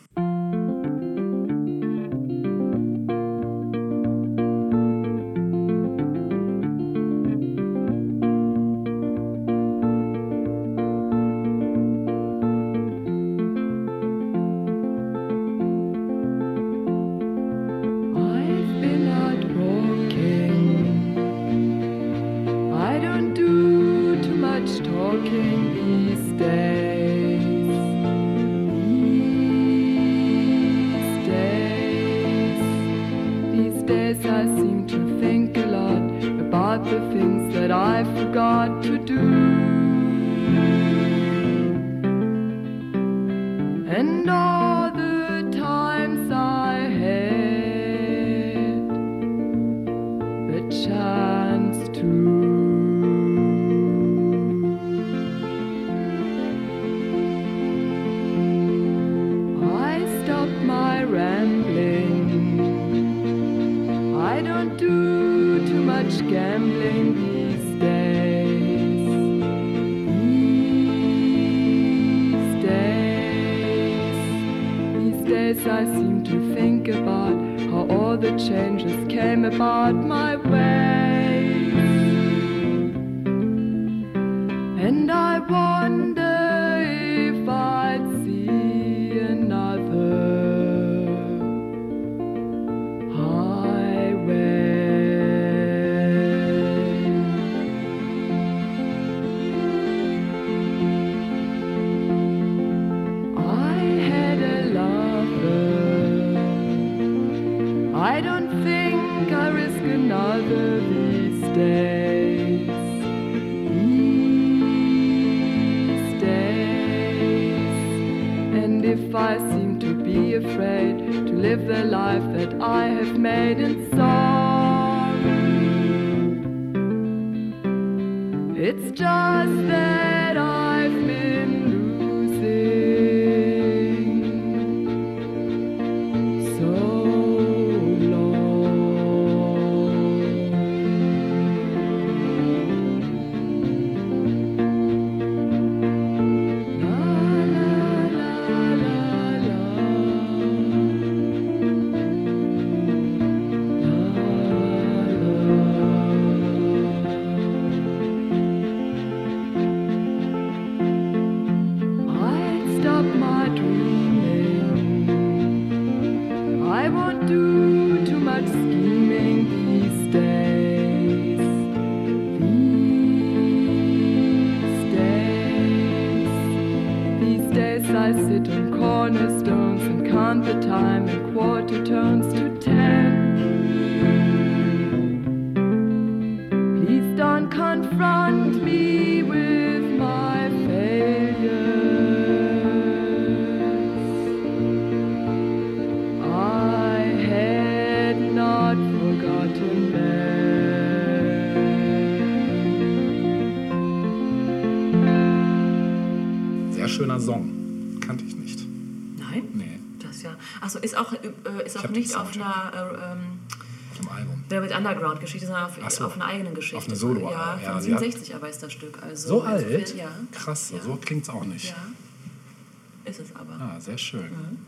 [212.15, 214.45] Nicht auf einer äh, ähm, Album.
[214.49, 216.07] Velvet Underground Geschichte, sondern auf, so.
[216.07, 216.77] auf einer eigenen Geschichte.
[216.79, 218.99] Auf eine Solo- Ja, ja, von sie hat- 67 aber ist das Stück.
[219.03, 219.95] Also So alt?
[219.97, 220.09] Ja.
[220.33, 220.83] Krass, Ja.
[220.83, 221.71] so klingt's auch nicht.
[221.71, 223.53] Ja, ist es aber.
[223.61, 224.25] Ah, sehr schön.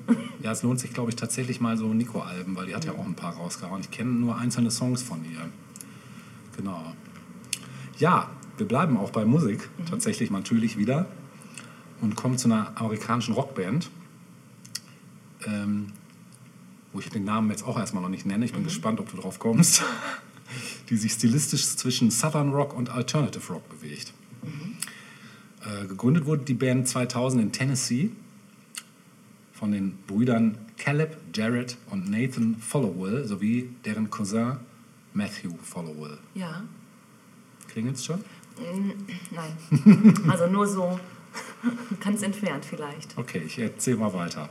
[0.07, 0.17] Mhm.
[0.43, 3.05] Ja, es lohnt sich, glaube ich, tatsächlich mal so Nico-Alben, weil die hat ja auch
[3.05, 3.81] ein paar rausgehauen.
[3.81, 5.41] Ich kenne nur einzelne Songs von ihr.
[6.57, 6.95] Genau.
[7.99, 9.87] Ja, wir bleiben auch bei Musik, Mhm.
[9.87, 11.07] tatsächlich natürlich wieder.
[12.01, 13.91] Und kommen zu einer amerikanischen Rockband,
[15.47, 15.87] ähm,
[16.95, 18.45] wo ich den Namen jetzt auch erstmal noch nicht nenne.
[18.47, 18.67] Ich bin Mhm.
[18.67, 19.83] gespannt, ob du drauf kommst.
[20.89, 24.13] Die sich stilistisch zwischen Southern Rock und Alternative Rock bewegt.
[25.65, 28.11] Äh, gegründet wurde die Band 2000 in Tennessee
[29.53, 34.59] von den Brüdern Caleb, Jared und Nathan Followell sowie deren Cousin
[35.15, 36.19] Matthew Followell.
[36.35, 36.63] Ja.
[37.69, 38.21] Klingelt's schon?
[39.31, 40.15] Nein.
[40.29, 41.01] Also nur so
[42.01, 43.17] ganz entfernt vielleicht.
[43.17, 44.49] Okay, ich erzähle mal weiter.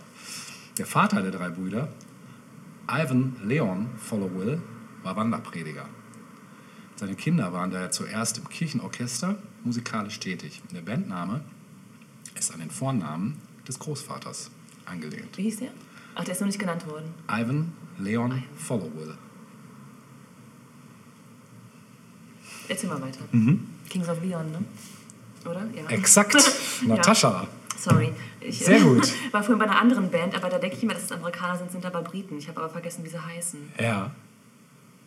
[0.78, 1.90] Der Vater der drei Brüder,
[2.88, 4.62] Ivan Leon Followell,
[5.04, 5.86] war Wanderprediger.
[6.96, 10.62] Seine Kinder waren daher zuerst im Kirchenorchester musikalisch tätig.
[10.72, 11.42] Der Bandname
[12.36, 14.52] ist an den Vornamen des Großvaters
[14.86, 15.38] angelehnt.
[15.38, 15.70] Wie hieß der?
[16.16, 17.14] Ach, der ist noch nicht genannt worden.
[17.30, 19.16] Ivan Leon Followell.
[22.68, 23.20] Erzähl mal weiter.
[23.90, 24.60] Kings of Leon, ne?
[25.46, 25.68] Oder?
[25.76, 25.90] Ja.
[25.90, 26.36] Exakt,
[26.88, 27.48] Natascha.
[27.78, 28.14] Sorry.
[28.45, 29.11] Ich, Sehr gut.
[29.32, 31.72] war vorhin bei einer anderen Band, aber da denke ich immer, dass es Amerikaner sind,
[31.72, 32.38] sind aber Briten.
[32.38, 33.60] Ich habe aber vergessen, wie sie heißen.
[33.80, 34.11] Ja,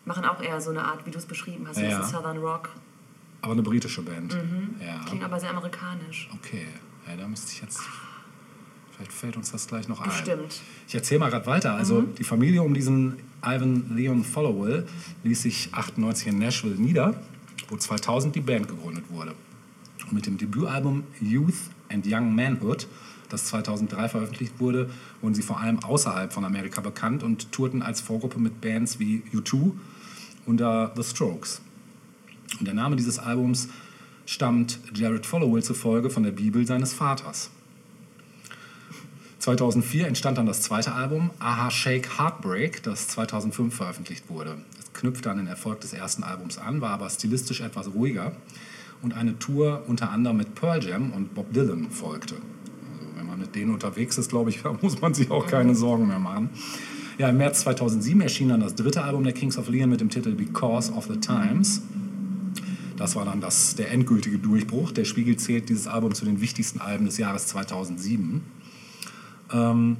[0.04, 2.00] Machen auch eher so eine Art, wie du es beschrieben hast, Ja.
[2.02, 2.68] Southern Rock.
[3.42, 4.34] aber eine britische Band.
[4.34, 4.76] Mhm.
[4.80, 5.00] Ja.
[5.04, 6.28] Klingt aber sehr amerikanisch.
[6.34, 6.66] Okay,
[7.08, 7.80] ja, da müsste ich jetzt.
[8.92, 10.08] Vielleicht fällt uns das gleich noch ein.
[10.08, 10.60] Bestimmt.
[10.86, 11.74] Ich erzähle mal gerade weiter.
[11.74, 14.86] Also, die Familie um diesen Ivan Leon Followell
[15.24, 17.20] ließ sich 98 in Nashville nieder,
[17.68, 19.34] wo 2000 die Band gegründet wurde.
[20.04, 21.54] Und mit dem Debütalbum Youth
[21.90, 22.86] and Young Manhood,
[23.28, 24.90] das 2003 veröffentlicht wurde,
[25.20, 29.22] wurden sie vor allem außerhalb von Amerika bekannt und tourten als Vorgruppe mit Bands wie
[29.32, 29.72] U2
[30.46, 31.60] oder The Strokes.
[32.58, 33.68] Und der Name dieses Albums
[34.24, 37.50] stammt Jared Followell zufolge von der Bibel seines Vaters.
[39.38, 44.56] 2004 entstand dann das zweite Album, Aha Shake Heartbreak, das 2005 veröffentlicht wurde.
[44.80, 48.32] Es knüpfte an den Erfolg des ersten Albums an, war aber stilistisch etwas ruhiger
[49.02, 52.34] und eine Tour unter anderem mit Pearl Jam und Bob Dylan folgte.
[52.34, 55.74] Also wenn man mit denen unterwegs ist, glaube ich, da muss man sich auch keine
[55.74, 56.50] Sorgen mehr machen.
[57.18, 60.10] Ja, im März 2007 erschien dann das dritte Album der Kings of Leon mit dem
[60.10, 61.82] Titel Because of the Times.
[62.96, 64.92] Das war dann das, der endgültige Durchbruch.
[64.92, 68.42] Der Spiegel zählt dieses Album zu den wichtigsten Alben des Jahres 2007.
[69.52, 69.96] Ähm,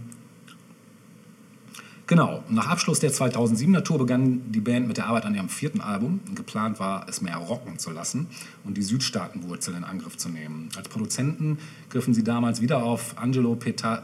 [2.07, 5.81] genau, nach Abschluss der 2007er Tour begann die Band mit der Arbeit an ihrem vierten
[5.81, 6.21] Album.
[6.35, 8.27] Geplant war, es mehr rocken zu lassen
[8.65, 10.69] und die Südstaatenwurzel in Angriff zu nehmen.
[10.77, 11.59] Als Produzenten
[11.91, 14.03] griffen sie damals wieder auf Angelo Peta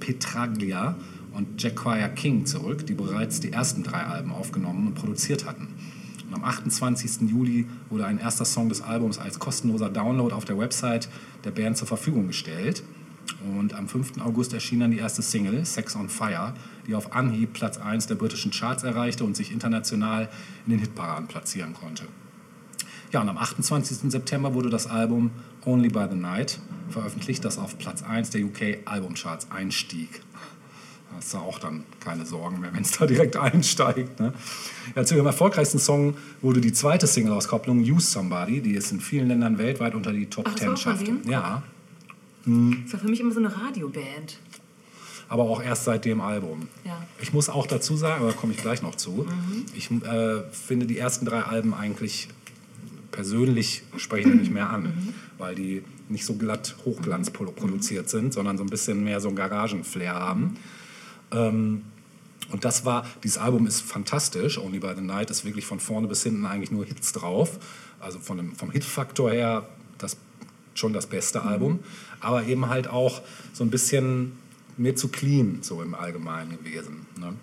[0.00, 0.96] Petraglia
[1.32, 5.68] und Jacquia King zurück, die bereits die ersten drei Alben aufgenommen und produziert hatten.
[6.26, 7.28] Und am 28.
[7.30, 11.08] Juli wurde ein erster Song des Albums als kostenloser Download auf der Website
[11.44, 12.82] der Band zur Verfügung gestellt.
[13.58, 14.20] Und am 5.
[14.20, 16.54] August erschien dann die erste Single, Sex on Fire,
[16.86, 20.28] die auf Anhieb Platz 1 der britischen Charts erreichte und sich international
[20.66, 22.04] in den Hitparaden platzieren konnte.
[23.12, 24.10] Ja, und am 28.
[24.10, 25.30] September wurde das Album
[25.64, 26.60] Only by the Night
[26.90, 30.20] veröffentlicht, das auf Platz 1 der UK Albumcharts einstieg.
[31.14, 34.20] hast du auch dann keine Sorgen mehr, wenn es da direkt einsteigt.
[34.20, 34.32] Ne?
[34.94, 39.28] Ja, zu ihrem erfolgreichsten Song wurde die zweite Single-Auskopplung Use Somebody, die es in vielen
[39.28, 41.12] Ländern weltweit unter die Top Ach, Ten schaffte.
[41.26, 41.62] Ja,
[42.44, 44.38] Das war für mich immer so eine Radioband.
[45.28, 46.68] Aber auch erst seit dem Album.
[46.84, 47.02] Ja.
[47.20, 49.26] Ich muss auch dazu sagen, aber da komme ich gleich noch zu,
[49.74, 52.28] ich äh, finde die ersten drei Alben eigentlich
[53.10, 58.58] persönlich sprechen nicht mehr an, weil die nicht so glatt Hochglanz pro- produziert sind, sondern
[58.58, 60.56] so ein bisschen mehr so einen Garagenflair haben.
[61.32, 61.82] Ähm,
[62.52, 64.58] und das war, dieses Album ist fantastisch.
[64.58, 67.58] Only by the Night ist wirklich von vorne bis hinten eigentlich nur Hits drauf.
[67.98, 69.66] Also von dem, vom Hitfaktor her
[69.98, 70.16] das,
[70.74, 71.80] schon das beste Album.
[72.20, 73.22] Aber eben halt auch
[73.52, 74.32] so ein bisschen
[74.76, 77.06] mir zu clean, so im Allgemeinen gewesen.
[77.18, 77.34] Ne?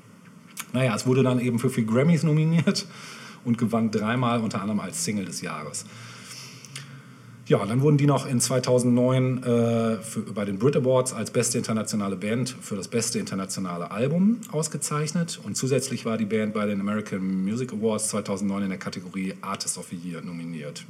[0.73, 2.87] Naja, es wurde dann eben für vier Grammys nominiert
[3.45, 5.85] und gewann dreimal unter anderem als Single des Jahres.
[7.45, 11.57] Ja, dann wurden die noch in 2009 äh, für, bei den Brit Awards als beste
[11.57, 15.41] internationale Band für das beste internationale Album ausgezeichnet.
[15.43, 19.77] Und zusätzlich war die Band bei den American Music Awards 2009 in der Kategorie Artist
[19.77, 20.85] of the Year nominiert.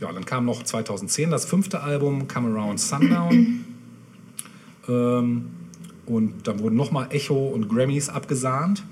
[0.00, 3.64] Ja, dann kam noch 2010 das fünfte Album, Come Around Sundown.
[4.88, 5.50] Ähm,
[6.06, 8.82] und dann wurden nochmal Echo und Grammys abgesahnt.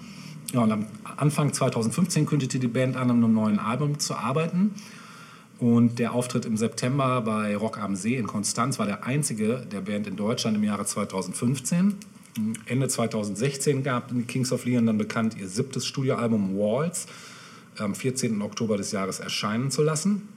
[0.53, 0.87] Ja, und am
[1.17, 4.75] Anfang 2015 kündigte die Band an, an einem neuen Album zu arbeiten.
[5.59, 9.81] Und der Auftritt im September bei Rock am See in Konstanz war der einzige der
[9.81, 11.95] Band in Deutschland im Jahre 2015.
[12.67, 17.07] Ende 2016 gab die Kings of Leon dann bekannt, ihr siebtes Studioalbum Walls
[17.79, 18.43] am 14.
[18.43, 20.29] Oktober des Jahres erscheinen zu lassen.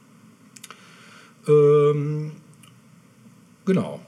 [1.47, 2.31] Ähm,
[3.65, 3.99] genau.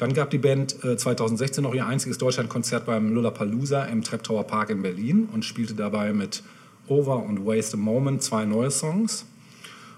[0.00, 4.70] Dann gab die Band äh, 2016 noch ihr einziges Deutschlandkonzert beim Lollapalooza im Treptower Park
[4.70, 6.42] in Berlin und spielte dabei mit
[6.88, 9.26] Over und Waste a Moment zwei neue Songs.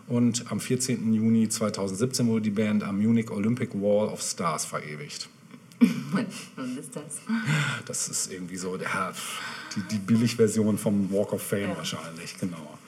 [0.09, 1.15] Und am 14.
[1.15, 5.29] Juni 2017 wurde die Band am Munich Olympic Wall of Stars verewigt.
[5.81, 7.21] Und ist das?
[7.87, 9.15] Das ist irgendwie so der,
[9.77, 11.77] die, die Billigversion vom Walk of Fame Ja.
[11.77, 12.79] wahrscheinlich, genau.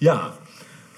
[0.00, 0.36] Ja,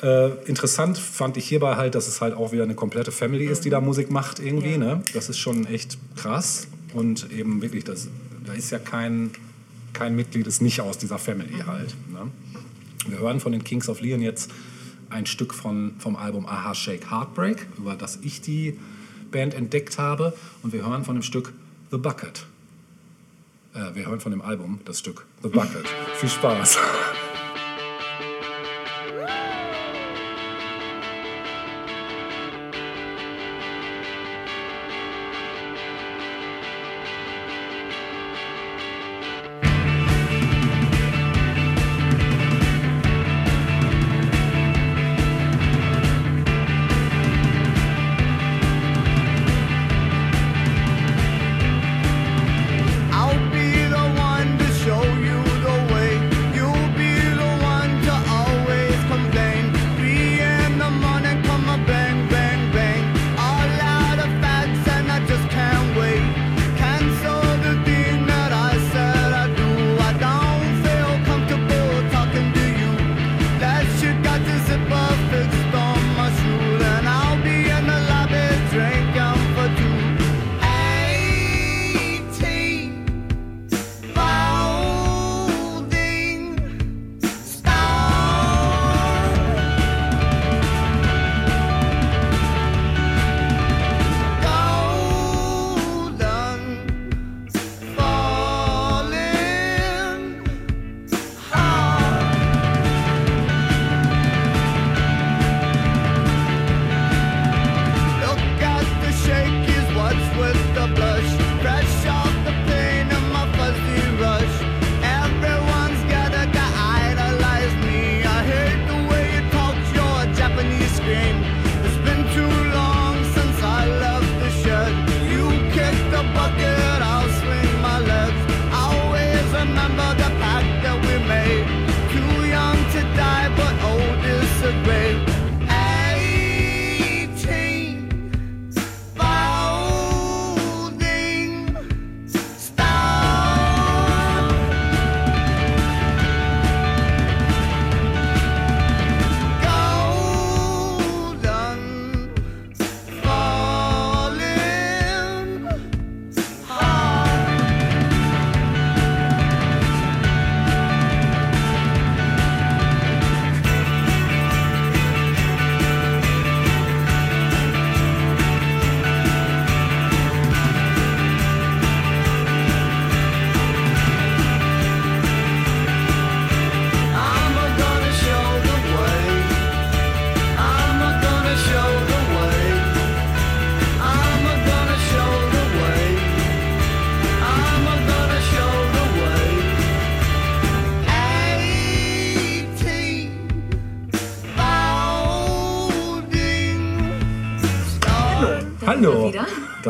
[0.03, 3.65] äh, interessant fand ich hierbei halt, dass es halt auch wieder eine komplette Family ist,
[3.65, 4.73] die da Musik macht irgendwie.
[4.73, 4.79] Ja.
[4.79, 5.03] Ne?
[5.13, 6.69] Das ist schon echt krass.
[6.95, 8.09] Und eben wirklich, das,
[8.45, 9.31] da ist ja kein,
[9.93, 11.95] kein Mitglied ist nicht aus dieser Family halt.
[12.11, 12.31] Ne?
[13.07, 14.51] Wir hören von den Kings of Leon jetzt
[15.11, 18.79] ein Stück von, vom Album Aha Shake Heartbreak, über das ich die
[19.31, 20.35] Band entdeckt habe.
[20.63, 21.53] Und wir hören von dem Stück
[21.91, 22.47] The Bucket.
[23.75, 25.87] Äh, wir hören von dem Album das Stück The Bucket.
[26.15, 26.79] Viel Spaß.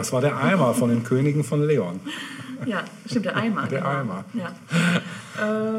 [0.00, 2.00] Das war der Eimer von den Königen von Leon.
[2.66, 3.66] Ja, stimmt, der Eimer.
[3.66, 3.90] Der genau.
[3.90, 4.24] Eimer.
[4.34, 4.54] Ja.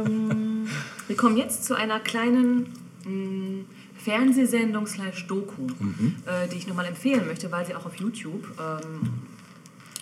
[0.04, 0.68] ähm,
[1.08, 2.68] wir kommen jetzt zu einer kleinen
[3.06, 3.66] mh,
[3.98, 6.16] Fernsehsendung slash Doku, Mhm.
[6.26, 9.10] äh, die ich nochmal empfehlen möchte, weil sie auch auf YouTube ähm,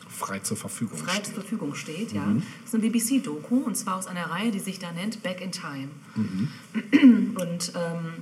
[0.09, 0.97] Frei zur Verfügung.
[0.97, 1.25] frei steht.
[1.27, 2.11] zur Verfügung steht.
[2.13, 2.21] Ja.
[2.25, 2.43] Mhm.
[2.63, 5.51] Das ist eine BBC-Doku und zwar aus einer Reihe, die sich da nennt Back in
[5.51, 5.89] Time.
[6.15, 7.35] Mhm.
[7.39, 8.13] Und ähm,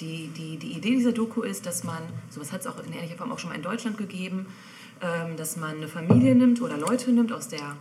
[0.00, 1.98] die, die, die Idee dieser Doku ist, dass man,
[2.30, 4.46] sowas hat es auch in ähnlicher Form auch schon mal in Deutschland gegeben,
[5.00, 7.76] ähm, dass man eine Familie nimmt oder Leute nimmt aus der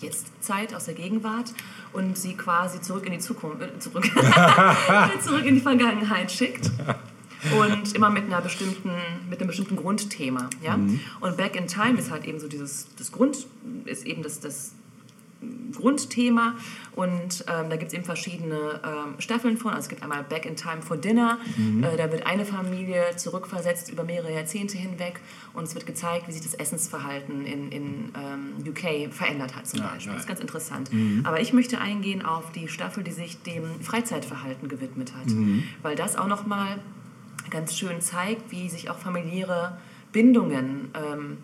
[0.00, 1.52] Jetztzeit, aus der Gegenwart
[1.92, 4.04] und sie quasi zurück in die Zukunft, äh, zurück,
[5.24, 6.70] zurück in die Vergangenheit schickt.
[7.56, 8.90] Und immer mit einer bestimmten,
[9.30, 10.76] mit einem bestimmten Grundthema, ja.
[11.20, 13.46] Und Back in Time ist halt eben so dieses, das Grund,
[13.84, 14.72] ist eben das, das
[15.76, 16.54] Grundthema
[16.96, 19.70] und ähm, da gibt es eben verschiedene ähm, Staffeln von.
[19.70, 23.90] Also es gibt einmal Back in Time for Dinner, äh, da wird eine Familie zurückversetzt
[23.90, 25.20] über mehrere Jahrzehnte hinweg
[25.54, 29.80] und es wird gezeigt, wie sich das Essensverhalten in, in ähm, UK verändert hat zum
[29.80, 30.06] Ja, Beispiel.
[30.06, 30.14] geil.
[30.14, 30.90] Das ist ganz interessant.
[31.24, 35.28] Aber ich möchte eingehen auf die Staffel, die sich dem Freizeitverhalten gewidmet hat,
[35.82, 36.78] weil das auch nochmal
[37.50, 39.78] ganz schön zeigt, wie sich auch familiäre
[40.12, 41.38] Bindungen ähm,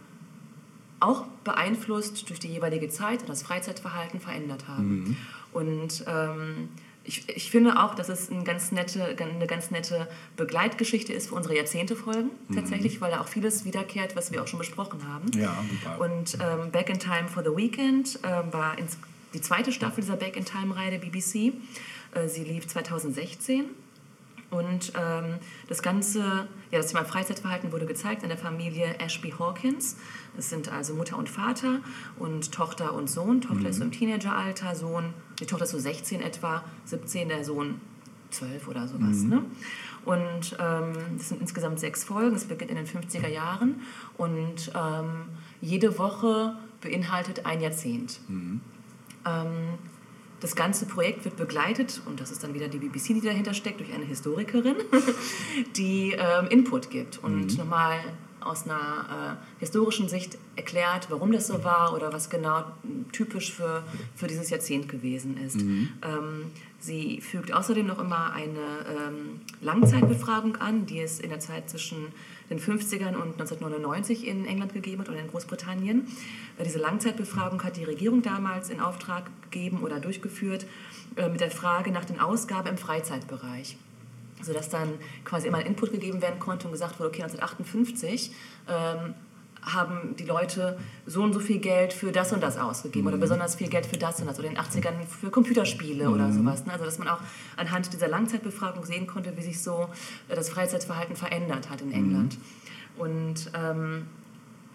[1.05, 5.17] auch beeinflusst durch die jeweilige Zeit und das Freizeitverhalten verändert haben.
[5.53, 6.69] Und ähm,
[7.05, 11.35] ich, ich finde auch, dass es eine ganz, nette, eine ganz nette Begleitgeschichte ist für
[11.35, 15.31] unsere Jahrzehnte-Folgen tatsächlich, weil da auch vieles wiederkehrt, was wir auch schon besprochen haben.
[15.39, 16.01] Ja, super.
[16.01, 18.97] Und ähm, Back in Time for the Weekend ähm, war ins,
[19.35, 21.53] die zweite Staffel dieser Back in Time-Reihe der BBC.
[22.15, 23.67] Äh, sie lief 2016.
[24.51, 25.39] Und ähm,
[25.69, 26.21] das Ganze,
[26.71, 29.97] ja, das Thema Freizeitverhalten wurde gezeigt in der Familie Ashby Hawkins.
[30.37, 31.81] Das sind also Mutter und Vater
[32.19, 33.41] und Tochter und Sohn.
[33.41, 37.81] Tochter ist so im Teenageralter, Sohn, die Tochter ist so 16 etwa, 17, der Sohn
[38.31, 39.23] 12 oder sowas.
[39.23, 39.45] Ne?
[40.05, 42.37] Und ähm, das sind insgesamt sechs Folgen.
[42.37, 43.81] Es beginnt in den 50er Jahren
[44.19, 45.27] und ähm,
[45.61, 48.21] jede Woche beinhaltet ein Jahrzehnt.
[49.27, 49.79] Ähm,
[50.45, 53.81] das ganze Projekt wird begleitet, und das ist dann wieder die BBC, die dahinter steckt,
[53.81, 54.77] durch eine Historikerin,
[55.77, 57.99] die ähm, Input gibt und nochmal
[58.41, 62.65] aus einer äh, historischen Sicht erklärt, warum das so war oder was genau
[63.11, 63.85] typisch für,
[64.15, 65.57] für dieses Jahrzehnt gewesen ist.
[66.03, 71.71] Ähm, sie fügt außerdem noch immer eine ähm, Langzeitbefragung an, die es in der Zeit
[71.71, 72.09] zwischen
[72.51, 76.07] den 50ern und 1999 in England gegeben hat oder in Großbritannien.
[76.59, 80.67] Äh, Diese Langzeitbefragung hat die Regierung damals in Auftrag gegeben oder durchgeführt
[81.17, 83.77] äh, mit der Frage nach den Ausgaben im Freizeitbereich
[84.43, 88.31] sodass dann quasi immer ein Input gegeben werden konnte und gesagt wurde, okay, 1958
[88.69, 89.15] ähm,
[89.65, 93.55] haben die Leute so und so viel Geld für das und das ausgegeben oder besonders
[93.55, 96.67] viel Geld für das und das oder in den 80ern für Computerspiele oder sowas.
[96.67, 96.73] Ne?
[96.73, 97.21] Also dass man auch
[97.57, 99.89] anhand dieser Langzeitbefragung sehen konnte, wie sich so
[100.29, 102.39] äh, das Freizeitverhalten verändert hat in England.
[102.97, 104.07] Und ähm,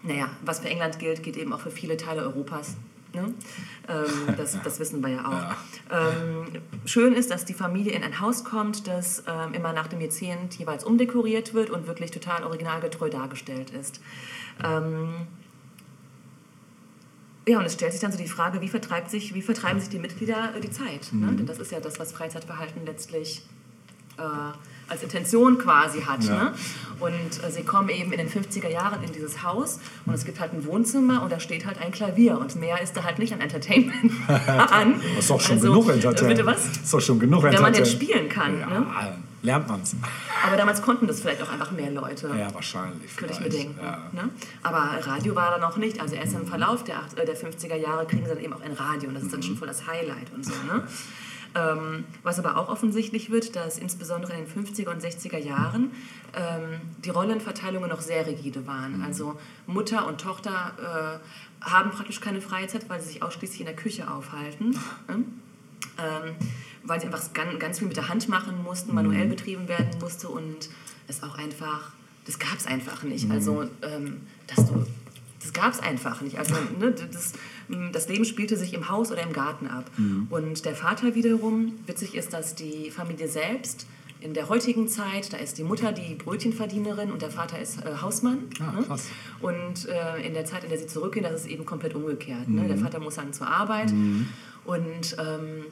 [0.02, 2.76] naja, was für England gilt, gilt eben auch für viele Teile Europas.
[3.14, 3.34] Ne?
[3.88, 5.94] Ähm, das, das wissen wir ja auch.
[5.94, 10.00] Ähm, schön ist, dass die Familie in ein Haus kommt, das ähm, immer nach dem
[10.00, 14.00] Jahrzehnt jeweils umdekoriert wird und wirklich total originalgetreu dargestellt ist.
[14.64, 15.26] Ähm,
[17.48, 19.88] ja, und es stellt sich dann so die Frage, wie, vertreibt sich, wie vertreiben sich
[19.88, 21.12] die Mitglieder äh, die Zeit?
[21.12, 21.32] Ne?
[21.32, 23.42] Denn das ist ja das, was Freizeitverhalten letztlich
[24.18, 24.22] äh,
[24.90, 26.22] als Intention quasi hat.
[26.24, 26.34] Ja.
[26.44, 26.54] Ne?
[27.00, 27.10] Und
[27.42, 30.52] äh, sie kommen eben in den 50er Jahren in dieses Haus und es gibt halt
[30.52, 33.40] ein Wohnzimmer und da steht halt ein Klavier und mehr ist da halt nicht an
[33.40, 35.00] Entertainment an.
[35.14, 36.36] Das ist doch schon Also, genug Entertainment.
[36.36, 36.68] Bitte was?
[36.68, 38.02] Das ist doch schon genug Wenn man Entertainment.
[38.02, 38.60] denn spielen kann.
[38.60, 38.86] Ja, Ne?
[39.42, 39.96] lernt man's.
[40.46, 42.28] Aber damals konnten das vielleicht auch einfach mehr Leute.
[42.38, 43.16] Ja, wahrscheinlich.
[43.16, 43.78] Könnte ich mir denken.
[43.82, 43.98] Ja.
[44.12, 44.28] Ne?
[44.62, 45.98] Aber Radio war da noch nicht.
[45.98, 48.60] Also erst im Verlauf der, acht- äh, der 50er Jahre kriegen sie dann eben auch
[48.60, 49.44] ein Radio und das ist dann Mhm.
[49.44, 50.52] schon voll das Highlight und so.
[50.70, 50.82] Ne?
[51.54, 55.90] Ähm, was aber auch offensichtlich wird, dass insbesondere in den 50er und 60er Jahren
[56.36, 58.98] ähm, die Rollenverteilungen noch sehr rigide waren.
[58.98, 59.04] Mhm.
[59.04, 59.36] Also
[59.66, 61.20] Mutter und Tochter
[61.60, 64.78] äh, haben praktisch keine Freizeit, weil sie sich ausschließlich in der Küche aufhalten.
[65.08, 65.24] Ne?
[66.00, 66.34] ähm,
[66.82, 70.28] weil sie einfach ganz, ganz viel mit der Hand machen mussten, manuell betrieben werden musste
[70.28, 70.70] und
[71.08, 71.92] es auch einfach,
[72.24, 73.30] das gab es einfach nicht.
[73.30, 74.86] Also, ähm, dass du,
[75.40, 76.38] das gab es einfach nicht.
[76.38, 77.34] Also, ne, das,
[77.92, 79.90] das Leben spielte sich im Haus oder im Garten ab.
[80.30, 83.86] Und der Vater wiederum, witzig ist, dass die Familie selbst
[84.20, 87.96] in der heutigen Zeit, da ist die Mutter die Brötchenverdienerin und der Vater ist äh,
[88.00, 88.38] Hausmann.
[88.60, 88.98] Ah, ne?
[89.40, 92.48] Und äh, in der Zeit, in der sie zurückgehen, das ist eben komplett umgekehrt.
[92.48, 92.66] Ne?
[92.68, 93.90] Der Vater muss dann zur Arbeit
[94.64, 95.64] und ähm,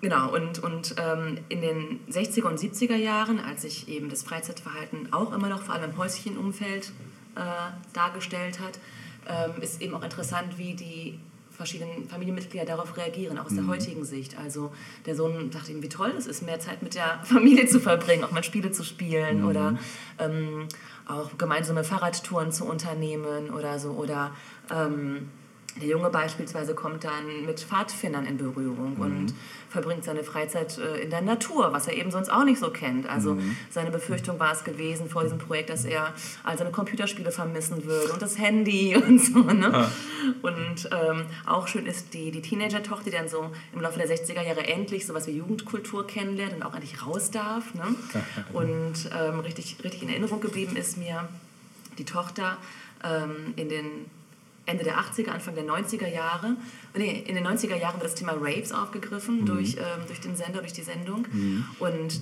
[0.00, 5.12] Genau, und, und ähm, in den 60er und 70er Jahren, als sich eben das Freizeitverhalten
[5.12, 6.90] auch immer noch vor allem im Häuschenumfeld
[7.36, 7.40] äh,
[7.92, 8.80] dargestellt hat,
[9.28, 11.18] ähm, ist eben auch interessant, wie die
[11.50, 14.38] verschiedenen Familienmitglieder darauf reagieren, auch aus der heutigen Sicht.
[14.38, 14.72] Also
[15.06, 18.24] der Sohn dachte ihm, wie toll es ist, mehr Zeit mit der Familie zu verbringen,
[18.24, 19.78] auch mal Spiele zu spielen oder
[20.18, 20.66] ähm,
[21.06, 23.90] auch gemeinsame Fahrradtouren zu unternehmen oder so.
[23.90, 24.32] Oder
[24.70, 25.28] ähm,
[25.80, 29.32] der Junge beispielsweise kommt dann mit Pfadfindern in Berührung und
[29.70, 33.08] verbringt seine Freizeit äh, in der Natur, was er eben sonst auch nicht so kennt.
[33.08, 33.38] Also
[33.70, 36.12] seine Befürchtung war es gewesen vor diesem Projekt, dass er
[36.44, 39.38] all seine Computerspiele vermissen würde und das Handy und so.
[39.38, 39.88] Ne?
[40.42, 44.42] Und ähm, auch schön ist die, die Teenager-Tochter, die dann so im Laufe der 60er
[44.42, 47.74] Jahre endlich sowas wie Jugendkultur kennenlernt und auch endlich raus darf.
[47.74, 47.94] Ne?
[48.52, 51.28] Und ähm, richtig, richtig in Erinnerung geblieben ist mir
[51.98, 52.58] die Tochter
[53.04, 53.84] ähm, in den
[54.72, 56.56] Ende der 80er, Anfang der 90er Jahre.
[56.96, 60.60] Nee, in den 90er Jahren wird das Thema Raves aufgegriffen durch, ähm, durch den Sender,
[60.60, 61.26] durch die Sendung.
[61.78, 62.20] Und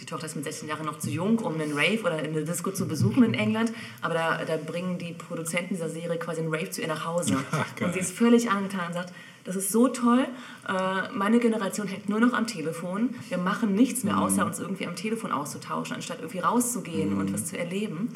[0.00, 2.72] die Tochter ist mit 16 Jahren noch zu jung, um einen Rave oder eine Disco
[2.72, 3.72] zu besuchen in England.
[4.00, 7.36] Aber da, da bringen die Produzenten dieser Serie quasi einen Rave zu ihr nach Hause.
[7.52, 9.12] Ach, und sie ist völlig angetan und sagt,
[9.44, 10.26] das ist so toll.
[10.68, 13.10] Äh, meine Generation hängt nur noch am Telefon.
[13.28, 17.46] Wir machen nichts mehr, außer uns irgendwie am Telefon auszutauschen, anstatt irgendwie rauszugehen und was
[17.46, 18.08] zu erleben.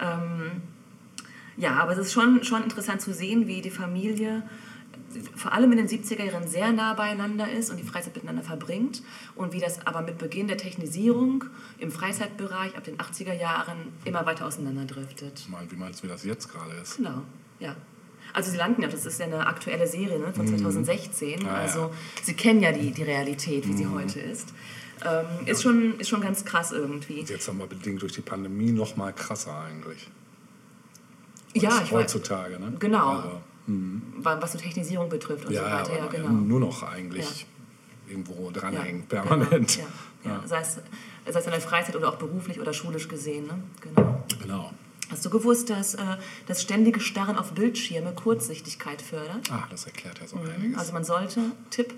[0.00, 0.62] Ähm,
[1.56, 4.42] ja, aber es ist schon, schon interessant zu sehen, wie die Familie
[5.36, 9.02] vor allem in den 70er Jahren sehr nah beieinander ist und die Freizeit miteinander verbringt
[9.36, 11.44] und wie das aber mit Beginn der Technisierung
[11.78, 15.48] im Freizeitbereich ab den 80er Jahren immer weiter auseinanderdriftet.
[15.48, 16.96] Mal, wie meinst du, wie das jetzt gerade ist?
[16.96, 17.22] Genau,
[17.60, 17.76] ja.
[18.32, 21.52] Also sie landen ja, das ist ja eine aktuelle Serie ne, von 2016, Ah, ja.
[21.54, 24.52] also sie kennen ja die, die Realität, wie sie heute ist.
[25.04, 27.20] Ähm, ist, schon, ist schon ganz krass irgendwie.
[27.20, 30.08] Jetzt haben wir bedingt durch die Pandemie noch mal krasser eigentlich.
[31.54, 32.74] Ja, ich heutzutage, ne?
[32.78, 33.08] Genau.
[33.08, 35.98] Also, wa- was so Technisierung betrifft und ja, so ja, weiter.
[35.98, 36.28] Ja, genau.
[36.30, 37.46] nur noch eigentlich
[38.08, 39.76] irgendwo dranhängen, Ja, permanent.
[39.76, 39.88] Genau,
[40.24, 40.46] ja, ja.
[40.48, 40.74] Sei, es,
[41.32, 43.46] sei es in der Freizeit oder auch beruflich oder schulisch gesehen.
[43.46, 43.62] Ne?
[43.80, 44.24] Genau.
[44.40, 44.72] Genau.
[45.10, 46.02] Hast du gewusst, dass äh,
[46.46, 49.50] das ständige Starren auf Bildschirme Kurzsichtigkeit fördert?
[49.50, 50.78] Ah, das erklärt ja so einiges.
[50.78, 51.40] Also man sollte,
[51.70, 51.94] Tipp,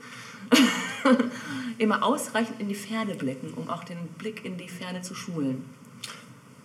[1.78, 5.64] immer ausreichend in die Ferne blicken, um auch den Blick in die Ferne zu schulen.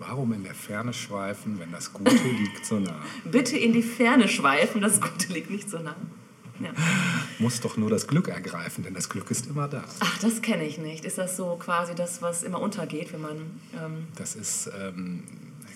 [0.08, 2.96] Warum in der Ferne schweifen, wenn das Gute liegt so nah?
[3.26, 5.96] Bitte in die Ferne schweifen, das Gute liegt nicht so nah.
[6.60, 6.70] Ja.
[7.40, 9.84] Muss doch nur das Glück ergreifen, denn das Glück ist immer da.
[10.00, 11.06] Ach, das kenne ich nicht.
[11.06, 13.38] Ist das so quasi das, was immer untergeht, wenn man...
[13.84, 15.24] Ähm, Das ist, ähm,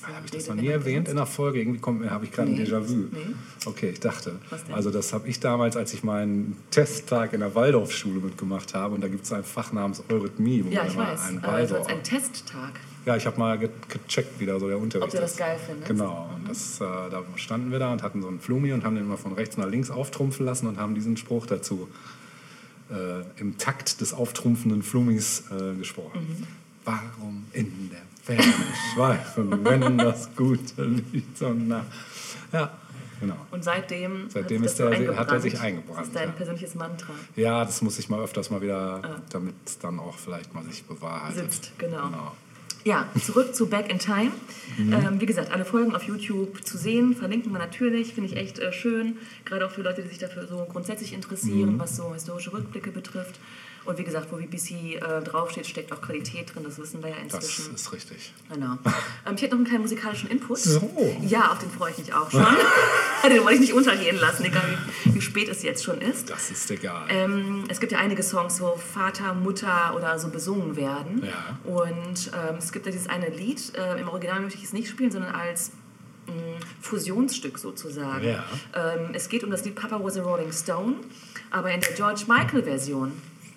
[0.04, 1.60] habe ich das noch nie erwähnt in der Folge?
[1.60, 2.60] Irgendwie kommt- habe ich gerade Nee.
[2.62, 2.94] ein Déjà-vu.
[3.12, 3.34] Nee.
[3.66, 4.38] Okay, ich dachte.
[4.72, 8.94] Also das habe ich damals, als ich meinen Testtag in der Waldorfschule mitgemacht habe.
[8.94, 11.22] Und da gibt es ein Fach namens Eurythmie, wo ja, man ich weiß.
[11.30, 12.74] einen Aber also als ein Testtag.
[13.06, 15.60] Ja, ich habe mal ge gecheckt, wie da so der Unterricht Ob du das geil
[15.64, 15.88] findest.
[15.88, 18.96] Genau, und das, äh, da standen wir da und hatten so einen Flumi und haben
[18.96, 21.88] den immer von rechts nach links auftrumpfen lassen und haben diesen Spruch dazu
[22.90, 26.20] äh, im Takt des auftrumpfenden Flumis äh, gesprochen.
[26.40, 26.48] Mhm.
[26.86, 28.54] Warum in der Ferne
[28.94, 31.86] schweifen, wenn das Gute liegt so nah?
[32.52, 32.72] Ja,
[33.20, 33.38] genau.
[33.52, 36.36] Und seitdem, Seitdem hat das der- hat er sich Das eingebrannt, ist dein ja.
[36.36, 37.14] persönliches Mantra.
[37.36, 40.84] Ja, das muss ich mal öfters mal wieder, damit es dann auch vielleicht mal sich
[40.86, 41.52] bewahrheitet.
[41.52, 42.06] Sitzt, genau.
[42.08, 42.36] genau.
[42.88, 44.32] Ja, zurück zu Back in Time.
[44.78, 44.94] Mhm.
[44.94, 48.60] Ähm, wie gesagt, alle Folgen auf YouTube zu sehen, verlinken wir natürlich, finde ich echt
[48.60, 49.18] äh, schön.
[49.44, 51.80] Gerade auch für Leute, die sich dafür so grundsätzlich interessieren, Mhm.
[51.80, 53.40] was so historische Rückblicke betrifft.
[53.86, 57.16] Und wie gesagt, wo BBC äh, draufsteht, steckt auch Qualität drin, das wissen wir ja
[57.30, 57.76] Das inzwischen.
[57.76, 58.34] ist richtig.
[58.52, 58.78] Genau.
[59.28, 60.58] Ähm, ich hätte noch einen kleinen musikalischen Input.
[60.58, 61.16] So.
[61.22, 62.44] Ja, auf den freue ich mich auch schon.
[63.30, 64.64] den wollte ich nicht untergehen lassen, egal
[65.04, 66.30] wie, wie spät es jetzt schon ist.
[66.30, 67.06] Das ist egal.
[67.10, 71.24] Ähm, es gibt ja einige Songs, wo Vater, Mutter oder so besungen werden.
[71.24, 71.60] Ja.
[71.70, 74.90] Und ähm, es gibt ja dieses eine Lied, äh, im Original möchte ich es nicht
[74.90, 75.72] spielen, sondern als
[76.28, 76.34] mh,
[76.82, 78.26] Fusionsstück sozusagen.
[78.28, 78.44] Ja.
[78.76, 80.96] Ähm, es geht um das Lied Papa Was a Rolling Stone,
[81.52, 83.12] aber in der George Michael-Version.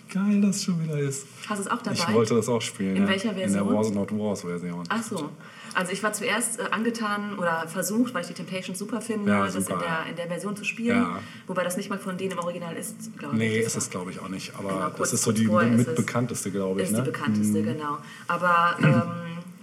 [0.09, 1.26] Geil, dass es schon wieder ist.
[1.48, 1.97] Hast du es auch dabei?
[1.98, 2.97] Ich wollte das auch spielen.
[2.97, 3.09] In ja.
[3.09, 3.74] welcher In der Version?
[3.74, 4.82] Wars Not Wars Version.
[4.89, 5.30] Ach so.
[5.74, 9.44] Also ich war zuerst äh, angetan oder versucht, weil ich die Temptations super finde, Ja,
[9.44, 10.97] das in der, in der Version zu spielen.
[11.02, 11.18] Ja.
[11.47, 13.39] Wobei das nicht mal von denen im Original ist, glaube ich.
[13.40, 14.55] Nee, Das ist es glaube ich auch nicht.
[14.59, 16.86] Aber Genau, kurz- das ist so die mitbekannteste, glaube ich.
[16.86, 17.02] Ist ne?
[17.02, 17.98] die bekannteste, genau.
[18.28, 19.02] Aber ähm,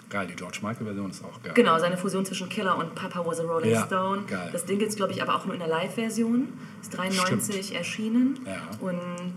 [0.07, 1.53] Geil, die George Michael Version ist auch geil.
[1.55, 4.21] genau, seine Fusion zwischen Killer und Papa Was a Rolling Ja, Stone.
[4.27, 4.49] geil.
[4.53, 6.47] Das Ding gibt es, glaube ich, aber auch nur in der Live-Version.
[6.81, 8.39] Ist 93 erschienen.
[8.45, 8.61] Ja.
[8.79, 9.33] Und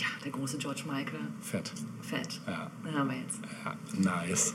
[0.00, 1.28] ja, der große George Michael.
[1.40, 1.72] Fett.
[2.02, 2.40] Fett.
[2.46, 2.70] Ja.
[2.84, 3.40] Den haben wir jetzt.
[3.64, 4.54] Ja, nice.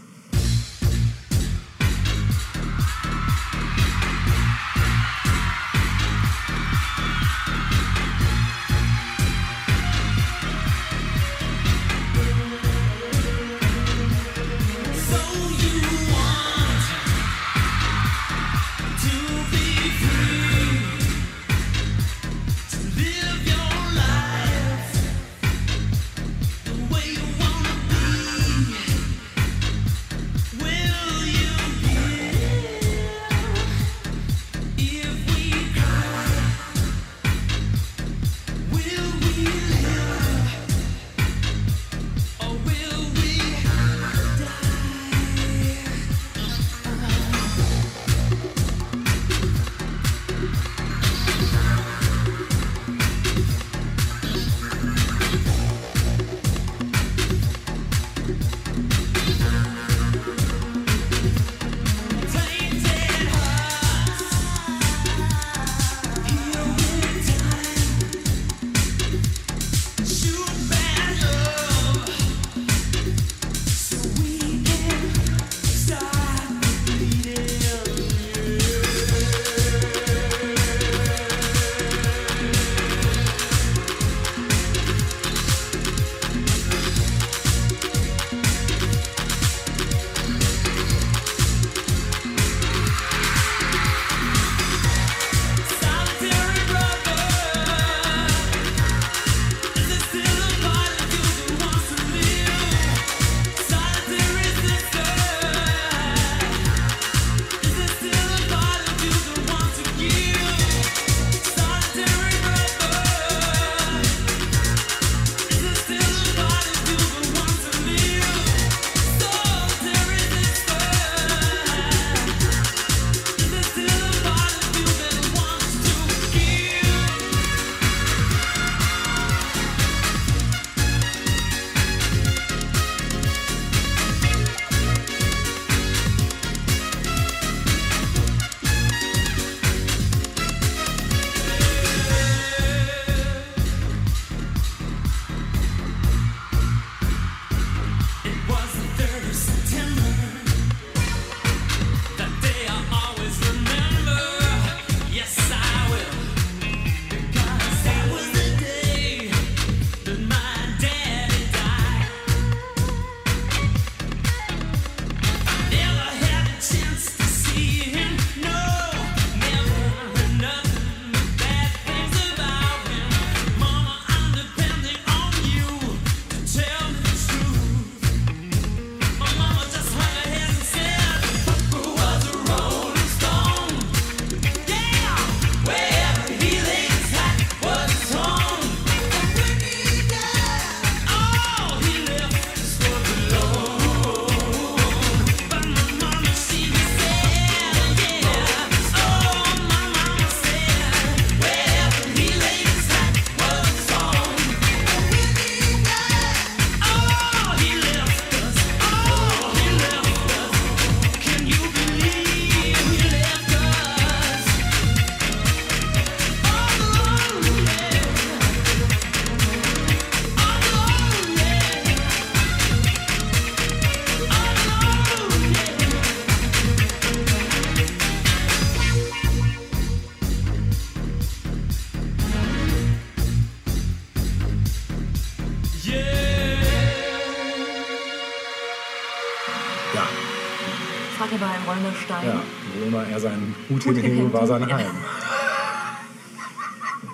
[241.32, 242.28] War ein rollender Stein.
[242.28, 242.42] Ja,
[242.78, 244.72] wo immer er seinen Hut hinhing, war sein.
[244.72, 244.92] Heim.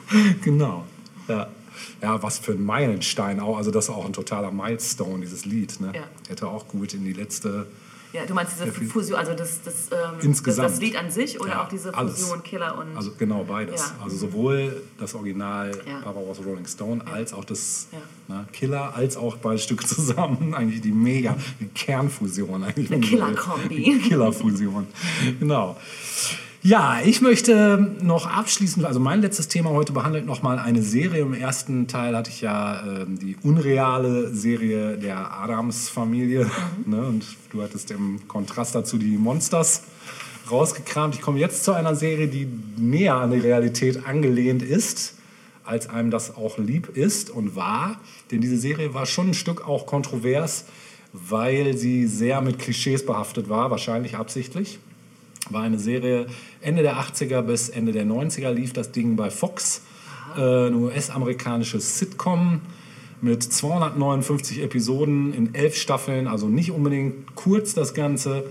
[0.43, 0.85] genau.
[1.27, 1.47] Ja.
[2.01, 3.57] ja, was für ein Meilenstein auch.
[3.57, 5.79] Also das ist auch ein totaler Milestone, dieses Lied.
[5.79, 5.91] Ne?
[5.93, 6.03] Ja.
[6.27, 7.67] Hätte auch gut in die letzte...
[8.11, 10.65] Ja, du meinst diese Fusion, also das, das, ähm, Insgesamt.
[10.65, 12.19] das, das Lied an sich oder Ja, auch diese alles.
[12.21, 12.97] Fusion, Killer und.
[12.97, 13.81] Also genau beides.
[13.81, 14.03] Ja.
[14.03, 15.99] Also sowohl das Original Ja.
[15.99, 17.87] Papa was a Rolling Stone als auch das
[18.27, 20.55] ne, Killer, als auch beide Stücke zusammen.
[20.55, 22.91] Eigentlich die mega, die Kernfusion eigentlich.
[22.91, 23.99] Eine Killer-Kombi.
[24.07, 24.87] Killerfusion.
[25.39, 25.77] Genau.
[26.61, 31.21] Ja, ich möchte noch abschließend, also mein letztes Thema heute behandelt nochmal eine Serie.
[31.21, 36.51] Im ersten Teil hatte ich ja ähm, die unreale Serie der Adams-Familie.
[36.85, 37.01] Ne?
[37.01, 39.83] Und du hattest im Kontrast dazu die Monsters
[40.51, 41.15] rausgekramt.
[41.15, 45.13] Ich komme jetzt zu einer Serie, die näher an die Realität angelehnt ist,
[45.63, 48.01] als einem das auch lieb ist und war.
[48.31, 50.65] Denn diese Serie war schon ein Stück auch kontrovers,
[51.13, 54.79] weil sie sehr mit Klischees behaftet war, wahrscheinlich absichtlich.
[55.49, 56.27] War eine Serie
[56.61, 59.81] Ende der 80er bis Ende der 90er lief das Ding bei Fox.
[60.37, 62.61] Äh, eine US-amerikanische Sitcom
[63.21, 68.43] mit 259 Episoden in elf Staffeln, also nicht unbedingt kurz das Ganze.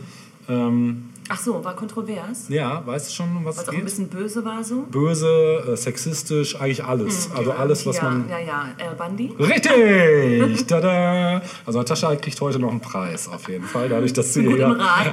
[0.48, 2.46] Ähm, Ach so, war kontrovers.
[2.48, 3.84] ja, weißt du schon, um was Was es auch ein geht?
[3.84, 4.82] bisschen böse war so.
[4.90, 7.30] Böse, äh, sexistisch, eigentlich alles.
[7.34, 8.28] Also alles, was ja, man...
[8.28, 9.32] Ja, ja, Al Bundy.
[9.38, 10.66] Richtig!
[10.66, 11.42] Tada!
[11.66, 14.66] Also Natascha kriegt heute noch einen Preis auf jeden Fall, dadurch, dass sie hier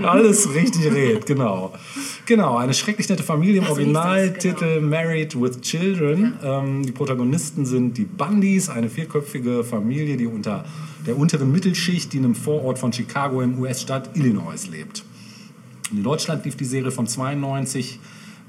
[0.04, 1.26] alles richtig redet.
[1.26, 1.74] Genau.
[2.26, 4.88] Genau, eine schrecklich nette Familie im Originaltitel genau.
[4.88, 6.38] Married with Children.
[6.44, 10.66] Ähm, die Protagonisten sind die Bundys, eine vierköpfige Familie, die unter
[11.06, 15.05] der unteren Mittelschicht, die in einem Vorort von Chicago im US-Staat Illinois lebt.
[15.92, 18.00] In Deutschland lief die Serie von 92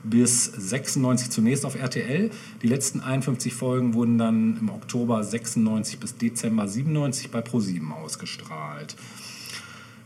[0.04, 2.30] bis 96 zunächst auf RTL.
[2.62, 8.96] Die letzten 51 Folgen wurden dann im Oktober 96 bis Dezember 97 bei ProSieben ausgestrahlt.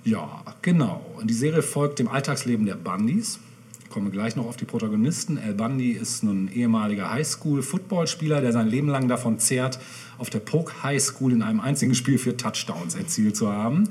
[0.05, 1.05] Ja, genau.
[1.17, 3.39] Und die Serie folgt dem Alltagsleben der Bundys.
[3.85, 5.37] Ich komme gleich noch auf die Protagonisten.
[5.37, 9.79] Al Bundy ist ein ehemaliger Highschool-Footballspieler, der sein Leben lang davon zehrt,
[10.17, 13.89] auf der Polk High School in einem einzigen Spiel vier Touchdowns erzielt zu haben.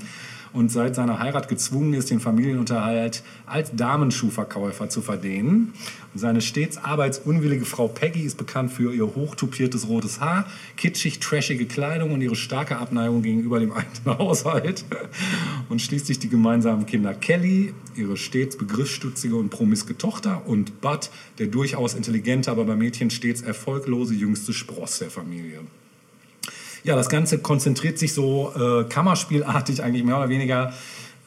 [0.54, 5.74] Und seit seiner Heirat gezwungen ist, den Familienunterhalt als Damenschuhverkäufer zu verdienen.
[6.14, 10.46] Und seine stets arbeitsunwillige Frau Peggy ist bekannt für ihr hochtupiertes rotes Haar,
[10.76, 14.86] kitschig trashige Kleidung und ihre starke Abneigung gegenüber dem eigenen Haushalt.
[15.70, 21.48] Und schließlich die gemeinsamen Kinder Kelly, ihre stets begriffsstutzige und promiske Tochter und Bud, der
[21.48, 25.60] durchaus intelligente, aber bei Mädchen stets erfolglose jüngste Spross der Familie.
[26.84, 30.74] Ja, das Ganze konzentriert sich so äh, kammerspielartig eigentlich mehr oder weniger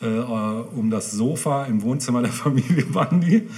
[0.00, 3.48] äh, um das Sofa im Wohnzimmer der Familie Bundy.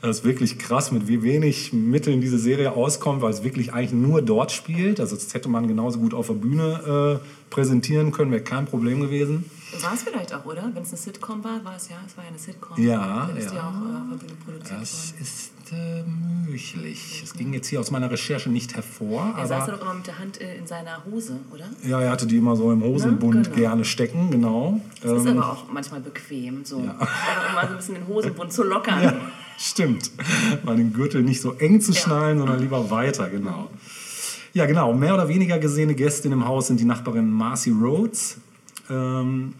[0.00, 3.92] Das ist wirklich krass, mit wie wenig Mitteln diese Serie auskommt, weil es wirklich eigentlich
[3.92, 4.98] nur dort spielt.
[4.98, 9.00] Also das hätte man genauso gut auf der Bühne äh, präsentieren können, wäre kein Problem
[9.00, 9.44] gewesen.
[9.80, 10.68] War es vielleicht auch, oder?
[10.74, 12.82] Wenn es eine Sitcom war, war es ja, es war ja eine Sitcom.
[12.84, 13.60] Ja, Dann ist ja.
[13.60, 15.22] auch äh, produziert Das worden.
[15.22, 16.02] ist äh,
[16.48, 17.20] möglich.
[17.24, 20.06] Es ging jetzt hier aus meiner Recherche nicht hervor, Er saß ja doch immer mit
[20.06, 21.64] der Hand äh, in seiner Hose, oder?
[21.86, 23.56] ja, er hatte die immer so im Hosenbund genau.
[23.56, 24.80] gerne stecken, genau.
[25.02, 26.78] Das ist Ähm, aber auch manchmal bequem, so.
[26.78, 29.02] Einfach immer so ein bisschen den Hosenbund zu lockern.
[29.02, 29.14] Ja,
[29.58, 30.10] stimmt.
[30.64, 31.98] Mal den Gürtel nicht so eng zu Ja.
[32.00, 33.68] schnallen, sondern lieber weiter, genau.
[34.54, 34.92] Ja, genau.
[34.92, 38.36] Mehr oder weniger gesehene Gäste im Haus sind die Nachbarin Marcy Rhodes.
[38.90, 39.54] Ähm,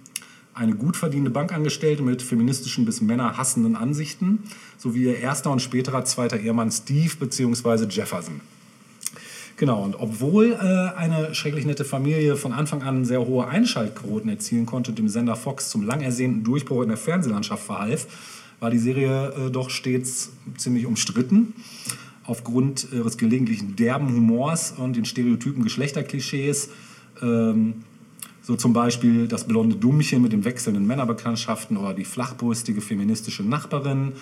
[0.54, 4.40] eine gut verdienende Bankangestellte mit feministischen bis männerhassenden Ansichten,
[4.78, 7.86] sowie ihr erster und späterer zweiter Ehemann Steve bzw.
[7.88, 8.40] Jefferson.
[9.56, 14.66] Genau, und obwohl äh, eine schrecklich nette Familie von Anfang an sehr hohe Einschaltquoten erzielen
[14.66, 18.06] konnte und dem Sender Fox zum lang ersehnten Durchbruch in der Fernsehlandschaft verhalf,
[18.60, 21.54] war die Serie äh, doch stets ziemlich umstritten.
[22.24, 26.70] Aufgrund ihres gelegentlichen derben Humors und den stereotypen Geschlechterklischees.
[27.20, 27.84] Ähm,
[28.42, 34.12] so zum Beispiel das blonde Dummchen mit den wechselnden Männerbekanntschaften oder die flachbrüstige feministische Nachbarin,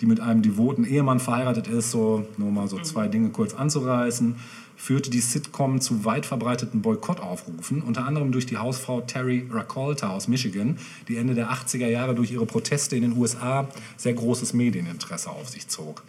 [0.00, 4.36] die mit einem devoten Ehemann verheiratet ist, so nur mal so zwei Dinge kurz anzureißen,
[4.76, 10.26] führte die Sitcom zu weit verbreiteten Boykottaufrufen, unter anderem durch die Hausfrau Terry Raccolta aus
[10.26, 13.68] Michigan, die Ende der 80er Jahre durch ihre Proteste in den USA
[13.98, 16.02] sehr großes Medieninteresse auf sich zog.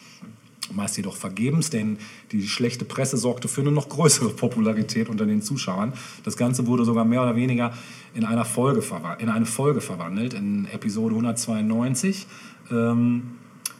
[0.73, 1.97] Meist jedoch vergebens, denn
[2.31, 5.93] die schlechte Presse sorgte für eine noch größere Popularität unter den Zuschauern.
[6.23, 7.73] Das Ganze wurde sogar mehr oder weniger
[8.13, 8.83] in, einer Folge
[9.19, 10.33] in eine Folge verwandelt.
[10.33, 12.27] In Episode 192
[12.71, 13.23] ähm,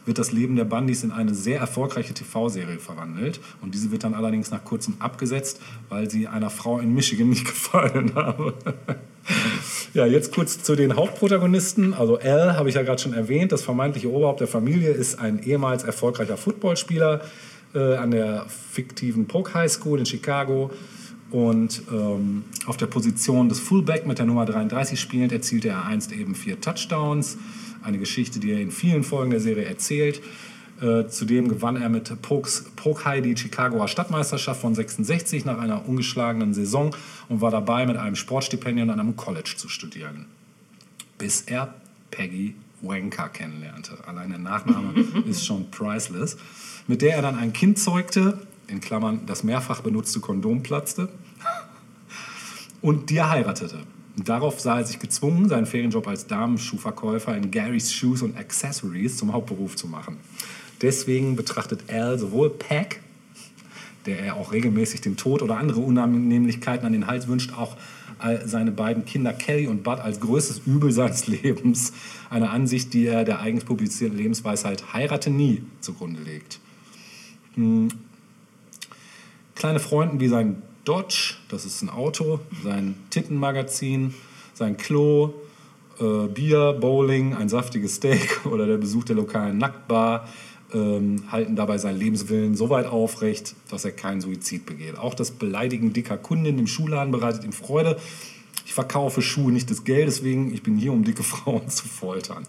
[0.04, 3.40] wird das Leben der Bundys in eine sehr erfolgreiche TV-Serie verwandelt.
[3.60, 7.44] Und diese wird dann allerdings nach kurzem abgesetzt, weil sie einer Frau in Michigan nicht
[7.46, 8.54] gefallen habe.
[9.94, 11.92] Ja, jetzt kurz zu den Hauptprotagonisten.
[11.92, 13.52] Also Al habe ich ja gerade schon erwähnt.
[13.52, 17.20] Das vermeintliche Oberhaupt der Familie ist ein ehemals erfolgreicher Footballspieler
[17.74, 20.70] äh, an der fiktiven Polk High School in Chicago.
[21.30, 26.12] Und ähm, auf der Position des Fullback mit der Nummer 33 spielend erzielte er einst
[26.12, 27.38] eben vier Touchdowns.
[27.82, 30.20] Eine Geschichte, die er in vielen Folgen der Serie erzählt.
[30.80, 36.54] Äh, zudem gewann er mit Pokes, Pokhai die Chicagoer Stadtmeisterschaft von 66 nach einer ungeschlagenen
[36.54, 36.94] Saison
[37.28, 40.26] und war dabei, mit einem Sportstipendium an einem College zu studieren.
[41.18, 41.74] Bis er
[42.10, 43.96] Peggy Wanker kennenlernte.
[44.06, 44.92] Allein der Nachname
[45.26, 46.36] ist schon priceless.
[46.88, 51.08] Mit der er dann ein Kind zeugte, in Klammern das mehrfach benutzte Kondom platzte
[52.82, 53.78] und die er heiratete.
[54.16, 59.32] Darauf sah er sich gezwungen, seinen Ferienjob als Damenschuhverkäufer in Gary's Shoes und Accessories zum
[59.32, 60.18] Hauptberuf zu machen.
[60.82, 63.00] Deswegen betrachtet Al sowohl Peck,
[64.04, 67.76] der er auch regelmäßig den Tod oder andere Unannehmlichkeiten an den Hals wünscht, auch
[68.44, 71.92] seine beiden Kinder Kelly und Bud als größtes Übel seines Lebens.
[72.30, 76.60] Eine Ansicht, die er der eigens publizierten Lebensweisheit Heirate nie zugrunde legt.
[77.54, 77.88] Hm.
[79.54, 84.14] Kleine Freunden wie sein Dodge, das ist ein Auto, sein Tittenmagazin,
[84.54, 85.32] sein Klo,
[86.00, 90.28] äh, Bier, Bowling, ein saftiges Steak oder der Besuch der lokalen Nacktbar
[90.74, 94.98] ähm, halten dabei seinen Lebenswillen so weit aufrecht, dass er keinen Suizid begeht.
[94.98, 97.98] Auch das Beleidigen dicker Kunden im Schuhladen bereitet ihm Freude.
[98.64, 102.44] Ich verkaufe Schuhe nicht des Geldes wegen, ich bin hier, um dicke Frauen zu foltern.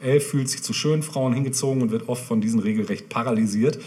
[0.00, 3.78] Elle fühlt sich zu schönen Frauen hingezogen und wird oft von diesen regelrecht paralysiert,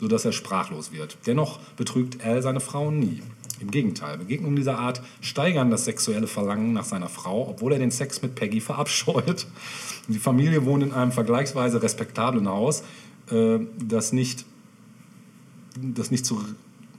[0.00, 1.16] sodass er sprachlos wird.
[1.26, 3.22] Dennoch betrügt Elle seine Frauen nie.
[3.62, 7.92] Im Gegenteil, Begegnungen dieser Art steigern das sexuelle Verlangen nach seiner Frau, obwohl er den
[7.92, 9.46] Sex mit Peggy verabscheut.
[10.08, 12.82] Die Familie wohnt in einem vergleichsweise respektablen Haus,
[13.30, 14.44] äh, das nicht,
[15.80, 16.44] das nicht zu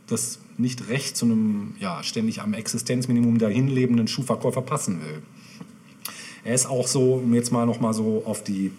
[0.07, 5.21] das nicht recht zu einem ja, ständig am Existenzminimum dahin lebenden Schuhverkäufer passen will.
[6.43, 8.71] Er ist auch so, um jetzt mal noch mal so auf die,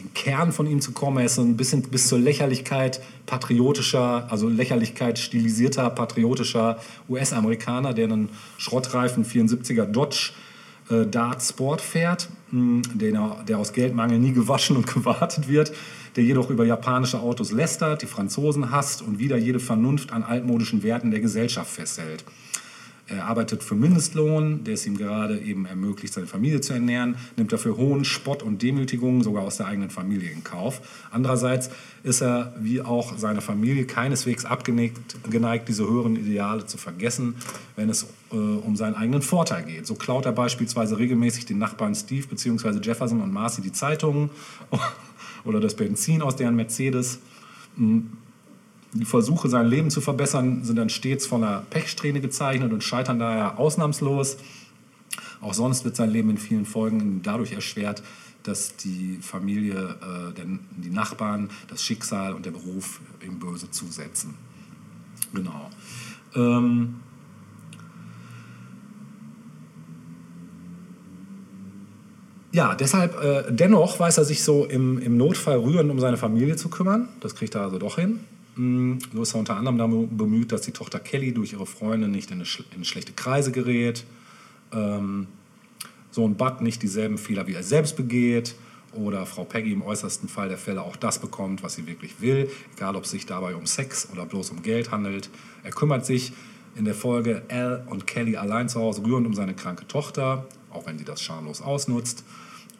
[0.00, 4.26] den Kern von ihm zu kommen, er ist so ein bisschen bis zur Lächerlichkeit patriotischer,
[4.30, 6.78] also Lächerlichkeit stilisierter, patriotischer
[7.08, 10.32] US-Amerikaner, der einen Schrottreifen 74er Dodge
[10.90, 15.72] äh, Dart Sport fährt, mh, den er, der aus Geldmangel nie gewaschen und gewartet wird
[16.16, 20.82] der jedoch über japanische Autos lästert, die Franzosen hasst und wieder jede Vernunft an altmodischen
[20.82, 22.24] Werten der Gesellschaft festhält.
[23.10, 27.52] Er arbeitet für Mindestlohn, der es ihm gerade eben ermöglicht, seine Familie zu ernähren, nimmt
[27.52, 30.80] dafür hohen Spott und Demütigungen sogar aus der eigenen Familie in Kauf.
[31.10, 31.70] Andererseits
[32.04, 37.34] ist er, wie auch seine Familie, keineswegs abgeneigt, geneigt, diese höheren Ideale zu vergessen,
[37.74, 39.88] wenn es äh, um seinen eigenen Vorteil geht.
[39.88, 42.78] So klaut er beispielsweise regelmäßig den Nachbarn Steve bzw.
[42.80, 44.30] Jefferson und Marcy die Zeitungen
[45.44, 47.18] oder das Benzin aus deren Mercedes.
[48.92, 53.20] Die Versuche, sein Leben zu verbessern, sind dann stets von einer Pechsträhne gezeichnet und scheitern
[53.20, 54.36] daher ausnahmslos.
[55.40, 58.02] Auch sonst wird sein Leben in vielen Folgen dadurch erschwert,
[58.42, 64.34] dass die Familie, äh, denn die Nachbarn, das Schicksal und der Beruf ihm böse zusetzen.
[65.32, 65.70] Genau.
[66.34, 66.96] Ähm,
[72.52, 76.56] ja, deshalb, äh, dennoch weiß er sich so im, im Notfall rührend um seine Familie
[76.56, 77.08] zu kümmern.
[77.20, 78.20] Das kriegt er also doch hin.
[79.12, 82.30] So ist er unter anderem darum bemüht, dass die Tochter Kelly durch ihre Freunde nicht
[82.30, 84.04] in, eine, in schlechte Kreise gerät.
[84.72, 85.28] Ähm,
[86.10, 88.54] Sohn Bud nicht dieselben Fehler wie er selbst begeht.
[88.92, 92.50] Oder Frau Peggy im äußersten Fall der Fälle auch das bekommt, was sie wirklich will.
[92.76, 95.30] Egal, ob es sich dabei um Sex oder bloß um Geld handelt.
[95.62, 96.32] Er kümmert sich
[96.74, 100.86] in der Folge Al und Kelly allein zu Hause rührend um seine kranke Tochter, auch
[100.86, 102.24] wenn sie das schamlos ausnutzt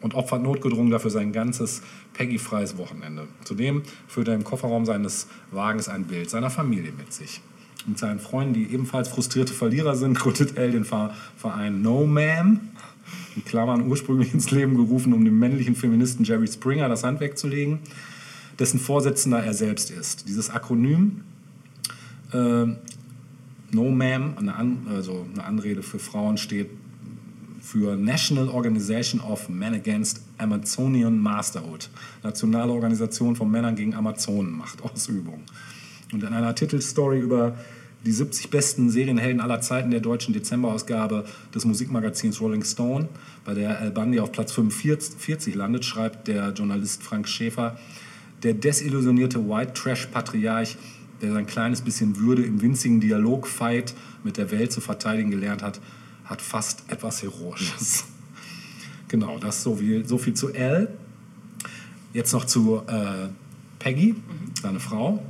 [0.01, 1.81] und opfert notgedrungen dafür sein ganzes
[2.13, 3.27] Peggy-freies Wochenende.
[3.43, 7.41] Zudem führt er im Kofferraum seines Wagens ein Bild seiner Familie mit sich.
[7.87, 12.59] Mit seinen Freunden, die ebenfalls frustrierte Verlierer sind, gründet er den Ver- Verein No Ma'am,
[13.35, 17.47] in Klammern ursprünglich ins Leben gerufen, um dem männlichen Feministen Jerry Springer das Handwerk zu
[17.47, 17.79] legen,
[18.59, 20.27] dessen Vorsitzender er selbst ist.
[20.27, 21.21] Dieses Akronym
[22.33, 22.65] äh,
[23.73, 26.69] No Ma'am, eine, An also eine Anrede für Frauen, steht
[27.71, 31.89] für National Organization of Men Against Amazonian Masterhood,
[32.21, 35.43] nationale Organisation von Männern gegen Amazonenmachtausübung.
[36.11, 37.55] Und in einer Titelstory über
[38.03, 41.23] die 70 besten Serienhelden aller Zeiten der deutschen Dezemberausgabe
[41.55, 43.07] des Musikmagazins Rolling Stone,
[43.45, 47.77] bei der Al Bundy auf Platz 45 landet, schreibt der Journalist Frank Schäfer,
[48.43, 50.75] der desillusionierte White Trash-Patriarch,
[51.21, 53.93] der sein kleines bisschen Würde im winzigen Dialogfight
[54.25, 55.79] mit der Welt zu verteidigen gelernt hat,
[56.31, 58.05] hat fast etwas Heroisches.
[59.09, 60.87] Genau, das so viel, so viel zu Al.
[62.13, 63.27] Jetzt noch zu äh,
[63.79, 64.15] Peggy,
[64.61, 65.21] seine Frau,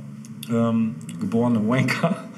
[0.48, 2.28] ähm, geborene Wanker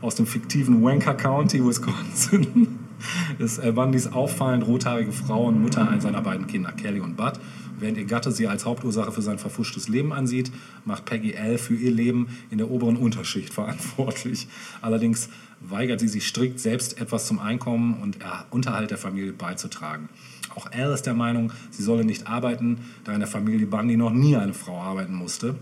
[0.00, 2.78] aus dem fiktiven Wanker County, Wisconsin.
[3.38, 7.34] Ist Al Bundys auffallend rothaarige Frau und Mutter eines seiner beiden Kinder, Kelly und Bud.
[7.78, 10.50] Während ihr Gatte sie als Hauptursache für sein verfuschtes Leben ansieht,
[10.86, 14.48] macht Peggy Al für ihr Leben in der oberen Unterschicht verantwortlich.
[14.80, 15.28] Allerdings
[15.60, 20.08] weigert sie sich strikt, selbst etwas zum Einkommen und Er- Unterhalt der Familie beizutragen.
[20.54, 24.12] Auch Al ist der Meinung, sie solle nicht arbeiten, da in der Familie Bundy noch
[24.12, 25.56] nie eine Frau arbeiten musste.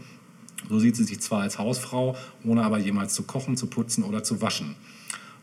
[0.69, 4.23] So sieht sie sich zwar als Hausfrau, ohne aber jemals zu kochen, zu putzen oder
[4.23, 4.77] zu waschen.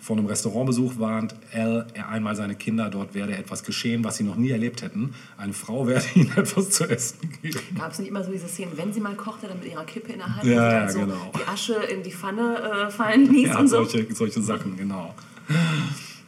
[0.01, 4.23] Von einem Restaurantbesuch warnt Al er einmal seine Kinder, dort werde etwas geschehen, was sie
[4.23, 5.13] noch nie erlebt hätten.
[5.37, 7.59] Eine Frau werde ihnen etwas zu essen geben.
[7.77, 10.11] Gab es nicht immer so diese Szenen, wenn sie mal kochte, dann mit ihrer Kippe
[10.13, 11.31] in der Hand, Ja, ja, so genau.
[11.37, 13.83] die Asche in die Pfanne äh, fallen ließ Ja, und so.
[13.85, 15.13] solche, solche Sachen, genau.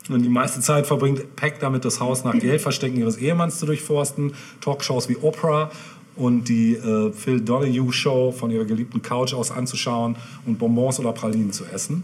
[0.09, 4.33] Und die meiste Zeit verbringt Peck damit, das Haus nach Geldverstecken ihres Ehemanns zu durchforsten,
[4.61, 5.71] Talkshows wie Oprah
[6.15, 11.11] und die äh, Phil Donahue Show von ihrer geliebten Couch aus anzuschauen und Bonbons oder
[11.13, 12.03] Pralinen zu essen.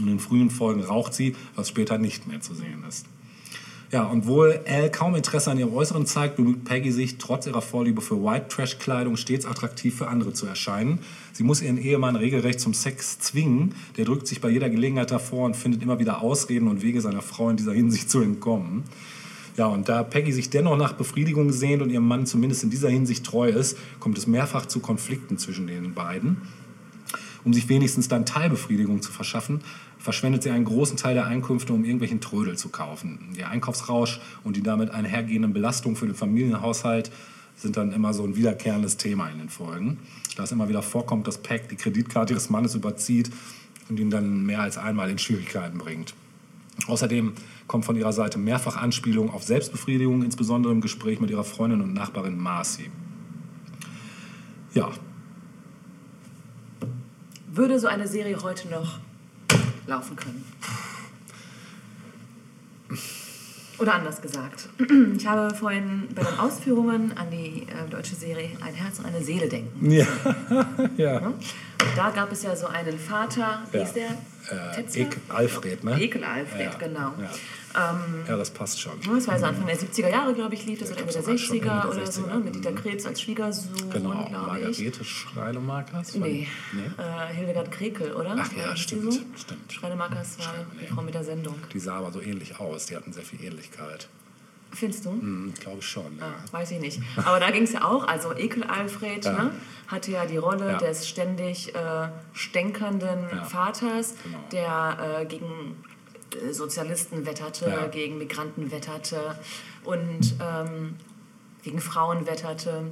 [0.00, 3.06] Und in frühen Folgen raucht sie, was später nicht mehr zu sehen ist.
[3.90, 7.62] Ja, und wohl Al kaum Interesse an ihrem Äußeren zeigt, bemüht Peggy sich, trotz ihrer
[7.62, 10.98] Vorliebe für White Trash Kleidung stets attraktiv für andere zu erscheinen.
[11.32, 13.74] Sie muss ihren Ehemann regelrecht zum Sex zwingen.
[13.96, 17.22] Der drückt sich bei jeder Gelegenheit davor und findet immer wieder Ausreden und Wege seiner
[17.22, 18.84] Frau in dieser Hinsicht zu entkommen.
[19.56, 22.90] Ja, und da Peggy sich dennoch nach Befriedigung sehnt und ihrem Mann zumindest in dieser
[22.90, 26.42] Hinsicht treu ist, kommt es mehrfach zu Konflikten zwischen den beiden.
[27.42, 29.62] Um sich wenigstens dann Teilbefriedigung zu verschaffen,
[29.98, 33.18] verschwendet sie einen großen Teil der Einkünfte, um irgendwelchen Trödel zu kaufen.
[33.36, 37.10] Der Einkaufsrausch und die damit einhergehenden Belastungen für den Familienhaushalt
[37.56, 39.98] sind dann immer so ein wiederkehrendes Thema in den Folgen.
[40.36, 43.30] Da es immer wieder vorkommt, dass Peck die Kreditkarte ihres Mannes überzieht
[43.88, 46.14] und ihn dann mehr als einmal in Schwierigkeiten bringt.
[46.86, 47.32] Außerdem
[47.66, 51.92] kommt von ihrer Seite mehrfach Anspielung auf Selbstbefriedigung, insbesondere im Gespräch mit ihrer Freundin und
[51.92, 52.90] Nachbarin Marcy.
[54.74, 54.90] Ja,
[57.50, 59.00] Würde so eine Serie heute noch
[59.88, 60.44] laufen können?
[63.78, 64.68] Oder anders gesagt.
[65.16, 69.22] Ich habe vorhin bei den Ausführungen an die äh, deutsche Serie Ein Herz und eine
[69.22, 69.88] Seele denken.
[69.90, 70.04] ja,
[70.96, 71.18] ja.
[71.18, 71.36] Und
[71.96, 73.82] da gab es ja so einen Vater, wie Ja.
[73.84, 74.10] ist der?
[74.50, 75.02] Äh, Tetzler?
[75.02, 76.00] Ek Alfred, ne?
[76.00, 77.12] Ekel Alfred, Ja, genau.
[77.20, 77.30] Ja.
[77.92, 78.92] Ähm, ja, das passt schon.
[79.14, 81.38] das war so Anfang der 70er Jahre, glaube ich, lief das, oder Ende der glaub,
[81.38, 82.26] sogar schon 60er Ende der oder so, 60er.
[82.34, 82.38] ne?
[82.40, 84.08] mit Dieter Krebs als Schwiegersohn, Genau.
[84.08, 86.14] Margarete Schreinemakers?
[86.14, 86.80] Nee, nee.
[87.02, 88.36] Äh, Hildegard Krekel, oder?
[88.38, 89.20] Ach ja, stimmt, So?
[89.36, 89.70] stimmt.
[89.72, 90.86] Schreinemakers war Schreine- die.
[90.86, 91.54] Frau mit der Sendung.
[91.72, 92.86] Die sah aber so ähnlich aus.
[92.86, 94.08] Die hatten sehr viel Ähnlichkeit.
[94.72, 95.10] Findest du?
[95.10, 96.18] Hm, glaube ich schon.
[96.18, 96.26] Ja.
[96.26, 97.00] Ah, weiß ich nicht.
[97.16, 99.32] Aber da ging es ja auch, also Ekel Alfred Ja.
[99.44, 99.50] ne,
[99.86, 100.78] hatte ja die Rolle Ja.
[100.78, 103.26] des ständig äh, stänkernden.
[103.48, 104.38] Vaters, Genau.
[104.52, 105.76] der äh, gegen
[106.48, 109.38] äh, Sozialisten wetterte, gegen Migranten wetterte
[109.84, 110.96] und ähm,
[111.62, 112.84] gegen Frauen wetterte.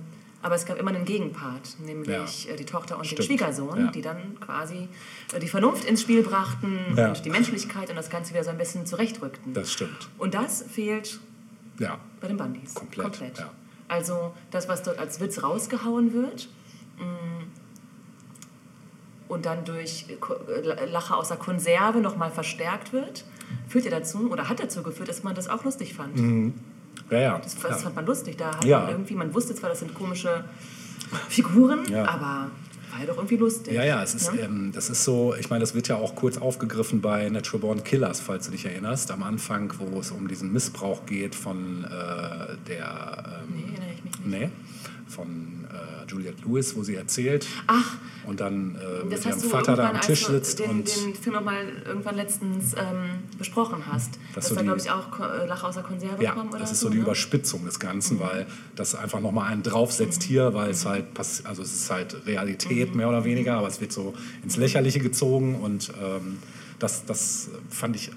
[0.42, 3.18] Aber es gab immer einen Gegenpart, nämlich äh, die Tochter und Stimmt.
[3.20, 4.88] den Schwiegersohn, die dann quasi
[5.34, 8.58] äh, die Vernunft ins Spiel brachten und die Menschlichkeit und das Ganze wieder so ein
[8.58, 9.52] bisschen zurechtrückten.
[9.54, 10.08] Das stimmt.
[10.18, 11.20] und das fehlt
[11.78, 12.74] Ja, bei den Bundys.
[12.74, 13.50] Komplett, ja.
[13.88, 16.48] Also das, was dort als Witz rausgehauen wird
[16.98, 17.44] mm,
[19.28, 23.24] und dann durch Ko- äh, Lacher aus der Konserve nochmal verstärkt wird,
[23.68, 26.18] führt ja dazu oder hat dazu geführt, dass man das auch lustig fand.
[27.10, 27.38] ja, ja.
[27.38, 27.76] Das, das ja.
[27.76, 28.36] fand man lustig.
[28.36, 30.44] Da hat man irgendwie, man wusste zwar, das sind komische
[31.28, 32.50] Figuren, aber
[32.90, 33.74] war ja doch irgendwie lustig.
[33.74, 34.40] Ja, ja, es ist, Ne?
[34.42, 37.84] ähm, das ist so, ich meine, das wird ja auch kurz aufgegriffen bei Natural Born
[37.84, 41.88] Killers, falls du dich erinnerst, am Anfang, wo es um diesen Missbrauch geht von äh,
[42.68, 44.26] der, Nee, ähm, erinnere ich mich nicht.
[44.26, 44.50] nee,
[45.08, 47.96] von äh, Juliette Lewis, wo sie erzählt Ach,
[48.26, 51.64] und dann äh, mit ihrem Vater da am Tisch sitzt den, und den Film nochmal
[51.86, 54.18] irgendwann letztens ähm, besprochen hast.
[54.34, 56.50] Das Dass so da, die- glaube ich, auch äh, Lacher aus der Konserve Ja, kommen
[56.50, 56.86] oder das ist so.
[56.86, 57.02] so die ne?
[57.04, 61.04] Überspitzung des Ganzen, weil das einfach nochmal einen draufsetzt hier, weil es halt,
[61.44, 65.56] also es ist halt Realität mehr oder weniger, aber es wird so ins Lächerliche gezogen
[65.60, 66.38] und ähm,
[66.78, 68.12] das, das fand ich äh,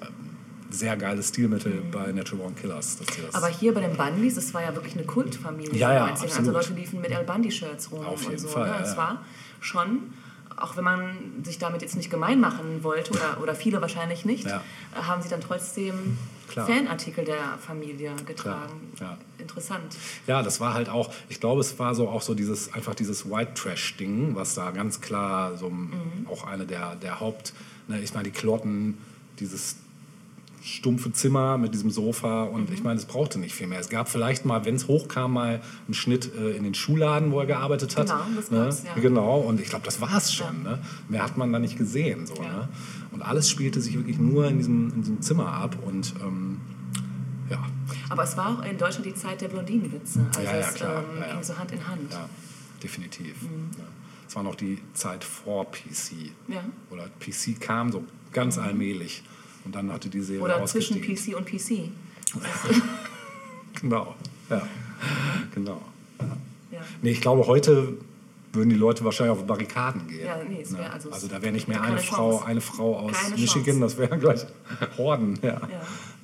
[0.69, 2.97] sehr geiles Stilmittel bei Natural Born Killers.
[3.33, 5.75] Aber hier bei den Bundys, das war ja wirklich eine Kultfamilie.
[5.77, 6.21] Ja, ja, in den 90ern.
[6.23, 6.53] Also absolut.
[6.53, 8.47] Leute liefen mit Al Bundy-Shirts rum Auf und jeden so.
[8.49, 8.75] Fall, ne?
[8.75, 9.23] ja, Es war
[9.61, 10.13] schon,
[10.57, 14.45] auch wenn man sich damit jetzt nicht gemein machen wollte, oder, oder viele wahrscheinlich nicht,
[14.45, 14.61] Ja.
[14.93, 16.17] haben sie dann trotzdem
[16.49, 16.65] Klar.
[16.67, 18.91] Fanartikel der Familie getragen.
[18.99, 19.17] ja.
[19.37, 19.95] Interessant.
[20.27, 23.29] Ja, das war halt auch, ich glaube, es war so auch so dieses, einfach dieses
[23.29, 25.71] White Trash-Ding, was da ganz klar so
[26.29, 27.53] auch eine der, der Haupt,
[27.87, 28.97] ne, ich meine, die Klotten,
[29.39, 29.77] dieses
[30.63, 33.79] stumpfe Zimmer mit diesem Sofa und ich meine, es brauchte nicht viel mehr.
[33.79, 37.39] Es gab vielleicht mal, wenn es hochkam, mal einen Schnitt äh, in den Schuhladen, wo
[37.39, 38.07] er gearbeitet hat.
[38.07, 38.51] Genau, das
[38.83, 38.89] ne?
[38.95, 39.01] ja.
[39.01, 40.63] Genau, und ich glaube, das war es schon.
[40.63, 40.79] Ne?
[41.07, 42.25] Mehr hat man da nicht gesehen.
[42.27, 42.41] So, Ja.
[42.43, 42.69] ne?
[43.11, 46.59] Und alles spielte sich wirklich nur in diesem, in diesem Zimmer ab und ähm,
[47.49, 47.65] ja,
[48.09, 50.23] Aber es war auch in Deutschland die Zeit der Blondinenwitze.
[50.29, 50.99] Also Ja, ja, es klar.
[51.03, 51.33] ähm, Ja, ja.
[51.33, 52.11] ging so Hand in Hand.
[52.13, 52.29] Ja,
[52.83, 53.41] definitiv.
[53.41, 53.71] Mhm.
[53.77, 53.83] Ja.
[54.27, 56.31] Es war noch die Zeit vor PC.
[56.47, 56.63] Ja.
[56.91, 59.23] Oder PC kam so ganz allmählich.
[59.65, 61.01] Und dann hatte die Serie Oder zwischen.
[61.01, 61.89] PC und PC.
[63.81, 64.15] Genau.
[64.49, 64.61] Ja.
[65.53, 65.81] genau.
[66.71, 66.79] Ja.
[67.01, 67.93] Nee, ich glaube, heute
[68.51, 70.25] würden die Leute wahrscheinlich auf Barrikaden gehen.
[70.25, 70.91] Ja, nee, es wär Ne?
[70.93, 74.45] also- also da wäre nicht mehr eine Frau, eine Frau aus Michigan, das wären gleich
[74.97, 75.37] Horden.
[75.41, 75.61] Ja.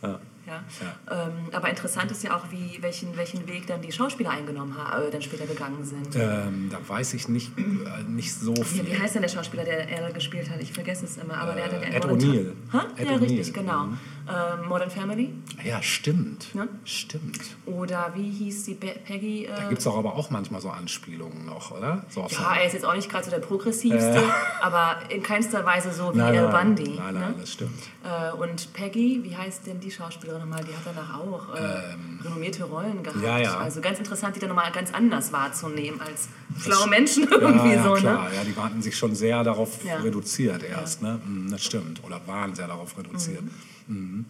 [0.02, 0.10] Ja.
[0.10, 0.20] Ja.
[0.48, 0.64] Ja.
[1.12, 5.08] Ähm, aber interessant ist ja auch, wie, welchen, welchen Weg dann die Schauspieler eingenommen haben,
[5.08, 6.16] äh, dann später gegangen sind.
[6.16, 8.86] Ähm, da weiß ich nicht, äh, nicht so viel.
[8.86, 10.62] Wie, wie heißt denn der Schauspieler, der er gespielt hat?
[10.62, 11.38] Ich vergesse es immer.
[11.38, 12.52] Aber der hat dann Ed Modern O'Neill.
[12.96, 13.88] Ed ja, richtig, genau.
[13.88, 13.98] mhm.
[14.28, 15.34] Ähm, Modern Family.
[15.64, 16.48] Ja, stimmt.
[16.56, 16.68] Ja.
[16.84, 17.40] Stimmt.
[17.68, 19.46] Oder wie hieß die Be Peggy?
[19.46, 22.04] Äh, Da gibt es auch aber auch manchmal so Anspielungen noch, oder?
[22.10, 24.24] So ja, seine- er ist jetzt auch nicht gerade so der progressivste,
[24.62, 26.96] aber in keinster Weise so wie nein, nein, Bundy.
[26.98, 27.20] Nein, ne?
[27.20, 27.80] nein, das stimmt.
[28.04, 30.64] Äh, und Peggy, wie heißt denn die Schauspielerin nochmal?
[30.64, 31.94] Die hat danach auch äh,
[32.24, 33.18] renommierte Rollen gehabt.
[33.20, 33.26] Ähm.
[33.26, 33.58] ja, ja.
[33.58, 36.30] Also ganz interessant, die dann nochmal ganz anders wahrzunehmen als
[36.60, 37.94] schlaue Menschen irgendwie ja, ja, so.
[37.94, 38.30] klar.
[38.30, 38.36] Ne?
[38.36, 39.98] Ja, die hatten sich schon sehr darauf Ja.
[39.98, 41.02] reduziert erst.
[41.02, 41.20] Ne?
[41.26, 42.04] Mm, Das stimmt.
[42.04, 43.44] Oder waren sehr darauf reduziert.
[43.88, 44.26] Mhm.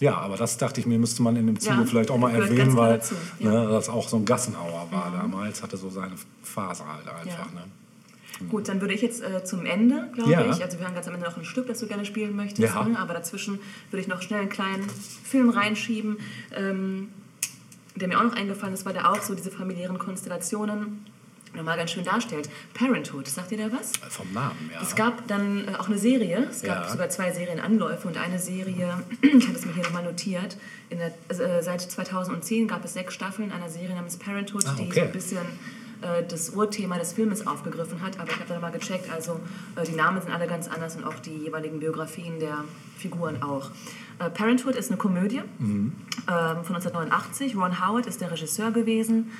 [0.00, 2.76] Ja, aber das dachte ich mir, müsste man in dem Zuge vielleicht auch mal erwähnen,
[2.76, 3.14] weil dazu.
[3.38, 3.48] Mhm.
[3.50, 7.52] ne, das auch so ein Gassenhauer war damals, hatte so seine Phase halt einfach.
[7.52, 7.62] Ne?
[8.48, 10.40] Gut, dann würde ich jetzt äh, zum Ende, glaube Ja.
[10.50, 12.74] ich, also wir haben ganz am Ende noch ein Stück, das du gerne spielen möchtest,
[12.74, 12.82] Ja.
[12.82, 12.98] ne?
[12.98, 13.60] aber dazwischen
[13.90, 16.16] würde ich noch schnell einen kleinen Film reinschieben,
[16.56, 17.08] ähm,
[17.96, 21.04] der mir auch noch eingefallen ist, weil der auch so diese familiären Konstellationen
[21.54, 22.48] nochmal ganz schön darstellt.
[22.72, 23.92] Parenthood, sagt ihr da was?
[24.08, 24.80] Vom Namen, ja.
[24.80, 26.88] Es gab dann äh, auch eine Serie, es gab Ja.
[26.88, 30.56] sogar zwei Serienanläufe und eine Serie, ich habe es mir hier nochmal notiert,
[30.88, 34.74] in der, also, äh, seit 2010 gab es sechs Staffeln einer Serie namens Parenthood, Ah,
[34.78, 35.00] die okay.
[35.00, 35.38] so ein bisschen
[36.00, 39.38] äh, das Urthema des Filmes aufgegriffen hat, aber ich habe da nochmal gecheckt, also
[39.76, 42.64] äh, die Namen sind alle ganz anders und auch die jeweiligen Biografien der
[42.96, 43.70] Figuren auch.
[44.22, 45.92] Äh, Parenthood ist eine Komödie ähm,
[46.26, 49.30] von 1989, Ron Howard ist der Regisseur gewesen.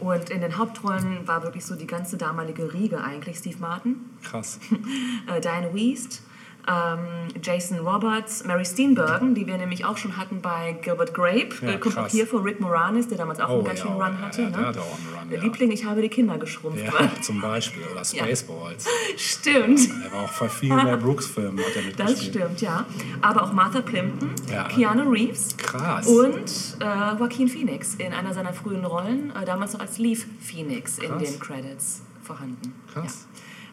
[0.00, 4.60] Und in den Hauptrollen war wirklich so die ganze damalige Riege eigentlich, Steve Martin, Krass.
[5.26, 6.22] äh, Diane Wiest,
[6.68, 7.06] ähm,
[7.42, 11.48] Jason Roberts, Mary Steenburgen, die wir nämlich auch schon hatten bei Gilbert Grape.
[11.62, 14.00] Ja, kommt auch hier vor Rick Moranis, der damals auch Oh, einen ganz ja, schönen
[14.02, 14.42] Run hatte.
[14.42, 14.56] ja, ne?
[14.56, 15.40] der hatte auch einen Run, Der.
[15.40, 16.84] Liebling, ich habe die Kinder geschrumpft.
[16.84, 16.92] Ja,
[17.22, 17.82] zum Beispiel.
[17.90, 18.86] Oder Spaceballs.
[19.16, 19.80] Stimmt.
[20.04, 22.08] Er war auch bei vielen Mel Brooks-Filmen hat er mitgespielt.
[22.18, 22.84] Das stimmt, ja.
[23.22, 24.30] Aber auch Martha Plimpton.
[24.68, 26.06] Keanu Reeves Krass.
[26.06, 26.44] und
[26.80, 31.08] äh, Joaquin Phoenix in einer seiner frühen Rollen, äh, damals noch als Leaf Phoenix in
[31.10, 31.22] Krass.
[31.22, 32.74] den Credits vorhanden.
[32.92, 33.26] Krass.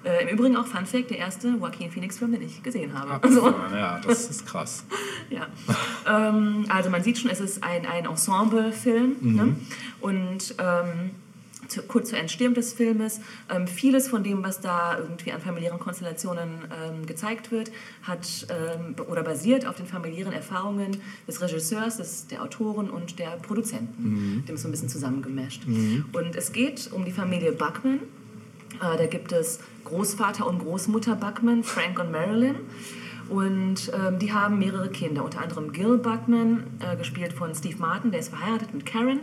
[0.05, 3.11] Äh, Im Übrigen auch Fun Fact, der erste Joaquin Phoenix-Film, den ich gesehen habe.
[3.11, 4.83] Abgefahren, Ja, das ist krass.
[5.31, 5.47] Ja.
[6.07, 9.15] ähm, also man sieht schon, es ist ein, ein Ensemble-Film.
[9.21, 9.55] Ne?
[9.99, 11.09] Und ähm,
[11.67, 15.79] zu, kurz zur Entstehung des Filmes, ähm, vieles von dem, was da irgendwie an familiären
[15.79, 16.49] Konstellationen
[16.83, 17.71] ähm, gezeigt wird,
[18.03, 23.31] hat ähm, oder basiert auf den familiären Erfahrungen des Regisseurs, des, der Autoren und der
[23.37, 24.43] Produzenten.
[24.47, 25.63] Dem ist so ein bisschen zusammengemischt.
[25.65, 27.99] Und es geht um die Familie Buckman.
[28.75, 32.57] Äh, da gibt es Großvater und Großmutter Buckman, Frank und Marilyn.
[33.29, 38.11] Und ähm, die haben mehrere Kinder, unter anderem Gil Buckman, äh, gespielt von Steve Martin,
[38.11, 39.19] der ist verheiratet mit Karen.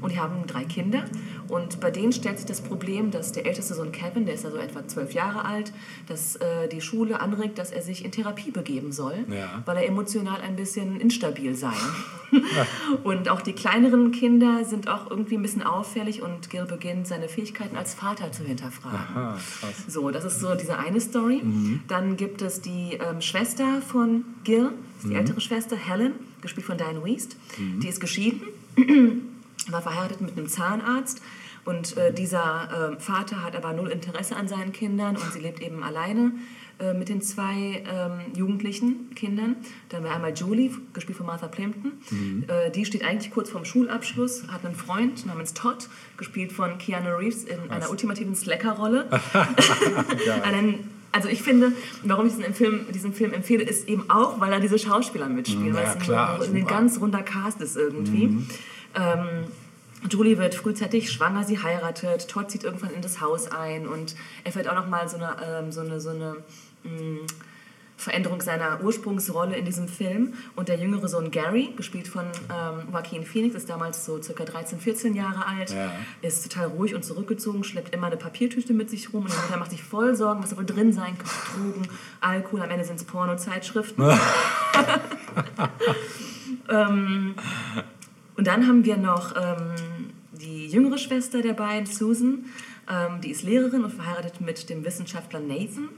[0.00, 1.04] Und die haben drei Kinder.
[1.48, 4.56] Und bei denen stellt sich das Problem, dass der älteste Sohn Kevin, der ist also
[4.56, 5.72] etwa zwölf Jahre alt,
[6.06, 9.62] dass äh, die Schule anregt, dass er sich in Therapie begeben soll, Ja.
[9.66, 11.72] weil er emotional ein bisschen instabil sei.
[13.04, 17.28] und auch die kleineren Kinder sind auch irgendwie ein bisschen auffällig und Gil beginnt seine
[17.28, 18.98] Fähigkeiten als Vater zu hinterfragen.
[19.14, 19.84] Ah, krass.
[19.86, 21.42] So, das ist so diese eine Story.
[21.88, 23.37] Dann gibt es die ähm, Schwester
[23.80, 24.70] von Gil,
[25.04, 27.36] die ältere Schwester, Helen, gespielt von Diane Wiest.
[27.82, 28.42] Die ist geschieden,
[29.70, 31.22] war verheiratet mit einem Zahnarzt.
[31.64, 35.60] Und äh, dieser äh, Vater hat aber null Interesse an seinen Kindern und sie lebt
[35.60, 36.32] eben alleine
[36.80, 39.56] äh, mit den zwei ähm, jugendlichen Kindern.
[39.90, 41.92] Dann wir einmal Julie, gespielt von Martha Plimpton.
[42.48, 47.16] Äh, die steht eigentlich kurz vorm Schulabschluss, hat einen Freund namens Todd, gespielt von Keanu
[47.16, 49.10] Reeves in einer ultimativen Slacker-Rolle.
[50.44, 51.72] einen, also ich finde,
[52.04, 55.72] warum ich diesen Film, diesen Film empfehle, ist eben auch, weil da diese Schauspieler mitspielen,
[55.72, 56.64] Mm, weil ja, es ein, klar, ein super.
[56.64, 58.38] ganz runder Cast ist irgendwie.
[58.94, 59.44] Ähm,
[60.08, 64.14] Julie wird frühzeitig schwanger, sie heiratet, Todd zieht irgendwann in das Haus ein und
[64.44, 66.36] er fährt auch nochmal so eine, ähm, so eine, so eine
[66.84, 67.26] mh,
[67.98, 70.34] Veränderung seiner Ursprungsrolle in diesem Film.
[70.56, 74.78] Und der jüngere Sohn Gary, gespielt von ähm, Joaquin Phoenix, ist damals so circa 13,
[74.78, 75.92] 14 Jahre alt, Ja.
[76.22, 79.56] ist total ruhig und zurückgezogen, schleppt immer eine Papiertüte mit sich rum und die Mutter
[79.58, 81.72] macht sich voll Sorgen, was da wohl drin sein könnte.
[81.72, 81.88] Drogen,
[82.20, 84.04] Alkohol, am Ende sind es Pornozeitschriften.
[86.70, 87.34] ähm,
[88.36, 89.74] und dann haben wir noch ähm,
[90.32, 92.44] die jüngere Schwester der beiden, Susan.
[92.88, 95.88] Ähm, die ist Lehrerin und verheiratet mit dem Wissenschaftler Nathan.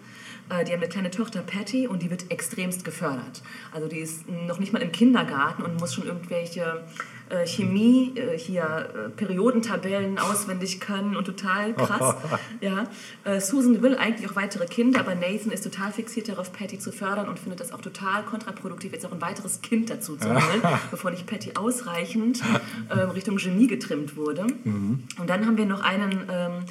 [0.50, 3.42] Äh, die haben eine kleine Tochter Patty und die wird extremst gefördert.
[3.72, 6.84] Also die ist noch nicht mal im Kindergarten und muss schon irgendwelche
[7.28, 12.16] äh, Chemie, äh, hier Periodentabellen auswendig können und total krass.
[12.60, 12.86] ja.
[13.40, 17.28] Susan will eigentlich auch weitere Kinder, aber Nathan ist total fixiert darauf, Patty zu fördern
[17.28, 21.10] und findet das auch total kontraproduktiv, jetzt auch ein weiteres Kind dazu zu holen, bevor
[21.10, 22.42] nicht Patty ausreichend
[22.88, 24.42] äh, Richtung Genie getrimmt wurde.
[24.44, 26.64] Und dann haben wir noch einen, ähm,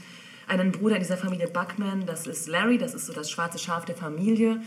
[0.49, 3.85] einen Bruder in dieser Familie Buckman, das ist Larry, das ist so das schwarze Schaf
[3.85, 4.61] der Familie.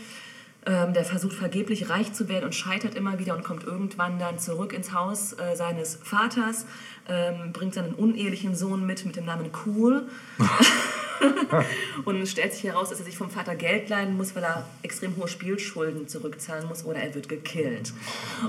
[0.65, 4.39] Ähm, der versucht vergeblich reich zu werden und scheitert immer wieder und kommt irgendwann dann
[4.39, 6.65] zurück ins Haus äh, seines Vaters,
[7.07, 10.07] ähm, bringt seinen unehelichen Sohn mit mit dem Namen Cool.
[12.05, 15.15] und stellt sich heraus, dass er sich vom Vater Geld leihen muss, weil er extrem
[15.17, 17.93] hohe Spielschulden zurückzahlen muss oder er wird gekillt.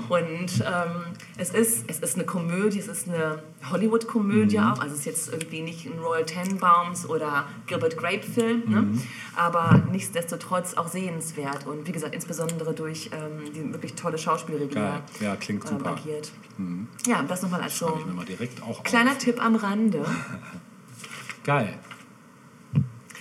[0.09, 1.05] Und ähm,
[1.37, 5.29] es, ist, es ist eine Komödie, es ist eine Hollywood-Komödie auch, also es ist jetzt
[5.31, 8.87] irgendwie nicht ein Royal Tenenbaums oder Gilbert Grape-Film, ne?
[9.35, 14.75] aber nichtsdestotrotz auch sehenswert und wie gesagt, insbesondere durch ähm, die wirklich tolle Schauspielregie.
[15.19, 15.91] Ja, klingt äh, super.
[15.91, 16.31] markiert.
[17.05, 17.87] Ja, das nochmal als so
[18.45, 19.17] Direkt auch kleiner auf.
[19.17, 20.05] Tipp am Rande.
[21.43, 21.73] Geil.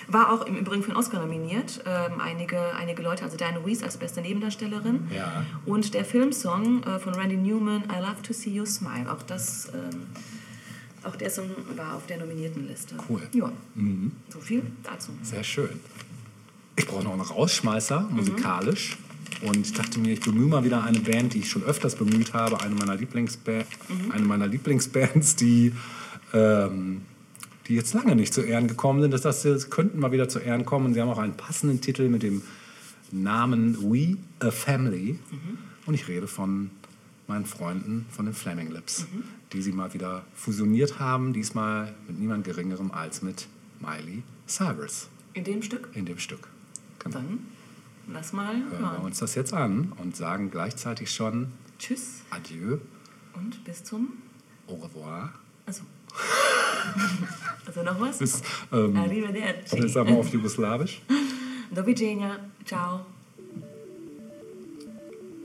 [0.06, 1.82] War auch im Übrigen für einen Oscar nominiert.
[1.86, 5.08] Ähm, einige, einige Leute, also Diane Weiss als beste Nebendarstellerin.
[5.14, 5.44] Ja.
[5.64, 9.10] Und der Filmsong äh, von Randy Newman, I Love to See You Smile.
[9.10, 10.06] Auch, das, ähm,
[11.02, 12.96] auch der Song war auf der nominierten Liste.
[13.08, 13.22] Cool.
[13.32, 13.50] Ja,
[14.28, 15.12] so viel dazu.
[15.22, 15.80] Sehr schön.
[16.76, 18.98] Ich brauche noch einen Rausschmeißer, musikalisch.
[19.42, 22.32] Und ich dachte mir, ich bemühe mal wieder eine Band, die ich schon öfters bemüht
[22.32, 22.60] habe.
[22.60, 23.64] Eine meiner, Lieblingsba
[24.10, 25.72] eine meiner Lieblingsbands, die,
[26.32, 27.02] ähm,
[27.66, 29.10] die jetzt lange nicht zu Ehren gekommen sind.
[29.10, 30.94] Das, das, das könnten mal wieder zu Ehren kommen.
[30.94, 32.42] Sie haben auch einen passenden Titel mit dem
[33.10, 35.18] Namen We a Family.
[35.86, 36.70] Und ich rede von
[37.26, 39.06] meinen Freunden von den Flaming Lips,
[39.52, 41.32] die sie mal wieder fusioniert haben.
[41.32, 43.46] Diesmal mit niemand Geringerem als mit
[43.80, 46.48] Miley Cyrus In dem Stück, in dem Stück.
[46.98, 47.18] Genau.
[47.18, 47.38] dann
[48.12, 49.02] lass mal Hören wir hören.
[49.04, 51.48] uns das jetzt an und sagen gleichzeitig schon
[51.78, 52.78] Tschüss Adieu,
[53.34, 54.08] und bis zum.
[54.68, 55.32] au revoir.
[55.66, 55.82] Also.
[57.66, 58.18] also noch was?
[58.18, 59.78] Bis, ähm, Arrivederci.
[59.78, 61.02] ich sag mal auf Jugoslawisch.
[61.74, 62.36] Do widzenia.
[62.64, 63.00] Ciao.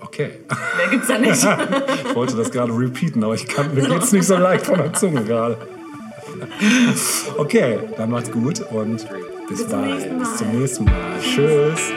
[0.02, 0.40] Okay,
[0.78, 1.32] Mehr gibt's da nicht.
[2.08, 4.94] ich wollte das gerade repeaten, aber ich kann, mir geht's nicht so leicht von der
[4.94, 5.58] Zunge gerade.
[7.38, 8.98] Okay, dann macht's gut und
[9.50, 10.20] bis, Bis zum bald.
[10.20, 11.20] Bis zum nächsten Mal.
[11.22, 11.92] Tschüss.